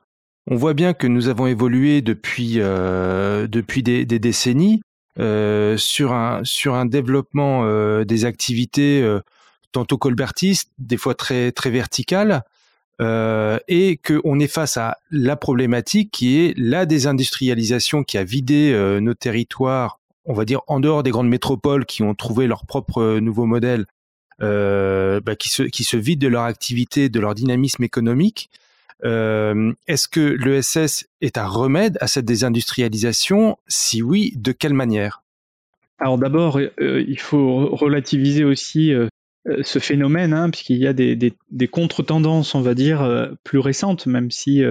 On 0.51 0.57
voit 0.57 0.73
bien 0.73 0.95
que 0.95 1.07
nous 1.07 1.29
avons 1.29 1.47
évolué 1.47 2.01
depuis, 2.01 2.55
euh, 2.57 3.47
depuis 3.47 3.83
des, 3.83 4.07
décennies 4.07 4.81
euh, 5.19 5.77
sur, 5.77 6.15
un, 6.15 6.41
sur 6.45 6.77
un 6.77 6.87
développement 6.87 7.67
des 8.05 8.25
activités 8.25 9.07
tantôt 9.73 9.99
colbertistes, 9.99 10.71
des 10.79 10.97
fois 10.97 11.15
très, 11.15 11.53
très 11.53 11.69
verticales, 11.69 12.43
et 12.99 14.01
qu'on 14.03 14.41
est 14.41 14.49
face 14.49 14.79
à 14.79 14.97
la 15.11 15.37
problématique 15.37 16.11
qui 16.11 16.41
est 16.41 16.55
la 16.57 16.87
désindustrialisation 16.87 18.03
qui 18.03 18.17
a 18.17 18.25
vidé 18.25 18.73
nos 19.03 19.13
territoires 19.13 19.99
on 20.29 20.33
va 20.33 20.45
dire 20.45 20.63
en 20.67 20.81
dehors 20.81 21.05
des 21.05 21.11
grandes 21.11 21.29
métropoles 21.29 21.87
qui 21.87 22.03
ont 22.03 22.17
trouvé 22.17 22.49
leur 22.49 22.67
propre 22.67 23.21
nouveau 23.21 23.45
modèle 23.47 23.87
euh, 24.43 25.21
bah, 25.21 25.35
qui, 25.35 25.49
se, 25.49 25.63
qui 25.63 25.83
se 25.83 25.97
vident 25.97 26.27
de 26.27 26.29
leur 26.29 26.43
activité, 26.43 27.09
de 27.09 27.21
leur 27.21 27.35
dynamisme 27.35 27.83
économique. 27.83 28.51
Euh, 29.05 29.73
Est-ce 29.87 30.09
que 30.09 30.21
l'ESS 30.21 31.07
est 31.21 31.39
un 31.39 31.47
remède 31.47 31.97
à 32.01 32.07
cette 32.07 32.27
désindustrialisation? 32.27 33.57
Si 33.67 34.03
oui, 34.03 34.33
de 34.37 34.53
quelle 34.53 34.75
manière? 34.75 35.23
Alors 35.99 36.19
d'abord, 36.19 36.59
euh, 36.59 37.05
il 37.09 37.19
faut 37.19 37.75
relativiser 37.75 38.45
aussi 38.45 38.93
ce 39.63 39.79
phénomène, 39.79 40.35
hein, 40.35 40.51
puisqu'il 40.51 40.79
y 40.79 40.87
a 40.87 40.93
des, 40.93 41.17
des, 41.17 41.69
contre-tendances, 41.69 42.55
on 42.55 42.61
va 42.61 42.75
dire, 42.75 43.31
plus 43.45 43.59
récentes, 43.59 44.07
même 44.07 44.31
si 44.31 44.63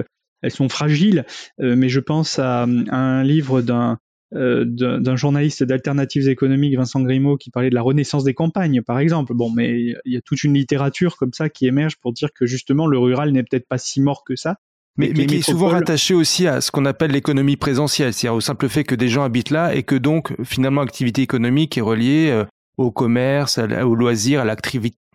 elles 0.42 0.50
sont 0.50 0.68
fragiles. 0.68 1.24
mais 1.58 1.88
je 1.88 1.98
pense 1.98 2.38
à, 2.38 2.62
un 2.64 3.22
livre 3.24 3.62
d'un 3.62 3.98
d'un 4.36 5.16
journaliste 5.16 5.62
d'alternatives 5.62 6.28
économiques, 6.28 6.76
Vincent 6.76 7.00
Grimaud, 7.00 7.36
qui 7.36 7.50
parlait 7.50 7.70
de 7.70 7.74
la 7.74 7.82
renaissance 7.82 8.24
des 8.24 8.34
campagnes, 8.34 8.82
par 8.82 8.98
exemple. 8.98 9.34
Bon, 9.34 9.50
mais 9.50 9.94
il 10.04 10.12
y 10.12 10.16
a 10.16 10.20
toute 10.20 10.44
une 10.44 10.54
littérature 10.54 11.16
comme 11.16 11.32
ça 11.32 11.48
qui 11.48 11.66
émerge 11.66 11.96
pour 11.96 12.12
dire 12.12 12.30
que 12.34 12.46
justement 12.46 12.86
le 12.86 12.98
rural 12.98 13.32
n'est 13.32 13.42
peut-être 13.42 13.68
pas 13.68 13.78
si 13.78 14.00
mort 14.00 14.24
que 14.24 14.36
ça. 14.36 14.56
Mais, 14.98 15.12
mais 15.14 15.26
qui 15.26 15.36
est 15.36 15.42
souvent 15.42 15.68
rattaché 15.68 16.14
aussi 16.14 16.46
à 16.46 16.60
ce 16.60 16.70
qu'on 16.70 16.86
appelle 16.86 17.10
l'économie 17.10 17.56
présentielle, 17.56 18.14
c'est-à-dire 18.14 18.34
au 18.34 18.40
simple 18.40 18.68
fait 18.68 18.84
que 18.84 18.94
des 18.94 19.08
gens 19.08 19.24
habitent 19.24 19.50
là 19.50 19.74
et 19.74 19.82
que 19.82 19.94
donc 19.94 20.34
finalement 20.42 20.80
l'activité 20.80 21.20
économique 21.20 21.76
est 21.76 21.82
reliée 21.82 22.30
euh, 22.30 22.44
au 22.78 22.90
commerce, 22.90 23.58
au 23.58 23.94
loisir, 23.94 24.40
à 24.40 24.44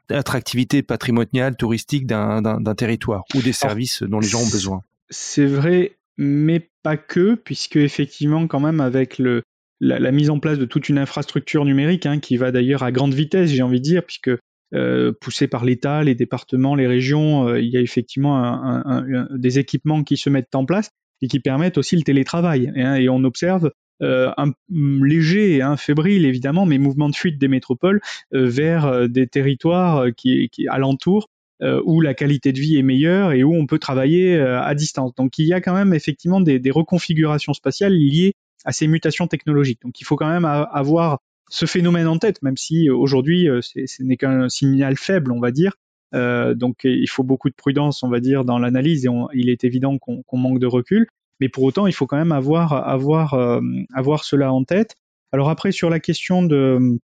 l'attractivité 0.09 0.83
patrimoniale, 0.83 1.55
touristique 1.55 2.05
d'un 2.05 2.75
territoire 2.77 3.23
ou 3.33 3.41
des 3.41 3.53
services 3.53 4.03
dont 4.03 4.19
les 4.19 4.27
gens 4.27 4.41
ont 4.41 4.49
besoin. 4.49 4.83
C'est 5.09 5.45
vrai 5.45 5.93
mais 6.21 6.69
pas 6.83 6.97
que, 6.97 7.33
puisque 7.33 7.77
effectivement, 7.77 8.45
quand 8.45 8.59
même, 8.59 8.79
avec 8.79 9.17
le, 9.17 9.41
la, 9.79 10.11
mise 10.11 10.29
en 10.29 10.39
place 10.39 10.59
de 10.59 10.65
toute 10.65 10.87
une 10.87 10.99
infrastructure 10.99 11.65
numérique, 11.65 12.05
hein, 12.05 12.19
qui 12.19 12.37
va 12.37 12.51
d'ailleurs 12.51 12.83
à 12.83 12.91
grande 12.91 13.15
vitesse, 13.15 13.49
j'ai 13.49 13.63
envie 13.63 13.79
de 13.79 13.83
dire, 13.83 14.03
puisque 14.05 14.29
euh, 14.75 15.11
poussé 15.19 15.47
par 15.47 15.65
l'État, 15.65 16.03
les 16.03 16.13
départements, 16.13 16.75
les 16.75 16.85
régions, 16.85 17.47
euh, 17.47 17.59
il 17.59 17.69
y 17.69 17.77
a 17.77 17.81
effectivement 17.81 18.83
des 19.31 19.57
équipements 19.57 20.03
qui 20.03 20.15
se 20.15 20.29
mettent 20.29 20.53
en 20.53 20.65
place 20.65 20.91
et 21.23 21.27
qui 21.27 21.39
permettent 21.39 21.79
aussi 21.79 21.95
le 21.95 22.03
télétravail. 22.03 22.71
Hein, 22.75 22.95
et 22.95 23.09
on 23.09 23.23
observe 23.23 23.71
euh, 24.03 24.31
un 24.37 24.53
léger 24.69 25.55
et 25.55 25.61
un 25.63 25.75
fébrile 25.75 26.25
évidemment, 26.25 26.67
mais 26.67 26.77
mouvement 26.77 27.09
de 27.09 27.15
fuite 27.15 27.39
des 27.39 27.47
métropoles 27.47 27.99
vers 28.31 29.09
des 29.09 29.25
territoires 29.25 30.05
qui, 30.15 30.49
qui 30.51 30.67
alentours 30.67 31.29
où 31.61 32.01
la 32.01 32.13
qualité 32.13 32.51
de 32.51 32.59
vie 32.59 32.77
est 32.77 32.83
meilleure 32.83 33.33
et 33.33 33.43
où 33.43 33.53
on 33.53 33.65
peut 33.65 33.79
travailler 33.79 34.35
euh, 34.35 34.61
à 34.61 34.73
distance. 34.75 35.13
Donc 35.15 35.37
il 35.37 35.45
y 35.45 35.53
a 35.53 35.61
quand 35.61 35.73
même 35.73 35.93
effectivement 35.93 36.41
des, 36.41 36.59
des 36.59 36.71
reconfigurations 36.71 37.53
spatiales 37.53 37.93
liées 37.93 38.33
à 38.65 38.71
ces 38.71 38.87
mutations 38.87 39.27
technologiques. 39.27 39.81
Donc 39.83 39.99
il 40.01 40.03
faut 40.03 40.15
quand 40.15 40.29
même 40.29 40.45
avoir 40.45 41.19
ce 41.49 41.65
phénomène 41.65 42.07
en 42.07 42.17
tête, 42.17 42.41
même 42.41 42.57
si 42.57 42.89
euh, 42.89 42.95
aujourd'hui 42.95 43.47
ce 43.61 44.03
n'est 44.03 44.17
qu'un 44.17 44.49
signal 44.49 44.97
faible, 44.97 45.31
on 45.31 45.39
va 45.39 45.51
dire. 45.51 45.73
Euh, 46.13 46.55
donc 46.55 46.79
il 46.83 47.09
faut 47.09 47.23
beaucoup 47.23 47.49
de 47.49 47.55
prudence, 47.55 48.03
on 48.03 48.09
va 48.09 48.19
dire, 48.19 48.43
dans 48.43 48.57
l'analyse 48.57 49.05
et 49.05 49.09
il 49.33 49.49
est 49.49 49.63
évident 49.63 49.97
qu'on 49.97 50.37
manque 50.37 50.59
de 50.59 50.67
recul. 50.67 51.07
Mais 51.39 51.49
pour 51.49 51.63
autant, 51.63 51.87
il 51.87 51.93
faut 51.93 52.05
quand 52.05 52.17
même 52.17 52.31
avoir 52.31 52.73
avoir 52.73 53.35
avoir 53.93 54.23
cela 54.23 54.51
en 54.53 54.63
tête. 54.63 54.95
Alors 55.31 55.49
après 55.49 55.71
sur 55.71 55.89
la 55.89 55.99
question 55.99 56.43
de 56.43 56.99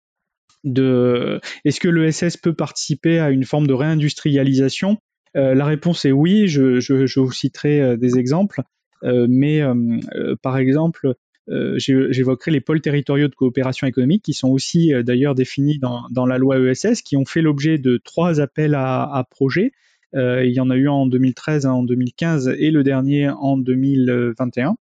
de 0.65 1.39
est-ce 1.63 1.79
que 1.79 1.87
l'ESS 1.87 2.37
peut 2.37 2.53
participer 2.53 3.19
à 3.19 3.29
une 3.29 3.45
forme 3.45 3.67
de 3.67 3.73
réindustrialisation? 3.73 4.97
Euh, 5.37 5.53
La 5.53 5.65
réponse 5.65 6.05
est 6.05 6.11
oui. 6.11 6.47
Je, 6.47 7.19
vous 7.19 7.31
citerai 7.31 7.81
euh, 7.81 7.97
des 7.97 8.17
exemples, 8.17 8.61
euh, 9.03 9.27
mais 9.29 9.61
par 10.41 10.57
exemple, 10.57 11.13
j'évoquerai 11.47 12.51
les 12.51 12.61
pôles 12.61 12.81
territoriaux 12.81 13.27
de 13.27 13.35
coopération 13.35 13.85
économique 13.85 14.23
qui 14.23 14.33
sont 14.33 14.49
aussi 14.49 14.91
d'ailleurs 15.03 15.35
définis 15.35 15.79
dans, 15.79 16.25
la 16.25 16.37
loi 16.37 16.57
ESS, 16.59 17.01
qui 17.03 17.15
ont 17.17 17.25
fait 17.25 17.41
l'objet 17.41 17.77
de 17.77 17.97
trois 18.03 18.41
appels 18.41 18.73
à, 18.75 19.25
projets. 19.29 19.71
il 20.13 20.51
y 20.51 20.59
en 20.59 20.71
a 20.71 20.75
eu 20.75 20.87
en 20.87 21.05
2013, 21.05 21.67
en 21.67 21.83
2015 21.83 22.55
et 22.57 22.71
le 22.71 22.83
dernier 22.83 23.29
en 23.29 23.57
2021, 23.57 24.75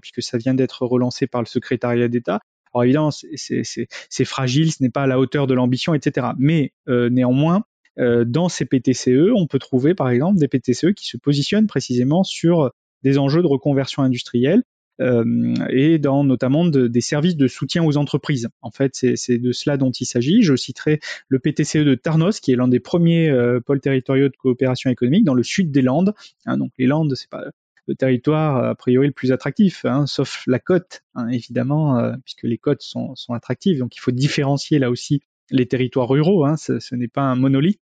puisque 0.00 0.22
ça 0.22 0.38
vient 0.38 0.54
d'être 0.54 0.86
relancé 0.86 1.26
par 1.26 1.42
le 1.42 1.46
secrétariat 1.46 2.06
d'État. 2.06 2.40
Alors 2.76 2.84
évidemment, 2.84 3.10
c'est 3.10 4.24
fragile, 4.24 4.70
ce 4.70 4.82
n'est 4.82 4.90
pas 4.90 5.04
à 5.04 5.06
la 5.06 5.18
hauteur 5.18 5.46
de 5.46 5.54
l'ambition, 5.54 5.94
etc. 5.94 6.28
Mais 6.38 6.72
néanmoins, 6.86 7.64
dans 7.98 8.50
ces 8.50 8.66
PTCE, 8.66 9.32
on 9.34 9.46
peut 9.46 9.58
trouver 9.58 9.94
par 9.94 10.10
exemple 10.10 10.38
des 10.38 10.48
PTCE 10.48 10.92
qui 10.94 11.06
se 11.06 11.16
positionnent 11.16 11.66
précisément 11.66 12.22
sur 12.22 12.70
des 13.02 13.18
enjeux 13.18 13.42
de 13.42 13.46
reconversion 13.46 14.02
industrielle 14.02 14.62
euh, 15.00 15.54
et 15.68 15.98
dans 15.98 16.24
notamment 16.24 16.64
des 16.66 17.00
services 17.00 17.36
de 17.36 17.48
soutien 17.48 17.84
aux 17.84 17.96
entreprises. 17.96 18.48
En 18.62 18.70
fait, 18.70 18.92
c'est 18.94 19.38
de 19.38 19.52
cela 19.52 19.76
dont 19.76 19.90
il 19.90 20.06
s'agit. 20.06 20.42
Je 20.42 20.56
citerai 20.56 21.00
le 21.28 21.38
PTCE 21.38 21.78
de 21.78 21.94
Tarnos, 21.94 22.40
qui 22.40 22.52
est 22.52 22.56
l'un 22.56 22.68
des 22.68 22.80
premiers 22.80 23.28
euh, 23.28 23.60
pôles 23.60 23.80
territoriaux 23.80 24.28
de 24.28 24.36
coopération 24.36 24.90
économique 24.90 25.24
dans 25.24 25.34
le 25.34 25.42
sud 25.42 25.70
des 25.70 25.82
Landes. 25.82 26.14
Hein, 26.46 26.56
donc 26.56 26.72
les 26.78 26.86
Landes, 26.86 27.14
c'est 27.14 27.28
pas 27.28 27.44
le 27.86 27.94
territoire 27.94 28.64
a 28.64 28.74
priori 28.74 29.06
le 29.06 29.12
plus 29.12 29.32
attractif, 29.32 29.84
hein, 29.84 30.06
sauf 30.06 30.42
la 30.46 30.58
côte, 30.58 31.02
hein, 31.14 31.28
évidemment, 31.28 31.98
euh, 31.98 32.14
puisque 32.24 32.44
les 32.44 32.58
côtes 32.58 32.82
sont, 32.82 33.14
sont, 33.14 33.32
attractives. 33.32 33.78
Donc 33.78 33.96
il 33.96 34.00
faut 34.00 34.10
différencier 34.10 34.78
là 34.78 34.90
aussi 34.90 35.22
les 35.50 35.66
territoires 35.66 36.08
ruraux. 36.08 36.44
Hein, 36.44 36.56
ce, 36.56 36.80
ce 36.80 36.94
n'est 36.94 37.08
pas 37.08 37.22
un 37.22 37.36
monolithe. 37.36 37.80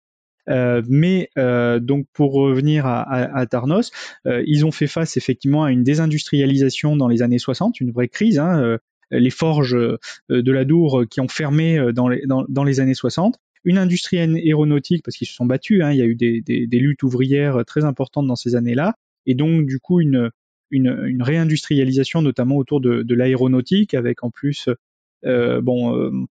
Euh, 0.50 0.82
mais 0.88 1.30
euh, 1.38 1.80
donc 1.80 2.08
pour 2.14 2.34
revenir 2.34 2.86
à, 2.86 3.02
à, 3.02 3.46
Tarnos, 3.46 3.92
euh, 4.26 4.44
ils 4.48 4.66
ont 4.66 4.72
fait 4.72 4.88
face 4.88 5.18
effectivement 5.18 5.64
à 5.64 5.72
une 5.72 5.84
désindustrialisation 5.84 6.96
dans 6.96 7.08
les 7.08 7.22
années 7.22 7.40
60, 7.40 7.80
une 7.82 7.92
vraie 7.92 8.08
crise. 8.08 8.40
Hein, 8.40 8.78
les 9.10 9.30
forges 9.30 9.78
de 10.30 10.52
la 10.52 10.66
Dour 10.66 11.06
qui 11.10 11.22
ont 11.22 11.30
fermé 11.30 11.80
dans 11.94 12.10
les, 12.10 12.26
dans, 12.26 12.44
dans 12.50 12.66
les 12.66 12.82
années 12.82 12.94
60 12.94 13.40
une 13.64 13.78
industrie 13.78 14.20
aéronautique 14.20 15.04
parce 15.04 15.18
qu'ils 15.18 15.28
se 15.28 15.34
sont 15.34 15.46
battus. 15.46 15.82
Hein, 15.82 15.92
il 15.92 15.98
y 15.98 16.02
a 16.02 16.06
eu 16.06 16.16
des, 16.16 16.42
des, 16.42 16.68
des, 16.68 16.80
luttes 16.80 17.04
ouvrières 17.04 17.64
très 17.66 17.86
importantes 17.86 18.28
dans 18.28 18.36
ces 18.36 18.56
années-là, 18.56 18.96
et 19.28 19.36
donc 19.36 19.68
du 19.68 19.80
coup 19.80 20.02
une, 20.02 20.32
réindustrialisation 21.22 22.22
notamment 22.24 22.56
autour 22.58 22.82
de, 22.82 23.14
l'aéronautique, 23.14 23.94
avec 23.94 24.24
en 24.24 24.32
plus 24.32 24.70
euh, 25.26 25.62
bon 25.62 26.28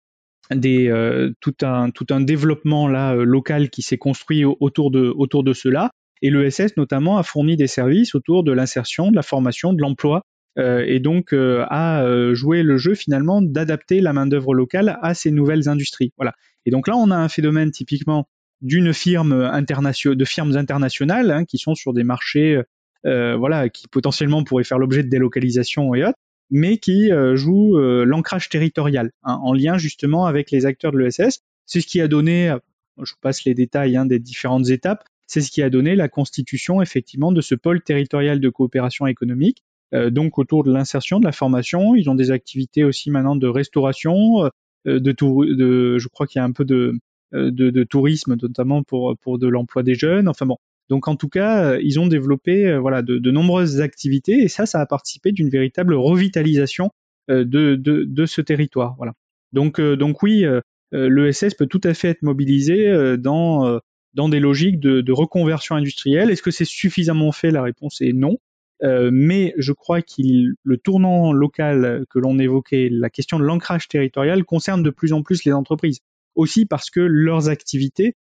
des, 0.55 0.89
euh, 0.89 1.31
tout, 1.39 1.55
un, 1.61 2.21
développement 2.21 2.87
là 2.87 3.15
euh, 3.15 3.23
local 3.23 3.69
qui 3.69 3.81
s'est 3.81 3.97
construit 3.97 4.43
autour 4.45 4.91
de, 4.91 5.13
autour 5.15 5.43
de 5.43 5.53
cela. 5.53 5.91
Et 6.21 6.29
l'ESS 6.29 6.77
notamment 6.77 7.17
a 7.17 7.23
fourni 7.23 7.57
des 7.57 7.67
services 7.67 8.13
autour 8.13 8.43
de 8.43 8.51
l'insertion, 8.51 9.09
de 9.09 9.15
la 9.15 9.23
formation, 9.23 9.73
de 9.73 9.81
l'emploi, 9.81 10.21
euh, 10.59 10.83
et 10.85 10.99
donc 10.99 11.33
a 11.33 12.33
joué 12.33 12.61
le 12.61 12.77
jeu 12.77 12.93
finalement 12.93 13.41
d'adapter 13.41 14.01
la 14.01 14.13
main 14.13 14.27
d'œuvre 14.27 14.53
locale 14.53 14.99
à 15.01 15.13
ces 15.13 15.31
nouvelles 15.31 15.67
industries. 15.67 16.13
Voilà. 16.17 16.33
Et 16.65 16.71
donc 16.71 16.87
là, 16.87 16.95
on 16.95 17.09
a 17.09 17.15
un 17.15 17.29
phénomène 17.29 17.71
typiquement 17.71 18.27
d'une 18.61 18.93
firme 18.93 19.31
internationale, 19.31 20.15
de 20.15 20.25
firmes 20.25 20.55
internationales 20.55 21.31
hein, 21.31 21.45
qui 21.45 21.57
sont 21.57 21.73
sur 21.73 21.93
des 21.93 22.03
marchés, 22.03 22.61
voilà, 23.03 23.69
qui 23.69 23.87
potentiellement 23.87 24.43
pourraient 24.43 24.63
faire 24.63 24.79
l'objet 24.79 25.03
de 25.03 25.09
délocalisation 25.09 25.93
et 25.95 26.03
autres, 26.03 26.17
mais 26.51 26.77
qui 26.77 27.11
euh, 27.11 27.35
joue 27.35 27.77
euh, 27.77 28.03
l'ancrage 28.03 28.49
territorial, 28.49 29.11
hein, 29.23 29.39
en 29.41 29.53
lien 29.53 29.77
justement 29.77 30.25
avec 30.25 30.51
les 30.51 30.65
acteurs 30.65 30.91
de 30.91 30.99
l'ESS. 30.99 31.39
C'est 31.65 31.79
ce 31.79 31.87
qui 31.87 32.01
a 32.01 32.07
donné, 32.09 32.49
euh, 32.49 32.59
je 33.01 33.13
passe 33.21 33.45
les 33.45 33.55
détails 33.55 33.95
hein, 33.95 34.05
des 34.05 34.19
différentes 34.19 34.69
étapes, 34.69 35.05
c'est 35.25 35.39
ce 35.39 35.49
qui 35.49 35.63
a 35.63 35.69
donné 35.69 35.95
la 35.95 36.09
constitution 36.09 36.81
effectivement 36.81 37.31
de 37.31 37.39
ce 37.39 37.55
pôle 37.55 37.81
territorial 37.81 38.41
de 38.41 38.49
coopération 38.49 39.07
économique, 39.07 39.63
donc 39.93 40.37
autour 40.37 40.65
de 40.65 40.73
l'insertion, 40.73 41.21
de 41.21 41.25
la 41.25 41.31
formation. 41.31 41.95
Ils 41.95 42.09
ont 42.09 42.15
des 42.15 42.31
activités 42.31 42.83
aussi 42.83 43.11
maintenant 43.11 43.37
de 43.37 43.47
restauration, 43.47 44.49
de, 44.85 45.11
tour, 45.13 45.45
de 45.45 45.97
je 45.97 46.07
crois 46.09 46.27
qu'il 46.27 46.39
y 46.39 46.41
a 46.41 46.45
un 46.45 46.51
peu 46.51 46.65
de, 46.65 46.99
de, 47.31 47.49
de 47.49 47.83
tourisme 47.83 48.35
notamment 48.41 48.83
pour, 48.83 49.17
pour 49.21 49.39
de 49.39 49.47
l'emploi 49.47 49.83
des 49.83 49.95
jeunes. 49.95 50.27
Enfin 50.27 50.45
bon, 50.45 50.57
donc 50.91 51.07
en 51.07 51.15
tout 51.15 51.29
cas, 51.29 51.63
euh, 51.63 51.79
ils 51.81 52.01
ont 52.01 52.07
développé 52.07 52.67
euh, 52.67 52.77
voilà 52.77 53.01
de, 53.01 53.31
nombreuses 53.31 53.79
activités 53.79 54.33
et 54.43 54.49
ça, 54.49 54.65
ça 54.65 54.81
a 54.81 54.85
participé 54.85 55.31
d'une 55.31 55.47
véritable 55.47 55.93
revitalisation 55.93 56.91
euh, 57.29 57.45
de, 57.45 57.75
de, 57.77 58.25
ce 58.25 58.41
territoire. 58.41 58.95
Voilà. 58.97 59.13
Donc 59.53 59.79
donc 59.79 60.21
oui, 60.21 60.45
l'ESS 60.91 61.53
peut 61.57 61.67
tout 61.67 61.79
à 61.85 61.93
fait 61.93 62.09
être 62.09 62.23
mobilisé 62.23 63.17
dans 63.17 63.79
dans 64.13 64.27
des 64.27 64.41
logiques 64.41 64.81
de, 64.81 65.11
reconversion 65.11 65.75
industrielle. 65.75 66.29
Est-ce 66.29 66.41
que 66.41 66.51
c'est 66.51 66.65
suffisamment 66.65 67.31
fait? 67.31 67.51
La 67.51 67.63
réponse 67.63 68.01
est 68.01 68.13
non. 68.13 68.37
mais 68.81 69.53
je 69.57 69.71
crois 69.71 70.01
que 70.01 70.21
le 70.63 70.77
tournant 70.77 71.31
local 71.31 72.05
que 72.09 72.19
l'on 72.19 72.37
évoquait, 72.37 72.89
la 72.91 73.09
question 73.09 73.39
de 73.39 73.43
l'ancrage 73.45 73.87
territorial, 73.87 74.43
concerne 74.43 74.83
de 74.83 74.89
plus 74.89 75.13
en 75.13 75.21
plus 75.21 75.45
les 75.45 75.53
entreprises. 75.53 75.99
Aussi 76.35 76.65
parce 76.65 76.89
que 76.89 77.01
leurs 77.01 77.49
activités 77.49 78.15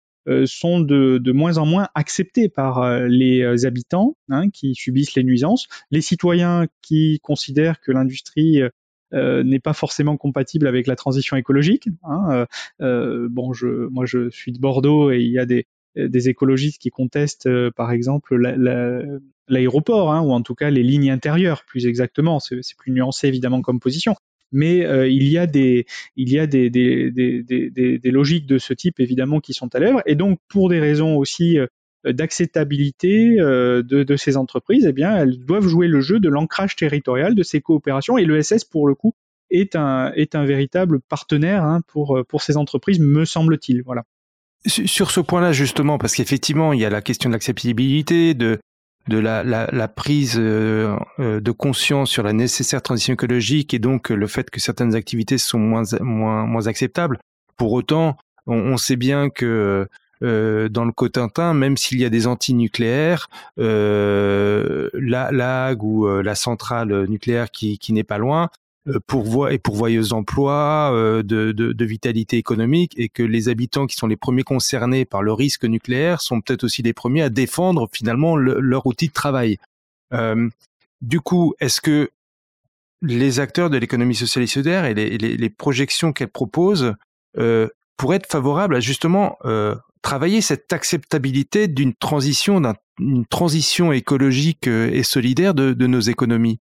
sont 0.46 0.80
de, 0.80 1.18
de, 1.18 1.32
moins 1.32 1.58
en 1.58 1.66
moins 1.66 1.88
acceptés 1.94 2.48
par 2.48 2.82
euh, 2.82 3.06
les 3.08 3.42
euh, 3.42 3.66
habitants 3.66 4.16
hein, 4.28 4.50
qui 4.50 4.74
subissent 4.74 5.14
les 5.14 5.24
nuisances, 5.24 5.66
les 5.90 6.00
citoyens 6.00 6.66
qui 6.82 7.20
considèrent 7.22 7.80
que 7.80 7.92
l'industrie 7.92 8.60
n'est 9.12 9.58
pas 9.58 9.72
forcément 9.72 10.16
compatible 10.16 10.68
avec 10.68 10.86
la 10.86 10.94
transition 10.94 11.36
écologique. 11.36 11.88
Hein, 12.04 12.46
bon, 12.78 13.52
je, 13.52 13.88
moi 13.88 14.06
je 14.06 14.30
suis 14.30 14.52
de 14.52 14.60
Bordeaux 14.60 15.10
et 15.10 15.18
il 15.18 15.32
y 15.32 15.38
a 15.40 15.46
des, 15.46 15.66
des 15.96 16.28
écologistes 16.28 16.80
qui 16.80 16.90
contestent, 16.90 17.48
par 17.70 17.90
exemple, 17.90 18.36
l'aéroport, 19.48 20.12
hein, 20.12 20.20
ou 20.20 20.30
en 20.30 20.42
tout 20.42 20.54
cas 20.54 20.70
les 20.70 20.84
lignes 20.84 21.10
intérieures, 21.10 21.64
plus 21.64 21.86
exactement. 21.88 22.38
C'est 22.38 22.60
plus 22.78 22.92
nuancé 22.92 23.26
évidemment 23.26 23.62
comme 23.62 23.80
position 23.80 24.14
mais 24.52 24.84
euh, 24.84 25.08
il 25.08 25.28
y 25.28 25.38
a 25.38 25.46
des 25.46 25.86
il 26.16 26.30
y 26.30 26.38
a 26.38 26.46
des, 26.46 26.70
des, 26.70 27.10
des, 27.10 27.42
des, 27.98 28.10
logiques 28.10 28.46
de 28.46 28.58
ce 28.58 28.74
type 28.74 29.00
évidemment 29.00 29.40
qui 29.40 29.54
sont 29.54 29.74
à 29.74 29.78
l'œuvre 29.78 30.02
et 30.06 30.14
donc 30.14 30.38
pour 30.48 30.68
des 30.68 30.80
raisons 30.80 31.16
aussi 31.16 31.58
euh, 31.58 31.66
d'acceptabilité 32.04 33.38
euh, 33.40 33.82
de, 33.82 34.02
de, 34.04 34.16
ces 34.16 34.38
entreprises, 34.38 34.86
eh 34.86 34.92
bien, 34.92 35.14
elles 35.16 35.38
doivent 35.44 35.66
jouer 35.66 35.86
le 35.86 36.00
jeu 36.00 36.18
de 36.18 36.30
l'ancrage 36.30 36.74
territorial 36.74 37.34
de 37.34 37.42
ces 37.42 37.60
coopérations. 37.60 38.16
Et 38.16 38.24
l'ESS, 38.24 38.64
pour 38.64 38.88
le 38.88 38.94
coup, 38.94 39.12
est 39.50 39.76
un, 39.76 40.10
est 40.14 40.34
un 40.34 40.46
véritable 40.46 41.00
partenaire 41.00 41.62
hein, 41.62 41.82
pour, 41.88 42.18
pour 42.26 42.40
ces 42.40 42.56
entreprises, 42.56 43.00
me 43.00 43.26
semble-t-il. 43.26 43.82
Voilà. 43.82 44.04
Sur 44.66 45.10
ce 45.10 45.20
point-là, 45.20 45.52
justement, 45.52 45.98
parce 45.98 46.14
qu'effectivement, 46.14 46.72
il 46.72 46.80
y 46.80 46.86
a 46.86 46.90
la 46.90 47.02
question 47.02 47.28
de 47.28 47.34
l'acceptabilité, 47.34 48.32
de, 48.32 48.58
de 49.08 49.18
la, 49.18 49.42
la, 49.42 49.68
la 49.72 49.88
prise 49.88 50.36
euh, 50.38 50.96
euh, 51.18 51.40
de 51.40 51.50
conscience 51.50 52.10
sur 52.10 52.22
la 52.22 52.32
nécessaire 52.32 52.82
transition 52.82 53.14
écologique 53.14 53.74
et 53.74 53.78
donc 53.78 54.10
le 54.10 54.26
fait 54.26 54.50
que 54.50 54.60
certaines 54.60 54.94
activités 54.94 55.38
sont 55.38 55.58
moins, 55.58 55.82
moins, 56.00 56.46
moins 56.46 56.66
acceptables. 56.66 57.18
Pour 57.56 57.72
autant, 57.72 58.16
on, 58.46 58.54
on 58.54 58.76
sait 58.76 58.96
bien 58.96 59.30
que 59.30 59.88
euh, 60.22 60.68
dans 60.68 60.84
le 60.84 60.92
Cotentin, 60.92 61.54
même 61.54 61.76
s'il 61.76 61.98
y 61.98 62.04
a 62.04 62.10
des 62.10 62.26
antinucléaires, 62.26 63.28
euh, 63.58 64.90
la 64.92 65.32
LAG 65.32 65.82
ou 65.82 66.06
la 66.06 66.34
centrale 66.34 67.06
nucléaire 67.08 67.50
qui, 67.50 67.78
qui 67.78 67.92
n'est 67.92 68.04
pas 68.04 68.18
loin, 68.18 68.50
euh, 68.88 68.98
pourvoie 69.06 69.52
et 69.52 69.58
pourvoyeuse 69.58 70.08
d'emploi, 70.08 70.90
euh, 70.94 71.22
de, 71.22 71.52
de, 71.52 71.72
de, 71.74 71.84
vitalité 71.84 72.38
économique, 72.38 72.94
et 72.96 73.10
que 73.10 73.22
les 73.22 73.50
habitants 73.50 73.86
qui 73.86 73.94
sont 73.94 74.06
les 74.06 74.16
premiers 74.16 74.42
concernés 74.42 75.04
par 75.04 75.22
le 75.22 75.34
risque 75.34 75.66
nucléaire 75.66 76.22
sont 76.22 76.40
peut-être 76.40 76.64
aussi 76.64 76.80
les 76.80 76.94
premiers 76.94 77.20
à 77.20 77.28
défendre 77.28 77.90
finalement 77.92 78.36
leur 78.36 78.86
outil 78.86 79.08
de 79.08 79.12
travail. 79.12 79.58
Euh, 80.14 80.48
du 81.02 81.20
coup, 81.20 81.52
est-ce 81.60 81.82
que 81.82 82.10
les 83.02 83.38
acteurs 83.38 83.68
de 83.68 83.76
l'économie 83.76 84.14
sociale 84.14 84.44
et 84.44 84.46
solidaire 84.46 84.86
et 84.86 84.94
les, 84.94 85.18
les, 85.18 85.36
les 85.36 85.50
projections 85.50 86.14
qu'elles 86.14 86.28
proposent 86.28 86.94
euh, 87.36 87.68
pourraient 87.98 88.16
être 88.16 88.32
favorables 88.32 88.76
à 88.76 88.80
justement 88.80 89.36
euh, 89.44 89.74
travailler 90.00 90.40
cette 90.40 90.72
acceptabilité 90.72 91.68
d'une 91.68 91.92
transition, 91.94 92.62
d'une 92.98 93.26
transition 93.26 93.92
écologique 93.92 94.66
et 94.66 95.02
solidaire 95.02 95.52
de, 95.52 95.74
de 95.74 95.86
nos 95.86 96.00
économies? 96.00 96.60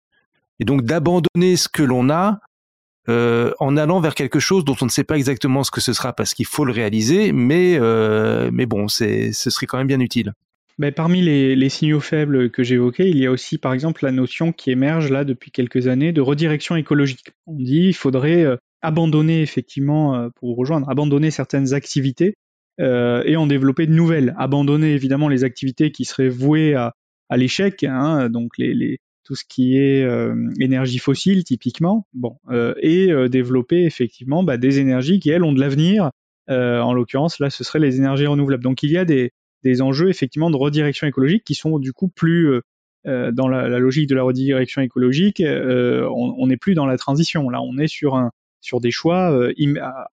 Et 0.61 0.64
donc 0.64 0.83
d'abandonner 0.83 1.57
ce 1.57 1.68
que 1.68 1.83
l'on 1.83 2.11
a 2.11 2.40
euh, 3.09 3.53
en 3.59 3.77
allant 3.77 4.01
vers 4.01 4.14
quelque 4.14 4.38
chose 4.38 4.64
dont 4.64 4.77
on 4.81 4.85
ne 4.85 4.90
sait 4.90 5.05
pas 5.05 5.16
exactement 5.16 5.64
ce 5.64 5.71
que 5.71 5.81
ce 5.81 5.92
sera 5.92 6.12
parce 6.12 6.35
qu'il 6.35 6.47
faut 6.47 6.64
le 6.64 6.73
réaliser, 6.73 7.33
mais, 7.33 7.79
euh, 7.81 8.51
mais 8.53 8.66
bon, 8.66 8.88
ce 8.88 9.33
serait 9.33 9.66
quand 9.66 9.79
même 9.79 9.87
bien 9.87 10.01
utile. 10.01 10.35
Mais 10.79 10.92
parmi 10.92 11.21
les, 11.21 11.57
les, 11.57 11.68
signaux 11.68 11.99
faibles 11.99 12.51
que 12.51 12.62
j'évoquais, 12.62 13.11
il 13.11 13.18
y 13.18 13.27
a 13.27 13.33
aussi 13.33 13.59
par 13.59 13.73
exemple 13.73 14.05
la 14.05 14.12
notion 14.12 14.53
qui 14.53 14.71
émerge 14.71 15.11
là 15.11 15.25
depuis 15.25 15.51
quelques 15.51 15.88
années 15.88 16.12
de 16.12 16.21
redirection 16.21 16.77
écologique. 16.77 17.33
On 17.49 17.57
dit 17.57 17.88
il 17.88 17.94
faudrait 17.94 18.44
euh, 18.44 18.57
abandonner 18.81 19.42
effectivement, 19.42 20.14
euh, 20.14 20.29
pour 20.37 20.57
rejoindre, 20.57 20.88
abandonner 20.88 21.33
certaines 21.33 21.75
activités 21.75 22.37
euh, 22.81 23.25
et 23.27 23.37
en 23.37 23.49
développer 23.49 23.88
de 23.88 23.92
nouvelles. 23.92 24.37
Abandonner 24.38 24.92
évidemment 24.92 25.29
les 25.29 25.42
activités 25.42 25.90
qui 25.90 26.05
seraient 26.05 26.29
vouées 26.29 26.75
à, 26.75 26.94
à 27.29 27.37
l'échec, 27.37 27.83
hein, 27.83 28.29
donc 28.29 28.53
les, 28.57 28.73
les, 28.73 28.99
tout 29.29 29.35
ce 29.35 29.45
qui 29.47 29.77
est 29.77 30.03
euh, 30.05 30.35
énergie 30.59 30.97
fossile 30.97 31.45
typiquement, 31.45 32.07
bon, 32.14 32.38
euh, 32.49 32.73
et 32.81 33.12
euh, 33.12 33.29
développer 33.29 33.85
effectivement 33.85 34.43
bah, 34.43 34.57
des 34.57 34.79
énergies 34.79 35.21
qui 35.21 35.29
elles 35.29 35.45
ont 35.45 35.53
de 35.53 35.61
l'avenir. 35.61 36.11
en 36.49 36.95
l'occurrence, 36.95 37.38
là, 37.38 37.51
ce 37.51 37.62
seraient 37.62 37.79
les 37.79 37.99
énergies 37.99 38.27
renouvelables. 38.27 38.62
Donc 38.62 38.83
il 38.83 38.91
y 38.91 38.97
a 38.97 39.05
des, 39.05 39.33
des 39.64 39.83
enjeux 39.83 40.09
effectivement 40.09 40.51
de 40.51 40.57
redirection 40.57 41.07
écologique 41.07 41.45
qui 41.45 41.55
sont 41.55 41.79
du 41.79 41.93
coup 41.93 42.09
plus 42.09 42.62
dans 43.05 43.49
la, 43.49 43.79
logique 43.79 44.09
de 44.09 44.14
la 44.14 44.23
redirection 44.23 44.81
écologique. 44.81 45.43
on 45.45 46.47
n'est 46.47 46.57
plus 46.57 46.73
dans 46.73 46.87
la 46.87 46.97
transition. 46.97 47.51
Là, 47.51 47.61
on 47.61 47.77
est 47.77 47.87
sur 47.87 48.17
un, 48.17 48.31
sur 48.62 48.81
des 48.81 48.91
choix 48.91 49.38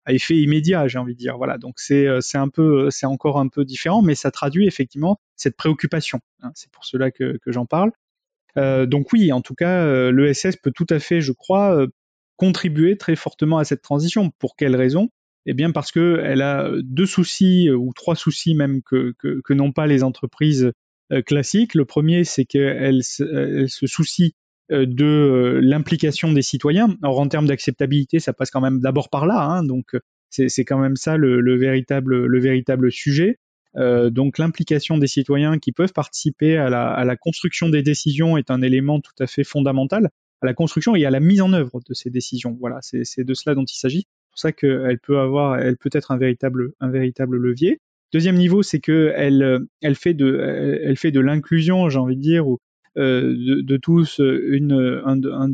à 0.04 0.14
effet 0.14 0.36
immédiat, 0.36 0.90
j'ai 0.90 0.98
envie 0.98 1.14
de 1.14 1.20
dire. 1.20 1.38
Voilà, 1.38 1.58
donc 1.58 1.76
c'est 1.78 2.06
c'est 2.20 2.38
un 2.38 2.50
peu 2.50 2.90
c'est 2.92 3.06
encore 3.06 3.40
un 3.40 3.48
peu 3.48 3.64
différent, 3.64 4.02
mais 4.02 4.14
ça 4.16 4.30
traduit 4.30 4.68
effectivement 4.68 5.22
cette 5.38 5.56
préoccupation. 5.56 6.20
Hein. 6.42 6.52
c'est 6.54 6.70
pour 6.70 6.84
cela 6.84 7.12
que 7.12 7.40
j'en 7.48 7.66
parle. 7.66 7.92
Donc 8.56 9.12
oui, 9.14 9.32
en 9.32 9.42
tout 9.42 9.56
cas, 9.56 10.12
l'ESS 10.12 10.56
peut 10.62 10.72
tout 10.74 10.88
à 10.90 11.00
fait, 11.00 11.22
je 11.22 11.32
crois, 11.32 11.86
contribuer 12.38 12.98
très 12.98 13.16
fortement 13.16 13.58
à 13.58 13.64
cette 13.64 13.82
transition. 13.82 14.32
Pour 14.40 14.56
quelles 14.56 14.76
raisons 14.76 15.10
Eh 15.46 15.54
bien 15.54 15.72
parce 15.72 15.92
que 15.92 16.22
elle 16.24 16.42
a 16.42 16.70
deux 16.84 17.06
soucis 17.06 17.70
ou 17.70 17.92
trois 17.94 18.16
soucis 18.16 18.56
même 18.56 18.82
que, 18.82 19.14
que, 19.20 19.54
n'ont 19.54 19.72
pas 19.72 19.88
les 19.88 20.04
entreprises 20.04 20.72
euh, 21.12 21.22
classiques. 21.22 21.76
Le 21.76 21.86
premier, 21.86 22.24
c'est 22.24 22.46
qu'elle 22.46 23.02
elle 23.20 23.70
se 23.70 23.88
soucie 23.88 24.34
euh, 24.72 24.86
de 24.88 25.06
euh, 25.06 25.60
l'implication 25.62 26.32
des 26.34 26.42
citoyens. 26.42 26.98
Alors 27.04 27.20
en 27.20 27.28
termes 27.28 27.46
d'acceptabilité, 27.46 28.20
ça 28.20 28.34
passe 28.34 28.50
quand 28.50 28.62
même 28.62 28.80
d'abord 28.80 29.10
par 29.10 29.28
là, 29.28 29.40
hein, 29.44 29.64
donc 29.64 29.96
c'est 30.32 30.66
quand 30.66 30.80
même 30.80 30.98
ça 30.98 31.16
le, 31.16 31.56
véritable, 31.56 32.26
le 32.26 32.40
véritable 32.40 32.92
sujet. 32.92 33.38
Euh, 33.78 34.10
donc 34.10 34.38
l'implication 34.38 34.98
des 34.98 35.08
citoyens 35.08 35.60
qui 35.60 35.72
peuvent 35.72 35.94
participer 35.94 36.58
à 36.58 36.70
la, 36.70 37.16
construction 37.18 37.70
des 37.70 37.84
décisions 37.84 38.38
est 38.38 38.52
un 38.52 38.62
élément 38.62 39.02
tout 39.02 39.14
à 39.20 39.28
fait 39.28 39.44
fondamental 39.44 40.10
à 40.42 40.46
la 40.46 40.54
construction 40.54 40.96
et 40.96 41.06
à 41.06 41.10
la 41.10 41.20
mise 41.20 41.42
en 41.42 41.54
œuvre 41.54 41.80
de 41.88 41.94
ces 41.94 42.10
décisions. 42.10 42.58
Voilà, 42.60 42.80
c'est 42.82 43.24
de 43.24 43.34
cela 43.34 43.56
dont 43.56 43.64
il 43.64 43.78
s'agit. 43.78 44.06
C'est 44.06 44.30
pour 44.32 44.40
ça 44.40 44.52
qu'elle 44.52 45.00
peut 45.00 45.20
avoir, 45.20 45.60
elle 45.60 45.78
peut 45.78 45.90
être 45.94 46.12
un 46.12 46.18
véritable, 46.18 46.74
levier. 47.38 47.80
Deuxième 48.14 48.36
niveau, 48.36 48.62
c'est 48.62 48.80
que 48.80 49.14
elle, 49.16 49.96
fait 49.96 50.14
de, 50.14 51.20
l'inclusion, 51.20 51.90
j'ai 51.90 52.00
envie 52.00 52.18
de 52.18 52.22
dire, 52.22 52.46
euh, 52.98 53.62
de, 53.64 53.78
tous 53.78 54.20
un, 54.20 55.16
de, 55.18 55.32
un 55.32 55.48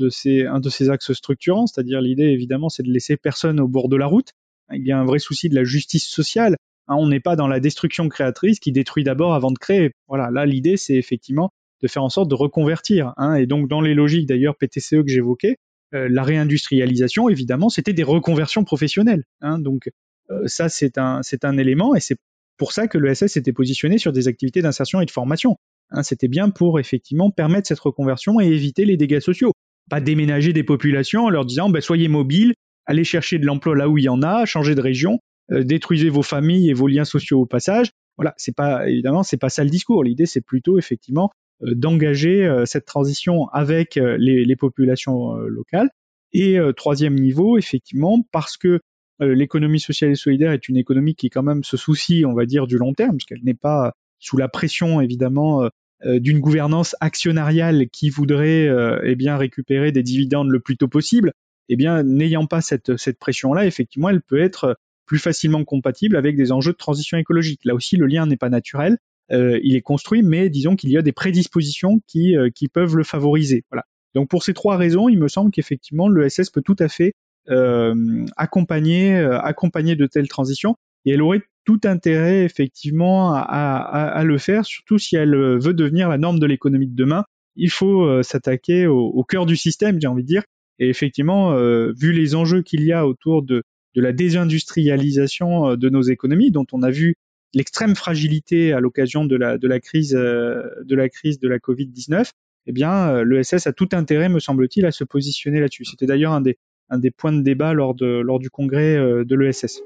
de 0.60 0.70
ces 0.70 0.90
axes 0.90 1.14
structurants, 1.14 1.68
c'est-à-dire 1.68 2.02
l'idée 2.02 2.26
évidemment, 2.26 2.70
c'est 2.70 2.84
de 2.84 2.92
laisser 2.92 3.18
personne 3.18 3.60
au 3.60 3.68
bord 3.68 3.88
de 3.88 3.98
la 3.98 4.08
route. 4.08 4.32
Il 4.74 4.86
y 4.86 4.92
a 4.92 5.00
un 5.00 5.06
vrai 5.06 5.20
souci 5.20 5.48
de 5.50 5.56
la 5.56 5.64
justice 5.64 6.08
sociale. 6.08 6.56
Hein, 6.92 6.98
on 7.00 7.08
n'est 7.08 7.22
pas 7.22 7.38
dans 7.38 7.48
la 7.48 7.62
destruction 7.62 8.10
créatrice 8.10 8.60
qui 8.60 8.74
détruit 8.74 9.06
d'abord 9.06 9.34
avant 9.34 9.52
de 9.52 9.58
créer. 9.58 9.92
Voilà, 10.10 10.30
là 10.30 10.46
l'idée 10.46 10.76
c'est 10.76 10.96
effectivement 10.96 11.52
de 11.82 11.88
faire 11.88 12.04
en 12.04 12.10
sorte 12.10 12.30
de 12.30 12.36
reconvertir. 12.36 13.14
Hein, 13.16 13.36
et 13.36 13.46
donc 13.46 13.70
dans 13.70 13.80
les 13.80 13.94
logiques 13.94 14.28
d'ailleurs 14.28 14.58
PTCE 14.58 15.02
que 15.04 15.08
j'évoquais, 15.08 15.56
euh, 15.94 16.10
la 16.12 16.24
réindustrialisation 16.24 17.30
évidemment 17.30 17.70
c'était 17.70 17.94
des 17.94 18.04
reconversions 18.04 18.66
professionnelles. 18.66 19.24
Hein, 19.40 19.58
donc 19.58 19.90
euh, 20.32 20.46
ça 20.48 20.68
c'est 20.68 20.98
un 20.98 21.22
c'est 21.24 21.46
un 21.46 21.58
élément 21.58 21.96
et 21.96 22.02
c'est 22.02 22.18
pour 22.58 22.74
ça 22.74 22.88
que 22.88 22.98
l'ESS 22.98 23.38
était 23.38 23.54
positionné 23.54 23.98
sur 23.98 24.12
des 24.12 24.28
activités 24.28 24.62
d'insertion 24.62 25.00
et 25.00 25.06
de 25.06 25.12
formation. 25.12 25.56
C'était 26.04 26.30
bien 26.30 26.50
pour 26.50 26.80
effectivement 26.80 27.32
permettre 27.32 27.68
cette 27.68 27.80
reconversion 27.80 28.40
et 28.40 28.46
éviter 28.46 28.86
les 28.86 28.96
dégâts 28.98 29.20
sociaux. 29.20 29.52
Pas 29.90 30.00
déménager 30.00 30.54
des 30.54 30.64
populations 30.64 31.26
en 31.26 31.30
leur 31.30 31.46
disant 31.46 31.70
bah, 31.70 31.82
soyez 31.82 32.08
mobiles, 32.08 32.54
allez 32.86 33.04
chercher 33.04 33.40
de 33.40 33.46
l'emploi 33.46 33.76
là 33.76 33.90
où 33.90 33.98
il 33.98 34.06
y 34.06 34.10
en 34.10 34.22
a, 34.22 34.46
changez 34.46 34.76
de 34.76 34.82
région, 34.82 35.20
détruisez 35.52 36.10
vos 36.10 36.22
familles 36.24 36.70
et 36.70 36.74
vos 36.74 36.88
liens 36.88 37.06
sociaux 37.06 37.42
au 37.42 37.46
passage. 37.46 37.92
Voilà, 38.18 38.34
c'est 38.38 38.56
pas 38.56 38.88
évidemment 38.90 39.24
c'est 39.24 39.38
pas 39.38 39.50
ça 39.50 39.64
le 39.64 39.70
discours. 39.70 40.04
L'idée 40.04 40.26
c'est 40.26 40.42
plutôt 40.42 40.78
effectivement 40.78 41.32
euh, 41.64 41.74
d'engager 41.76 42.46
euh, 42.46 42.66
cette 42.66 42.86
transition 42.86 43.48
avec 43.50 43.96
les, 43.96 44.46
les 44.46 44.56
populations 44.56 45.36
locales. 45.36 45.90
Et 46.34 46.58
troisième 46.78 47.16
niveau, 47.16 47.58
effectivement, 47.58 48.26
parce 48.32 48.56
que 48.56 48.80
l'économie 49.20 49.82
sociale 49.82 50.12
et 50.12 50.16
solidaire 50.16 50.54
est 50.54 50.70
une 50.70 50.78
économie 50.78 51.14
qui 51.14 51.30
quand 51.30 51.44
même 51.44 51.66
se 51.66 51.76
soucie, 51.76 52.24
on 52.26 52.34
va 52.34 52.46
dire, 52.46 52.68
du 52.68 52.78
long 52.78 52.94
terme, 52.94 53.18
puisqu'elle 53.18 53.44
n'est 53.44 53.54
pas 53.54 53.92
sous 54.18 54.38
la 54.38 54.48
pression 54.48 55.02
évidemment 55.02 55.68
euh, 56.04 56.20
d'une 56.20 56.40
gouvernance 56.40 56.96
actionnariale 57.00 57.88
qui 57.92 58.10
voudrait 58.10 58.68
euh, 58.68 59.00
eh 59.04 59.16
bien 59.16 59.38
récupérer 59.38 59.92
des 59.92 60.02
dividendes 60.02 60.50
le 60.50 60.60
plus 60.60 60.76
tôt 60.76 60.88
possible, 60.88 61.32
eh 61.70 61.76
bien 61.76 62.02
n'ayant 62.02 62.48
pas 62.48 62.62
cette, 62.62 62.98
cette 62.98 63.20
pression-là, 63.20 63.68
effectivement, 63.68 64.10
elle 64.10 64.24
peut 64.24 64.42
être 64.42 64.78
plus 65.12 65.20
facilement 65.20 65.66
compatible 65.66 66.16
avec 66.16 66.38
des 66.38 66.54
enjeux 66.54 66.72
de 66.72 66.78
transition 66.78 67.18
écologique. 67.18 67.60
Là 67.66 67.76
aussi, 67.76 67.98
le 67.98 68.06
lien 68.06 68.26
n'est 68.26 68.38
pas 68.38 68.48
naturel, 68.48 68.98
euh, 69.34 69.60
il 69.62 69.76
est 69.76 69.82
construit, 69.82 70.24
mais 70.24 70.50
disons 70.50 70.78
qu'il 70.78 70.90
y 70.90 70.98
a 70.98 71.02
des 71.02 71.12
prédispositions 71.12 72.00
qui, 72.08 72.38
euh, 72.38 72.50
qui 72.50 72.70
peuvent 72.70 72.96
le 72.96 73.04
favoriser. 73.04 73.66
Voilà. 73.70 73.84
Donc 74.16 74.30
pour 74.30 74.42
ces 74.42 74.54
trois 74.54 74.78
raisons, 74.78 75.10
il 75.10 75.20
me 75.20 75.28
semble 75.28 75.52
qu'effectivement 75.52 76.08
l'ESS 76.08 76.50
peut 76.50 76.62
tout 76.62 76.78
à 76.80 76.88
fait 76.88 77.12
euh, 77.50 78.26
accompagner, 78.38 79.18
accompagner 79.18 79.98
de 79.98 80.06
telles 80.06 80.30
transitions 80.30 80.78
et 81.04 81.12
elle 81.12 81.22
aurait 81.22 81.42
tout 81.66 81.82
intérêt 81.84 82.46
effectivement 82.46 83.34
à, 83.34 83.42
à, 83.42 84.24
le 84.24 84.38
faire, 84.38 84.64
surtout 84.64 84.98
si 84.98 85.18
elle 85.18 85.36
veut 85.36 85.74
devenir 85.74 86.08
la 86.08 86.20
norme 86.20 86.40
de 86.40 86.46
l'économie 86.46 86.88
de 86.88 86.96
demain. 86.96 87.26
Il 87.58 87.70
faut 87.70 88.24
s'attaquer 88.24 88.88
au, 88.88 89.08
au, 89.08 89.26
cœur 89.26 89.46
du 89.46 89.58
système, 89.58 90.00
j'ai 90.00 90.08
envie 90.08 90.24
de 90.24 90.28
dire. 90.28 90.44
Et 90.80 90.88
effectivement, 90.88 91.54
vu 91.92 92.14
les 92.14 92.34
enjeux 92.34 92.62
qu'il 92.62 92.84
y 92.84 92.94
a 92.94 93.06
autour 93.06 93.44
de, 93.44 93.62
de 93.96 94.02
la 94.02 94.14
désindustrialisation 94.14 95.72
euh, 95.72 95.76
de 95.76 95.90
nos 95.90 96.02
économies, 96.02 96.52
dont 96.52 96.66
on 96.72 96.84
a 96.84 96.92
vu 96.92 97.16
l'extrême 97.54 97.96
fragilité 97.96 98.74
à 98.74 98.80
l'occasion 98.80 99.26
de 99.26 99.36
la, 99.36 99.58
de 99.58 99.68
la 99.68 99.80
crise 99.80 100.12
de 100.12 100.96
la 100.96 101.10
crise 101.10 101.38
de 101.38 101.50
la 101.50 101.58
Covid-19, 101.58 102.32
eh 102.68 102.72
bien, 102.72 103.24
l'ESS 103.26 103.68
a 103.68 103.74
tout 103.74 103.90
intérêt, 103.92 104.30
me 104.30 104.40
semble-t-il, 104.40 104.86
à 104.86 104.92
se 104.92 105.04
positionner 105.04 105.60
là-dessus. 105.60 105.84
C'était 105.84 106.06
d'ailleurs 106.06 106.32
un 106.32 106.40
des, 106.40 106.58
un 106.90 106.98
des 106.98 107.12
points 107.12 107.34
de 107.34 107.42
débat 107.42 107.74
lors, 107.74 107.94
de, 107.94 108.06
lors 108.06 108.40
du 108.40 108.50
congrès 108.50 108.96
de 108.96 109.36
l'ESS. 109.36 109.82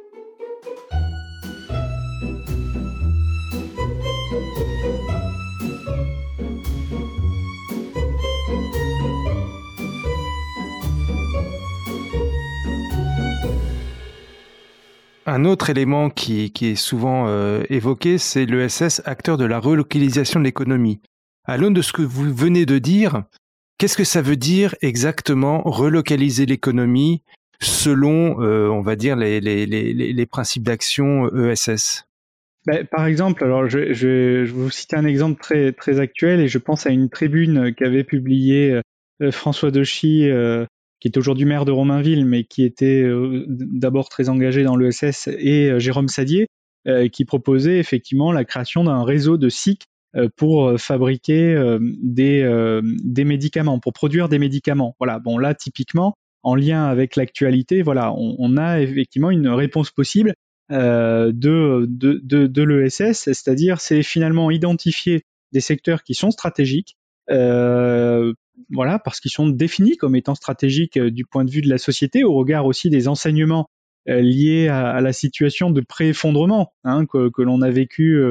Un 15.28 15.44
autre 15.44 15.72
élément 15.72 16.12
qui, 16.12 16.52
est 16.62 16.76
souvent 16.76 17.28
euh, 17.28 17.64
évoqué, 17.70 18.20
c'est 18.20 18.46
l'ESS, 18.46 19.02
acteur 19.06 19.38
de 19.38 19.46
la 19.46 19.60
relocalisation 19.60 20.40
de 20.40 20.46
l'économie. 20.46 21.02
À 21.46 21.58
l'aune 21.58 21.74
de 21.74 21.82
ce 21.82 21.94
que 21.94 22.04
vous 22.04 22.32
venez 22.32 22.68
de 22.68 22.78
dire, 22.78 23.24
qu'est-ce 23.80 23.98
que 23.98 24.04
ça 24.04 24.22
veut 24.22 24.36
dire 24.36 24.76
exactement 24.82 25.64
relocaliser 25.64 26.46
l'économie 26.46 27.24
selon, 27.60 28.40
euh, 28.42 28.68
on 28.70 28.82
va 28.82 28.96
dire, 28.96 29.16
les, 29.16 29.40
les, 29.42 30.26
principes 30.28 30.64
d'action 30.64 31.28
ESS 31.36 32.06
ben, 32.68 32.86
Par 32.86 33.08
exemple, 33.08 33.44
alors 33.44 33.68
je, 33.68 33.94
je, 33.94 34.08
vais 34.08 34.44
vous 34.46 34.70
citer 34.70 34.96
un 34.96 35.06
exemple 35.06 35.42
très, 35.42 35.72
très 35.72 36.00
actuel 36.00 36.40
et 36.40 36.48
je 36.48 36.60
pense 36.60 36.86
à 36.86 36.92
une 36.92 37.10
tribune 37.10 37.74
qu'avait 37.74 38.04
publiée 38.04 38.80
euh, 39.24 39.32
François 39.32 39.72
Dechy 39.72 40.30
qui 41.06 41.10
est 41.10 41.20
aujourd'hui 41.20 41.46
maire 41.46 41.66
de 41.66 41.72
Romainville, 41.72 42.26
mais 42.26 42.46
qui 42.46 42.64
était 42.64 43.04
euh, 43.04 43.46
d'abord 43.48 44.10
très 44.10 44.28
engagé 44.28 44.64
dans 44.64 44.76
l'ESS, 44.76 45.30
et 45.38 45.70
euh, 45.70 45.78
Jérôme 45.78 46.08
Sadier, 46.08 46.48
euh, 46.88 47.10
qui 47.10 47.26
proposait 47.26 47.78
effectivement 47.78 48.32
la 48.32 48.44
création 48.44 48.84
d'un 48.84 49.04
réseau 49.04 49.38
de 49.38 49.48
SIC 49.48 49.84
pour 50.38 50.80
fabriquer 50.80 51.78
des, 52.02 52.80
des 53.04 53.26
médicaments, 53.26 53.80
pour 53.82 53.92
produire 53.92 54.30
des 54.30 54.40
médicaments. 54.40 54.96
Voilà, 54.98 55.20
bon 55.20 55.38
là 55.38 55.54
typiquement, 55.54 56.14
en 56.42 56.56
lien 56.56 56.86
avec 56.86 57.18
l'actualité, 57.18 57.82
voilà, 57.82 58.14
on, 58.16 58.56
a 58.56 58.80
effectivement 58.80 59.30
une 59.30 59.50
réponse 59.50 59.92
possible 59.92 60.34
de, 60.70 61.34
de, 61.34 62.48
de 62.48 62.64
l'ESS, 62.64 63.24
c'est-à-dire 63.24 63.82
c'est 63.82 64.04
finalement 64.04 64.52
identifier 64.52 65.24
des 65.52 65.60
secteurs 65.60 66.02
qui 66.02 66.14
sont 66.14 66.32
stratégiques, 66.32 66.96
euh, 67.32 68.34
voilà, 68.72 69.00
parce 69.00 69.20
qu'ils 69.20 69.32
sont 69.32 69.48
définis 69.48 69.98
comme 69.98 70.16
étant 70.16 70.36
stratégiques 70.36 70.98
euh, 70.98 71.12
du 71.12 71.26
point 71.26 71.46
de 71.46 71.52
vue 71.52 71.62
de 71.62 71.70
la 71.70 71.78
société, 71.78 72.24
au 72.24 72.34
regard 72.34 72.66
aussi 72.66 72.90
des 72.90 73.08
enseignements 73.08 73.68
euh, 74.08 74.22
liés 74.22 74.68
à, 74.68 75.02
la 75.02 75.14
situation 75.14 75.72
de 75.72 75.82
pré-effondrement 75.82 76.74
hein, 76.84 77.06
que, 77.06 77.42
l'on 77.42 77.62
a 77.62 77.70
vécu 77.70 78.22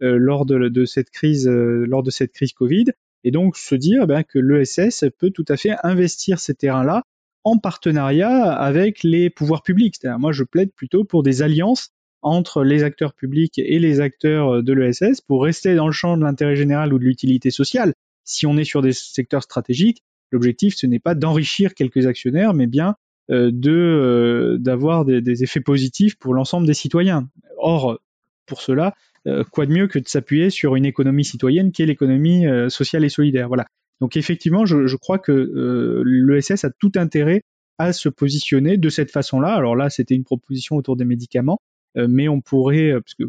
lors 0.00 0.44
de, 0.44 0.84
cette 0.84 1.10
crise, 1.10 1.48
lors 1.48 2.02
de 2.02 2.10
cette 2.10 2.32
crise 2.32 2.52
Covid, 2.52 2.86
et 3.24 3.30
donc 3.30 3.56
se 3.56 3.74
dire 3.74 4.06
ben, 4.06 4.22
que 4.22 4.38
l'ESS 4.38 5.06
peut 5.18 5.30
tout 5.30 5.44
à 5.48 5.56
fait 5.56 5.74
investir 5.82 6.38
ces 6.38 6.54
terrains-là 6.54 7.02
en 7.42 7.58
partenariat 7.58 8.52
avec 8.52 9.02
les 9.02 9.30
pouvoirs 9.30 9.62
publics. 9.62 9.96
C'est-à-dire, 9.98 10.18
moi, 10.18 10.32
je 10.32 10.44
plaide 10.44 10.72
plutôt 10.72 11.04
pour 11.04 11.22
des 11.22 11.42
alliances 11.42 11.90
entre 12.22 12.64
les 12.64 12.82
acteurs 12.82 13.14
publics 13.14 13.58
et 13.58 13.78
les 13.78 14.00
acteurs 14.00 14.62
de 14.62 14.72
l'ESS 14.72 15.20
pour 15.20 15.42
rester 15.42 15.74
dans 15.74 15.86
le 15.86 15.92
champ 15.92 16.16
de 16.16 16.22
l'intérêt 16.22 16.56
général 16.56 16.92
ou 16.92 16.98
de 16.98 17.04
l'utilité 17.04 17.50
sociale 17.50 17.94
si 18.24 18.46
on 18.46 18.56
est 18.56 18.64
sur 18.64 18.82
des 18.82 18.92
secteurs 18.92 19.42
stratégiques, 19.42 20.02
l'objectif 20.30 20.74
ce 20.76 20.86
n'est 20.86 20.98
pas 20.98 21.14
d'enrichir 21.14 21.74
quelques 21.74 22.06
actionnaires, 22.06 22.54
mais 22.54 22.66
bien 22.66 22.96
euh, 23.30 23.50
de 23.50 23.70
euh, 23.70 24.58
d'avoir 24.58 25.06
des, 25.06 25.42
effets 25.42 25.60
positifs 25.60 26.16
pour 26.16 26.34
l'ensemble 26.34 26.66
des 26.66 26.74
citoyens. 26.74 27.30
Or, 27.56 27.98
pour 28.44 28.60
cela, 28.60 28.94
euh, 29.26 29.44
quoi 29.44 29.64
de 29.64 29.72
mieux 29.72 29.88
que 29.88 29.98
de 29.98 30.06
s'appuyer 30.06 30.50
sur 30.50 30.76
une 30.76 30.84
économie 30.84 31.24
citoyenne 31.24 31.72
qui 31.72 31.82
est 31.82 31.86
l'économie 31.86 32.44
sociale 32.68 33.04
et 33.04 33.08
solidaire. 33.08 33.48
Voilà. 33.48 33.66
Donc 34.00 34.16
effectivement, 34.18 34.66
je, 34.66 34.96
crois 34.96 35.18
que 35.18 36.02
l'ESS 36.04 36.64
a 36.64 36.70
tout 36.70 36.92
intérêt 36.96 37.42
à 37.78 37.92
se 37.92 38.10
positionner 38.10 38.76
de 38.76 38.88
cette 38.90 39.10
façon-là. 39.10 39.54
Alors 39.54 39.74
là, 39.74 39.88
c'était 39.88 40.14
une 40.14 40.24
proposition 40.24 40.76
autour 40.76 40.96
des 40.96 41.06
médicaments, 41.06 41.60
mais 41.96 42.28
on 42.28 42.42
pourrait, 42.42 42.92
parce 42.92 43.14
que 43.14 43.24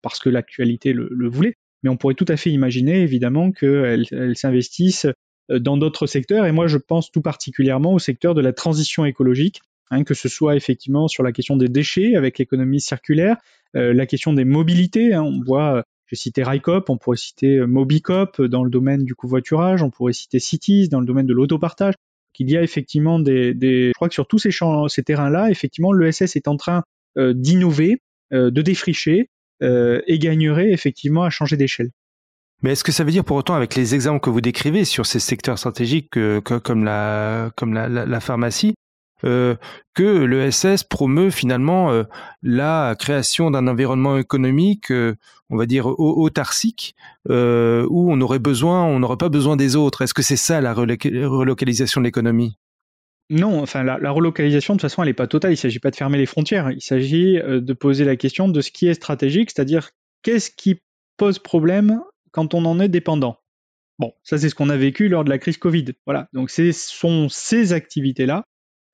parce 0.00 0.20
que 0.20 0.30
l'actualité 0.30 0.92
le, 0.92 1.28
voulait, 1.28 1.56
mais 1.82 1.90
on 1.90 1.96
pourrait 1.96 2.14
tout 2.14 2.26
à 2.28 2.36
fait 2.36 2.50
imaginer 2.50 3.00
évidemment 3.00 3.52
qu'elles 3.52 4.04
elles, 4.10 4.36
s'investissent 4.36 5.06
euh, 5.50 5.58
dans 5.58 5.76
d'autres 5.76 6.06
secteurs, 6.06 6.46
et 6.46 6.52
moi 6.52 6.66
je 6.66 6.78
pense 6.78 7.10
tout 7.10 7.22
particulièrement 7.22 7.94
au 7.94 7.98
secteur 7.98 8.34
de 8.34 8.40
la 8.40 8.52
transition 8.52 9.04
écologique, 9.04 9.60
hein, 9.90 10.04
que 10.04 10.14
ce 10.14 10.28
soit 10.28 10.56
effectivement 10.56 11.08
sur 11.08 11.22
la 11.22 11.32
question 11.32 11.56
des 11.56 11.68
déchets 11.68 12.14
avec 12.16 12.38
l'économie 12.38 12.80
circulaire, 12.80 13.36
la 13.74 14.06
question 14.06 14.32
des 14.32 14.46
mobilités. 14.46 15.12
Hein, 15.12 15.22
on 15.22 15.42
voit 15.44 15.84
je 16.06 16.16
vais 16.16 16.20
citer 16.20 16.42
Rycop, 16.42 16.88
on 16.88 16.96
pourrait 16.96 17.18
citer 17.18 17.60
Mobicop 17.66 18.40
dans 18.40 18.64
le 18.64 18.70
domaine 18.70 19.04
du 19.04 19.14
covoiturage, 19.14 19.82
on 19.82 19.90
pourrait 19.90 20.14
citer 20.14 20.38
Cities 20.38 20.88
dans 20.88 21.00
le 21.00 21.06
domaine 21.06 21.26
de 21.26 21.34
l'autopartage. 21.34 21.92
Il 22.38 22.50
y 22.50 22.56
a 22.56 22.62
effectivement 22.62 23.18
des, 23.18 23.52
des, 23.52 23.88
je 23.88 23.92
crois 23.92 24.08
que 24.08 24.14
sur 24.14 24.26
tous 24.26 24.38
ces 24.38 24.50
champs, 24.50 24.88
ces 24.88 25.02
terrains-là, 25.02 25.50
effectivement, 25.50 25.92
l'ESS 25.92 26.34
est 26.34 26.48
en 26.48 26.56
train 26.56 26.82
d'innover, 27.18 27.98
de 28.30 28.62
défricher 28.62 29.28
et 29.60 30.18
gagnerait 30.18 30.70
effectivement 30.70 31.24
à 31.24 31.30
changer 31.30 31.56
d'échelle. 31.56 31.90
Mais 32.62 32.72
est-ce 32.72 32.82
que 32.82 32.92
ça 32.92 33.04
veut 33.04 33.12
dire 33.12 33.24
pour 33.24 33.36
autant, 33.36 33.54
avec 33.54 33.76
les 33.76 33.94
exemples 33.94 34.20
que 34.20 34.30
vous 34.30 34.40
décrivez 34.40 34.84
sur 34.84 35.06
ces 35.06 35.20
secteurs 35.20 35.58
stratégiques 35.58 36.10
comme 36.10 36.84
la, 36.84 38.20
pharmacie, 38.20 38.74
euh, 39.24 39.56
que 39.94 40.24
l'ESS 40.24 40.84
promeut 40.84 41.30
finalement 41.30 41.90
euh, 41.90 42.04
la 42.42 42.94
création 42.98 43.50
d'un 43.50 43.66
environnement 43.66 44.16
économique, 44.16 44.92
euh, 44.92 45.16
on 45.50 45.56
va 45.56 45.66
dire 45.66 45.86
autarcique, 45.86 46.94
euh, 47.30 47.86
où 47.90 48.12
on 48.12 48.20
aurait 48.20 48.38
besoin, 48.38 48.84
on 48.84 49.00
n'aurait 49.00 49.16
pas 49.16 49.28
besoin 49.28 49.56
des 49.56 49.76
autres? 49.76 50.02
Est-ce 50.02 50.14
que 50.14 50.22
c'est 50.22 50.36
ça 50.36 50.60
la 50.60 50.72
relocalisation 50.74 52.00
de 52.00 52.06
l'économie? 52.06 52.58
Non, 53.30 53.60
enfin 53.60 53.82
la, 53.82 54.10
relocalisation 54.10 54.74
de 54.74 54.78
toute 54.78 54.88
façon 54.88 55.02
elle 55.02 55.08
n'est 55.08 55.14
pas 55.14 55.26
totale. 55.26 55.50
Il 55.50 55.54
ne 55.54 55.58
s'agit 55.58 55.80
pas 55.80 55.90
de 55.90 55.96
fermer 55.96 56.18
les 56.18 56.26
frontières. 56.26 56.70
Il 56.70 56.80
s'agit 56.80 57.34
de 57.34 57.72
poser 57.72 58.04
la 58.04 58.16
question 58.16 58.48
de 58.48 58.60
ce 58.60 58.70
qui 58.70 58.86
est 58.86 58.94
stratégique, 58.94 59.50
c'est-à-dire 59.50 59.90
qu'est-ce 60.22 60.50
qui 60.50 60.80
pose 61.16 61.38
problème 61.38 62.00
quand 62.30 62.54
on 62.54 62.64
en 62.64 62.80
est 62.80 62.88
dépendant. 62.88 63.38
Bon, 63.98 64.12
ça 64.22 64.38
c'est 64.38 64.48
ce 64.48 64.54
qu'on 64.54 64.70
a 64.70 64.76
vécu 64.76 65.08
lors 65.08 65.24
de 65.24 65.30
la 65.30 65.38
crise 65.38 65.58
Covid. 65.58 65.86
Voilà, 66.06 66.28
donc 66.32 66.50
ce 66.50 66.72
sont 66.72 67.28
ces 67.28 67.72
activités-là 67.72 68.44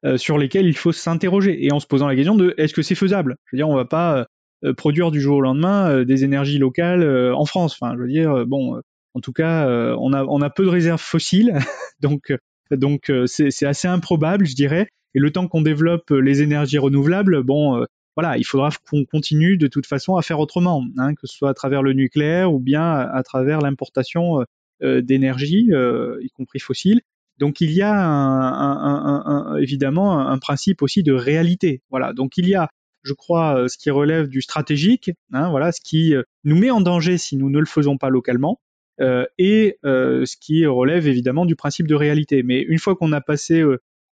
euh, 0.05 0.18
sur 0.18 0.37
lesquelles 0.39 0.66
il 0.66 0.76
faut 0.76 0.93
s'interroger 0.93 1.64
et 1.64 1.72
en 1.72 1.80
se 1.80 1.87
posant 1.87 2.07
la 2.07 2.14
question 2.14 2.37
de 2.37 2.55
est-ce 2.59 2.74
que 2.74 2.82
c'est 2.82 2.95
faisable? 2.95 3.37
Je 3.47 3.57
veux 3.57 3.59
dire, 3.59 3.68
on 3.68 3.76
va 3.76 3.87
pas 3.87 4.26
euh, 4.64 4.74
produire 4.74 5.11
du 5.11 5.20
jour 5.20 5.37
au 5.37 5.41
lendemain 5.41 5.91
euh, 5.91 6.05
des 6.05 6.24
énergies 6.24 6.59
locales 6.59 7.32
en 7.32 7.45
France. 7.47 7.76
Enfin, 7.78 7.95
je 7.97 8.03
veux 8.03 8.09
dire, 8.09 8.47
bon, 8.47 8.80
en 9.14 9.20
tout 9.20 9.32
cas, 9.32 9.66
on 9.68 10.12
a 10.12 10.24
on 10.24 10.43
a 10.43 10.51
peu 10.51 10.64
de 10.64 10.70
réserves 10.70 11.01
fossiles, 11.01 11.55
donc 12.01 12.32
donc 12.70 13.12
c'est 13.26 13.66
assez 13.66 13.88
improbable, 13.88 14.46
je 14.46 14.54
dirais. 14.54 14.88
Et 15.14 15.20
le 15.20 15.30
temps 15.30 15.46
qu'on 15.48 15.62
développe 15.62 16.10
les 16.10 16.42
énergies 16.42 16.78
renouvelables, 16.78 17.42
bon, 17.42 17.84
voilà, 18.16 18.38
il 18.38 18.44
faudra 18.44 18.70
qu'on 18.88 19.04
continue 19.04 19.56
de 19.56 19.66
toute 19.66 19.86
façon 19.86 20.16
à 20.16 20.22
faire 20.22 20.38
autrement, 20.38 20.84
hein, 20.98 21.14
que 21.14 21.26
ce 21.26 21.36
soit 21.36 21.50
à 21.50 21.54
travers 21.54 21.82
le 21.82 21.92
nucléaire 21.92 22.52
ou 22.52 22.60
bien 22.60 22.82
à, 22.92 23.22
travers 23.22 23.60
l'importation 23.60 24.40
euh, 24.40 24.44
euh, 24.82 25.02
d'énergie, 25.02 25.68
euh, 25.72 26.18
y 26.22 26.30
compris 26.30 26.60
fossile. 26.60 27.00
Donc 27.38 27.60
il 27.60 27.72
y 27.72 27.82
a 27.82 29.56
évidemment 29.60 30.20
un 30.20 30.38
principe 30.38 30.82
aussi 30.82 31.02
de 31.02 31.12
réalité. 31.12 31.82
Voilà, 31.90 32.12
donc 32.12 32.36
il 32.36 32.48
y 32.48 32.54
a, 32.54 32.68
je 33.02 33.12
crois, 33.12 33.68
ce 33.68 33.76
qui 33.76 33.90
relève 33.90 34.28
du 34.28 34.40
stratégique, 34.40 35.10
hein, 35.32 35.50
voilà, 35.50 35.72
ce 35.72 35.80
qui 35.82 36.14
nous 36.44 36.56
met 36.56 36.70
en 36.70 36.80
danger 36.80 37.18
si 37.18 37.36
nous 37.36 37.50
ne 37.50 37.58
le 37.58 37.66
faisons 37.66 37.98
pas 37.98 38.08
localement, 38.08 38.60
et 39.01 39.78
ce 39.82 40.36
qui 40.40 40.66
relève 40.66 41.07
évidemment 41.09 41.47
du 41.47 41.57
principe 41.57 41.86
de 41.86 41.95
réalité. 41.95 42.42
Mais 42.42 42.61
une 42.61 42.78
fois 42.78 42.97
qu'on 42.97 43.12
a 43.12 43.20
passé 43.20 43.62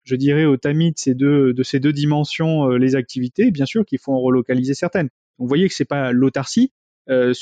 je 0.04 0.16
dirais, 0.16 0.44
au 0.44 0.56
tamis 0.56 0.92
de 0.92 0.98
ces 0.98 1.14
deux, 1.14 1.52
de 1.52 1.62
ces 1.62 1.80
deux 1.80 1.92
dimensions 1.92 2.70
euh, 2.70 2.76
les 2.76 2.96
activités, 2.96 3.50
bien 3.50 3.66
sûr 3.66 3.84
qu'il 3.84 3.98
faut 3.98 4.12
en 4.12 4.20
relocaliser 4.20 4.74
certaines. 4.74 5.08
vous 5.38 5.46
voyez 5.46 5.68
que 5.68 5.74
c'est 5.74 5.84
pas 5.84 6.12
l'autarcie, 6.12 6.72
euh, 7.08 7.32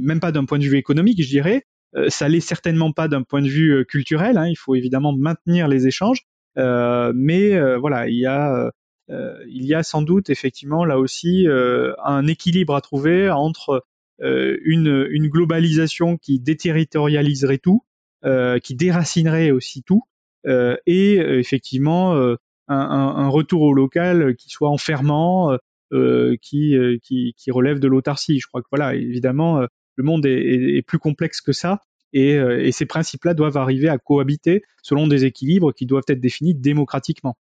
même 0.00 0.20
pas 0.20 0.32
d'un 0.32 0.44
point 0.44 0.58
de 0.58 0.64
vue 0.64 0.76
économique, 0.76 1.22
je 1.22 1.28
dirais. 1.28 1.64
Euh, 1.94 2.08
ça 2.08 2.28
l'est 2.28 2.40
certainement 2.40 2.92
pas 2.92 3.08
d'un 3.08 3.22
point 3.22 3.42
de 3.42 3.48
vue 3.48 3.84
culturel. 3.86 4.38
Hein, 4.38 4.48
il 4.48 4.56
faut 4.56 4.74
évidemment 4.74 5.12
maintenir 5.16 5.68
les 5.68 5.86
échanges, 5.86 6.22
mais 6.56 7.76
voilà, 7.78 8.08
il 8.08 8.18
y 8.18 8.26
a 8.26 8.70
il 9.08 9.64
y 9.64 9.74
a 9.74 9.82
sans 9.84 10.02
doute 10.02 10.30
effectivement 10.30 10.84
là 10.84 10.98
aussi 10.98 11.46
un 11.48 12.26
équilibre 12.26 12.74
à 12.74 12.80
trouver 12.80 13.30
entre 13.30 13.84
une, 14.20 15.06
une 15.10 15.28
globalisation 15.28 16.16
qui 16.16 16.40
déterritorialiserait 16.40 17.58
tout, 17.58 17.82
qui 18.62 18.74
déracinerait 18.74 19.50
aussi 19.50 19.82
tout, 19.82 20.02
euh, 20.46 20.76
et 20.86 21.18
euh, 21.18 21.38
effectivement 21.38 22.14
euh, 22.14 22.36
un, 22.68 23.28
retour 23.28 23.62
au 23.62 23.72
local 23.72 24.36
qui 24.36 24.48
soit 24.48 24.68
enfermant, 24.68 25.56
qui, 26.42 26.74
qui, 27.02 27.50
relève 27.50 27.78
de 27.78 27.86
l'autarcie. 27.86 28.40
Je 28.40 28.46
crois 28.48 28.60
que 28.60 28.66
voilà, 28.70 28.94
évidemment, 28.94 29.60
le 29.94 30.04
monde 30.04 30.26
est, 30.26 30.76
est, 30.76 30.82
plus 30.82 30.98
complexe 30.98 31.40
que 31.40 31.52
ça. 31.52 31.80
Et, 32.12 32.32
et 32.32 32.72
ces 32.72 32.86
principes-là 32.86 33.34
doivent 33.34 33.56
arriver 33.56 33.88
à 33.88 33.98
cohabiter 33.98 34.62
selon 34.82 35.06
des 35.06 35.24
équilibres 35.26 35.72
qui 35.72 35.86
doivent 35.86 36.04
être 36.08 36.20
définis 36.20 36.56
démocratiquement. 36.56 37.36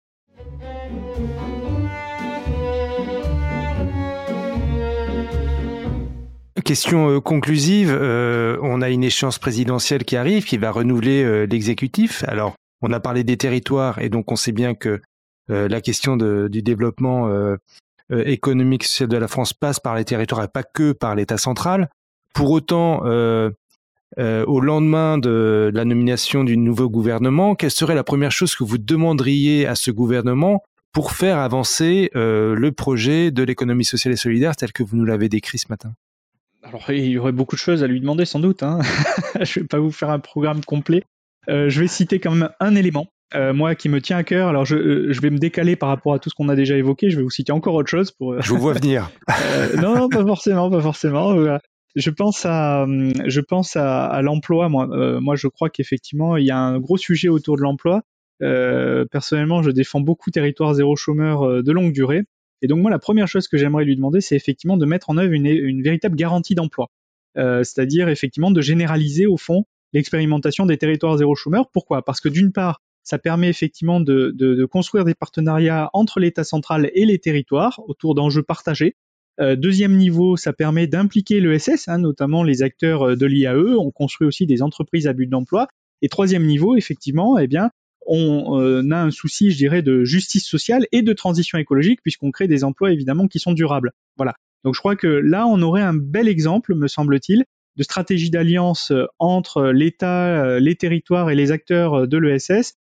Question 6.65 7.19
conclusive, 7.21 7.89
euh, 7.91 8.57
on 8.61 8.81
a 8.81 8.89
une 8.89 9.03
échéance 9.03 9.39
présidentielle 9.39 10.03
qui 10.05 10.15
arrive, 10.15 10.45
qui 10.45 10.57
va 10.57 10.71
renouveler 10.71 11.23
euh, 11.23 11.45
l'exécutif. 11.45 12.23
Alors, 12.27 12.55
on 12.81 12.91
a 12.91 12.99
parlé 12.99 13.23
des 13.23 13.37
territoires 13.37 13.99
et 13.99 14.09
donc 14.09 14.31
on 14.31 14.35
sait 14.35 14.51
bien 14.51 14.75
que 14.75 15.01
euh, 15.49 15.67
la 15.67 15.81
question 15.81 16.15
du 16.15 16.61
développement 16.61 17.27
euh, 17.27 17.55
euh, 18.11 18.23
économique 18.25 18.83
social 18.83 19.09
de 19.09 19.17
la 19.17 19.27
France 19.27 19.53
passe 19.53 19.79
par 19.79 19.95
les 19.95 20.05
territoires 20.05 20.43
et 20.43 20.47
pas 20.47 20.63
que 20.63 20.91
par 20.91 21.15
l'État 21.15 21.37
central. 21.37 21.89
Pour 22.33 22.51
autant, 22.51 23.01
au 23.03 24.59
lendemain 24.59 25.19
de 25.19 25.69
la 25.71 25.85
nomination 25.85 26.43
du 26.43 26.57
nouveau 26.57 26.89
gouvernement, 26.89 27.53
quelle 27.53 27.69
serait 27.69 27.93
la 27.93 28.03
première 28.03 28.31
chose 28.31 28.55
que 28.55 28.63
vous 28.63 28.79
demanderiez 28.79 29.67
à 29.67 29.75
ce 29.75 29.91
gouvernement 29.91 30.63
pour 30.93 31.11
faire 31.11 31.37
avancer 31.37 32.09
le 32.15 32.69
projet 32.71 33.29
de 33.29 33.43
l'économie 33.43 33.85
sociale 33.85 34.15
et 34.15 34.17
solidaire 34.17 34.55
tel 34.55 34.71
que 34.71 34.81
vous 34.81 34.97
nous 34.97 35.05
l'avez 35.05 35.29
décrit 35.29 35.59
ce 35.59 35.67
matin? 35.69 35.93
Alors, 36.63 36.89
il 36.89 37.05
y 37.05 37.17
aurait 37.17 37.33
beaucoup 37.33 37.55
de 37.55 37.59
choses 37.59 37.83
à 37.83 37.87
lui 37.87 37.99
demander 37.99 38.25
sans 38.25 38.39
doute. 38.39 38.63
Hein. 38.63 38.79
je 39.41 39.59
ne 39.59 39.63
vais 39.63 39.67
pas 39.67 39.79
vous 39.79 39.91
faire 39.91 40.09
un 40.09 40.19
programme 40.19 40.63
complet. 40.63 41.03
Euh, 41.49 41.69
je 41.69 41.81
vais 41.81 41.87
citer 41.87 42.19
quand 42.19 42.31
même 42.31 42.49
un 42.61 42.75
élément, 42.75 43.07
euh, 43.35 43.53
moi 43.53 43.75
qui 43.75 43.89
me 43.89 43.99
tient 43.99 44.17
à 44.17 44.23
cœur. 44.23 44.47
Alors 44.47 44.65
je, 44.65 44.77
euh, 44.77 45.11
je, 45.11 45.19
vais 45.19 45.29
me 45.29 45.37
décaler 45.37 45.75
par 45.75 45.89
rapport 45.89 46.13
à 46.13 46.19
tout 46.19 46.29
ce 46.29 46.35
qu'on 46.35 46.47
a 46.47 46.55
déjà 46.55 46.77
évoqué. 46.77 47.09
Je 47.09 47.17
vais 47.17 47.23
vous 47.23 47.29
citer 47.29 47.51
encore 47.51 47.75
autre 47.75 47.89
chose 47.89 48.11
pour. 48.11 48.41
Je 48.41 48.49
vous 48.49 48.59
vois 48.59 48.73
venir. 48.73 49.11
non, 49.81 49.95
non, 49.95 50.09
pas 50.09 50.25
forcément, 50.25 50.69
pas 50.69 50.81
forcément. 50.81 51.35
Je 51.95 52.09
pense 52.09 52.45
à, 52.45 52.87
je 53.25 53.41
pense 53.41 53.75
à, 53.75 54.05
à 54.05 54.21
l'emploi. 54.21 54.69
Moi, 54.69 54.87
moi, 55.19 55.35
je 55.35 55.47
crois 55.47 55.69
qu'effectivement, 55.69 56.37
il 56.37 56.45
y 56.45 56.51
a 56.51 56.57
un 56.57 56.79
gros 56.79 56.97
sujet 56.97 57.27
autour 57.27 57.57
de 57.57 57.61
l'emploi. 57.61 58.03
personnellement, 58.39 59.61
je 59.63 59.69
défends 59.69 59.99
beaucoup 59.99 60.31
territoire 60.31 60.73
zéro 60.73 60.95
chômeur 60.95 61.61
de 61.61 61.71
longue 61.73 61.91
durée. 61.91 62.23
Et 62.63 62.67
donc 62.67 62.79
moi, 62.79 62.89
la 62.89 62.97
première 62.97 63.27
chose 63.27 63.47
que 63.47 63.57
j'aimerais 63.57 63.85
lui 63.85 63.95
demander, 63.95 64.21
c'est 64.21 64.35
effectivement 64.35 64.77
de 64.77 64.85
mettre 64.87 65.11
en 65.11 65.17
œuvre 65.17 65.33
une, 65.33 65.83
véritable 65.83 66.15
garantie 66.15 66.55
d'emploi. 66.55 66.89
c'est-à-dire 67.35 68.09
effectivement 68.09 68.49
de 68.49 68.61
généraliser 68.61 69.27
au 69.27 69.37
fond 69.37 69.65
l'expérimentation 69.93 70.65
des 70.65 70.77
territoires 70.77 71.17
zéro 71.17 71.35
chômeur. 71.35 71.69
Pourquoi? 71.71 72.03
Parce 72.03 72.19
que 72.19 72.29
d'une 72.29 72.51
part, 72.51 72.81
ça 73.03 73.19
permet 73.19 73.49
effectivement 73.49 73.99
de, 73.99 74.65
construire 74.65 75.05
des 75.05 75.13
partenariats 75.13 75.89
entre 75.93 76.19
l'État 76.19 76.43
central 76.43 76.89
et 76.93 77.05
les 77.05 77.19
territoires 77.19 77.81
autour 77.87 78.15
d'enjeux 78.15 78.43
partagés. 78.43 78.95
Euh, 79.39 79.55
deuxième 79.55 79.97
niveau, 79.97 80.37
ça 80.37 80.53
permet 80.53 80.87
d'impliquer 80.87 81.39
l'ESS, 81.39 81.87
hein, 81.87 81.97
notamment 81.97 82.43
les 82.43 82.61
acteurs 82.61 83.09
euh, 83.09 83.15
de 83.15 83.25
l'IAE. 83.25 83.75
On 83.79 83.89
construit 83.89 84.27
aussi 84.27 84.45
des 84.45 84.61
entreprises 84.61 85.07
à 85.07 85.13
but 85.13 85.25
d'emploi. 85.25 85.67
Et 86.03 86.09
troisième 86.09 86.45
niveau, 86.45 86.75
effectivement, 86.75 87.39
eh 87.39 87.47
bien, 87.47 87.71
on 88.07 88.59
euh, 88.59 88.91
a 88.91 89.03
un 89.03 89.11
souci, 89.11 89.51
je 89.51 89.57
dirais, 89.57 89.81
de 89.81 90.03
justice 90.03 90.45
sociale 90.45 90.85
et 90.91 91.01
de 91.01 91.13
transition 91.13 91.57
écologique, 91.57 92.01
puisqu'on 92.01 92.31
crée 92.31 92.47
des 92.47 92.63
emplois 92.63 92.91
évidemment 92.91 93.27
qui 93.27 93.39
sont 93.39 93.53
durables. 93.53 93.91
Voilà. 94.17 94.35
Donc 94.63 94.75
je 94.75 94.79
crois 94.79 94.95
que 94.95 95.07
là, 95.07 95.45
on 95.47 95.61
aurait 95.61 95.81
un 95.81 95.93
bel 95.93 96.27
exemple, 96.27 96.75
me 96.75 96.87
semble-t-il, 96.87 97.45
de 97.75 97.83
stratégie 97.83 98.29
d'alliance 98.29 98.91
euh, 98.91 99.05
entre 99.19 99.71
l'État, 99.71 100.43
euh, 100.43 100.59
les 100.59 100.75
territoires 100.75 101.29
et 101.29 101.35
les 101.35 101.51
acteurs 101.51 102.01
euh, 102.01 102.07
de 102.07 102.17
l'ESS 102.17 102.75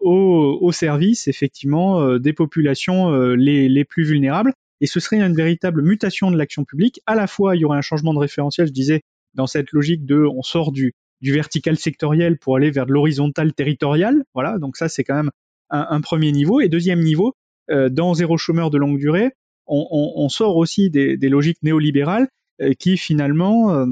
au, 0.00 0.70
service 0.72 1.28
effectivement 1.28 2.16
des 2.18 2.32
populations 2.32 3.10
les, 3.34 3.68
les, 3.68 3.84
plus 3.84 4.04
vulnérables. 4.04 4.54
Et 4.80 4.86
ce 4.86 5.00
serait 5.00 5.20
une 5.20 5.34
véritable 5.34 5.82
mutation 5.82 6.30
de 6.30 6.38
l'action 6.38 6.64
publique. 6.64 7.02
À 7.04 7.14
la 7.14 7.26
fois, 7.26 7.56
il 7.56 7.60
y 7.60 7.64
aurait 7.66 7.76
un 7.76 7.82
changement 7.82 8.14
de 8.14 8.18
référentiel, 8.18 8.68
je 8.68 8.72
disais, 8.72 9.02
dans 9.34 9.46
cette 9.46 9.72
logique 9.72 10.06
de 10.06 10.24
on 10.24 10.40
sort 10.40 10.72
du, 10.72 10.94
du 11.20 11.32
vertical 11.32 11.76
sectoriel 11.76 12.38
pour 12.38 12.56
aller 12.56 12.70
vers 12.70 12.86
de 12.86 12.92
l'horizontal 12.92 13.52
territorial. 13.52 14.24
Voilà, 14.34 14.58
donc 14.58 14.76
ça 14.76 14.88
c'est 14.88 15.04
quand 15.04 15.16
même 15.16 15.30
un, 15.70 16.00
premier 16.00 16.32
niveau. 16.32 16.60
Et 16.60 16.68
deuxième 16.68 17.00
niveau, 17.00 17.34
dans 17.68 18.14
zéro 18.14 18.36
chômeur 18.36 18.70
de 18.70 18.78
longue 18.78 18.98
durée, 18.98 19.30
on, 19.66 20.28
sort 20.28 20.56
aussi 20.56 20.90
des, 20.90 21.16
logiques 21.28 21.62
néolibérales 21.62 22.28
qui 22.78 22.96
finalement 22.96 23.86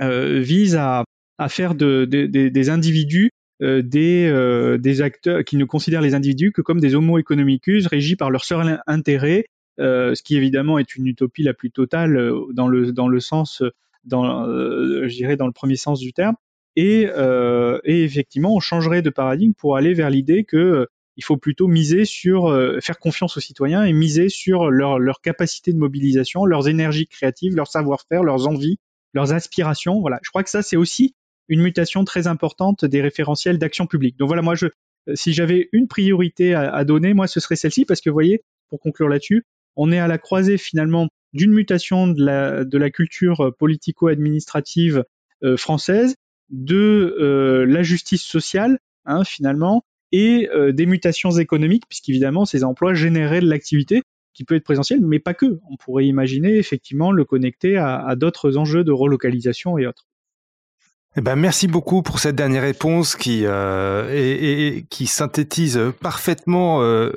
euh, 0.00 0.40
vise 0.40 0.74
à, 0.74 1.04
à 1.38 1.48
faire 1.48 1.74
de, 1.74 2.04
des 2.06 2.70
individus 2.70 3.30
euh, 3.62 3.82
des, 3.82 4.26
euh, 4.26 4.78
des 4.78 5.02
acteurs 5.02 5.44
qui 5.44 5.56
ne 5.56 5.64
considèrent 5.64 6.00
les 6.00 6.14
individus 6.14 6.50
que 6.50 6.62
comme 6.62 6.80
des 6.80 6.94
homo 6.94 7.18
economicus 7.18 7.86
régis 7.86 8.16
par 8.16 8.30
leur 8.30 8.44
seul 8.44 8.80
intérêt, 8.86 9.44
ce 9.78 10.22
qui 10.22 10.36
évidemment 10.36 10.78
est 10.78 10.96
une 10.96 11.06
utopie 11.06 11.42
la 11.42 11.54
plus 11.54 11.70
totale 11.70 12.32
dans 12.52 12.68
le, 12.68 12.92
dans 12.92 13.08
le 13.08 13.20
sens, 13.20 13.62
dans, 14.04 14.46
je 14.46 15.14
dirais 15.14 15.36
dans 15.36 15.46
le 15.46 15.52
premier 15.52 15.76
sens 15.76 16.00
du 16.00 16.12
terme. 16.12 16.36
Et, 16.76 17.02
et, 17.84 18.04
effectivement, 18.04 18.54
on 18.54 18.60
changerait 18.60 19.02
de 19.02 19.10
paradigme 19.10 19.52
pour 19.52 19.76
aller 19.76 19.94
vers 19.94 20.10
l'idée 20.10 20.44
que 20.44 20.86
il 21.18 21.24
faut 21.24 21.36
plutôt 21.36 21.68
miser 21.68 22.06
sur 22.06 22.50
faire 22.80 22.98
confiance 22.98 23.36
aux 23.36 23.40
citoyens 23.40 23.84
et 23.84 23.92
miser 23.92 24.30
sur 24.30 24.70
leur, 24.70 24.98
leur 24.98 25.20
capacité 25.20 25.72
de 25.72 25.78
mobilisation, 25.78 26.46
leurs 26.46 26.68
énergies 26.68 27.06
créatives, 27.06 27.54
leur 27.54 27.68
savoir-faire, 27.68 28.22
leurs 28.22 28.48
envies, 28.48 28.78
leurs 29.12 29.34
aspirations. 29.34 30.00
Voilà, 30.00 30.18
je 30.22 30.30
crois 30.30 30.42
que 30.42 30.50
ça 30.50 30.62
c'est 30.62 30.76
aussi 30.76 31.14
une 31.48 31.60
mutation 31.60 32.04
très 32.04 32.26
importante 32.28 32.86
des 32.86 33.02
référentiels 33.02 33.58
d'action 33.58 33.86
publique. 33.86 34.18
Donc 34.18 34.28
voilà, 34.28 34.40
moi 34.40 34.54
je 34.54 34.68
si 35.14 35.34
j'avais 35.34 35.68
une 35.72 35.88
priorité 35.88 36.54
à, 36.54 36.72
à 36.72 36.84
donner, 36.84 37.12
moi 37.12 37.26
ce 37.26 37.40
serait 37.40 37.56
celle-ci 37.56 37.84
parce 37.84 38.00
que 38.00 38.08
vous 38.08 38.14
voyez, 38.14 38.42
pour 38.70 38.80
conclure 38.80 39.08
là-dessus, 39.08 39.44
on 39.76 39.92
est 39.92 39.98
à 39.98 40.06
la 40.08 40.16
croisée 40.16 40.56
finalement 40.56 41.08
d'une 41.32 41.52
mutation 41.52 42.08
de 42.08 42.22
la, 42.78 42.90
culture 42.90 43.54
politico-administrative 43.58 45.04
euh, 45.42 45.56
française, 45.56 46.14
de 46.50 47.16
euh, 47.20 47.64
la 47.66 47.82
justice 47.82 48.22
sociale, 48.22 48.78
hein, 49.06 49.24
finalement, 49.24 49.84
et 50.12 50.48
euh, 50.54 50.72
des 50.72 50.86
mutations 50.86 51.30
économiques, 51.30 51.84
puisqu'évidemment, 51.88 52.44
ces 52.44 52.64
emplois 52.64 52.94
généraient 52.94 53.40
de 53.40 53.48
l'activité 53.48 54.02
qui 54.34 54.44
peut 54.44 54.54
être 54.54 54.64
présentielle, 54.64 55.00
mais 55.02 55.18
pas 55.18 55.34
que. 55.34 55.58
On 55.70 55.76
pourrait 55.76 56.06
imaginer 56.06 56.56
effectivement 56.56 57.12
le 57.12 57.24
connecter 57.24 57.76
à, 57.76 58.14
d'autres 58.16 58.56
enjeux 58.56 58.84
de 58.84 58.92
relocalisation 58.92 59.78
et 59.78 59.86
autres. 59.86 60.06
Eh 61.16 61.20
ben, 61.20 61.36
merci 61.36 61.66
beaucoup 61.66 62.02
pour 62.02 62.18
cette 62.20 62.36
dernière 62.36 62.62
réponse 62.62 63.16
qui, 63.16 63.42
euh, 63.44 64.80
synthétise 65.04 65.78
parfaitement 66.00 66.82
euh, 66.82 67.12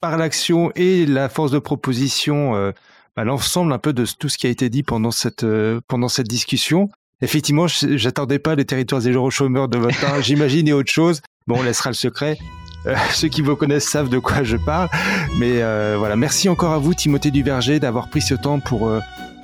par 0.00 0.16
l'action 0.16 0.70
et 0.76 1.06
la 1.06 1.28
force 1.28 1.50
de 1.50 1.58
proposition 1.58 2.54
euh, 2.54 2.70
bah, 3.16 3.24
l'ensemble 3.24 3.72
un 3.72 3.78
peu 3.78 3.92
de 3.92 4.04
tout 4.18 4.28
ce 4.28 4.38
qui 4.38 4.46
a 4.46 4.50
été 4.50 4.68
dit 4.68 4.82
pendant 4.82 5.10
cette, 5.10 5.44
euh, 5.44 5.80
pendant 5.88 6.08
cette 6.08 6.28
discussion. 6.28 6.88
Effectivement, 7.22 7.66
j'attendais 7.66 8.38
pas 8.38 8.54
les 8.54 8.66
territoires 8.66 9.00
zéro 9.00 9.30
chômeurs 9.30 9.68
de 9.68 9.78
votre 9.78 9.98
part, 10.00 10.20
j'imagine, 10.22 10.68
et 10.68 10.72
autre 10.72 10.92
chose. 10.92 11.22
Bon, 11.46 11.58
on 11.58 11.62
laissera 11.62 11.90
le 11.90 11.94
secret. 11.94 12.36
Euh, 12.86 12.94
ceux 13.12 13.28
qui 13.28 13.40
vous 13.40 13.56
connaissent 13.56 13.88
savent 13.88 14.10
de 14.10 14.18
quoi 14.18 14.42
je 14.42 14.56
parle. 14.56 14.88
Mais 15.38 15.62
voilà, 15.96 16.16
merci 16.16 16.48
encore 16.48 16.72
à 16.72 16.78
vous, 16.78 16.94
Timothée 16.94 17.30
Duverger, 17.30 17.80
d'avoir 17.80 18.10
pris 18.10 18.20
ce 18.20 18.34
temps 18.34 18.60
pour 18.60 18.90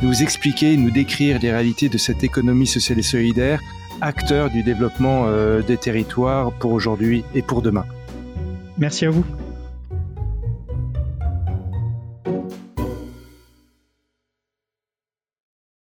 nous 0.03 0.23
expliquer, 0.23 0.77
nous 0.77 0.91
décrire 0.91 1.39
les 1.39 1.53
réalités 1.53 1.89
de 1.89 1.97
cette 1.97 2.25
économie 2.25 2.67
sociale 2.67 2.99
et 2.99 3.03
solidaire, 3.03 3.61
acteur 4.01 4.51
du 4.51 4.63
développement 4.63 5.27
euh, 5.27 5.63
des 5.63 5.77
territoires 5.77 6.53
pour 6.53 6.73
aujourd'hui 6.73 7.25
et 7.35 7.43
pour 7.43 7.63
demain. 7.63 7.87
Merci 8.79 9.07
à 9.07 9.11
vous. 9.11 9.25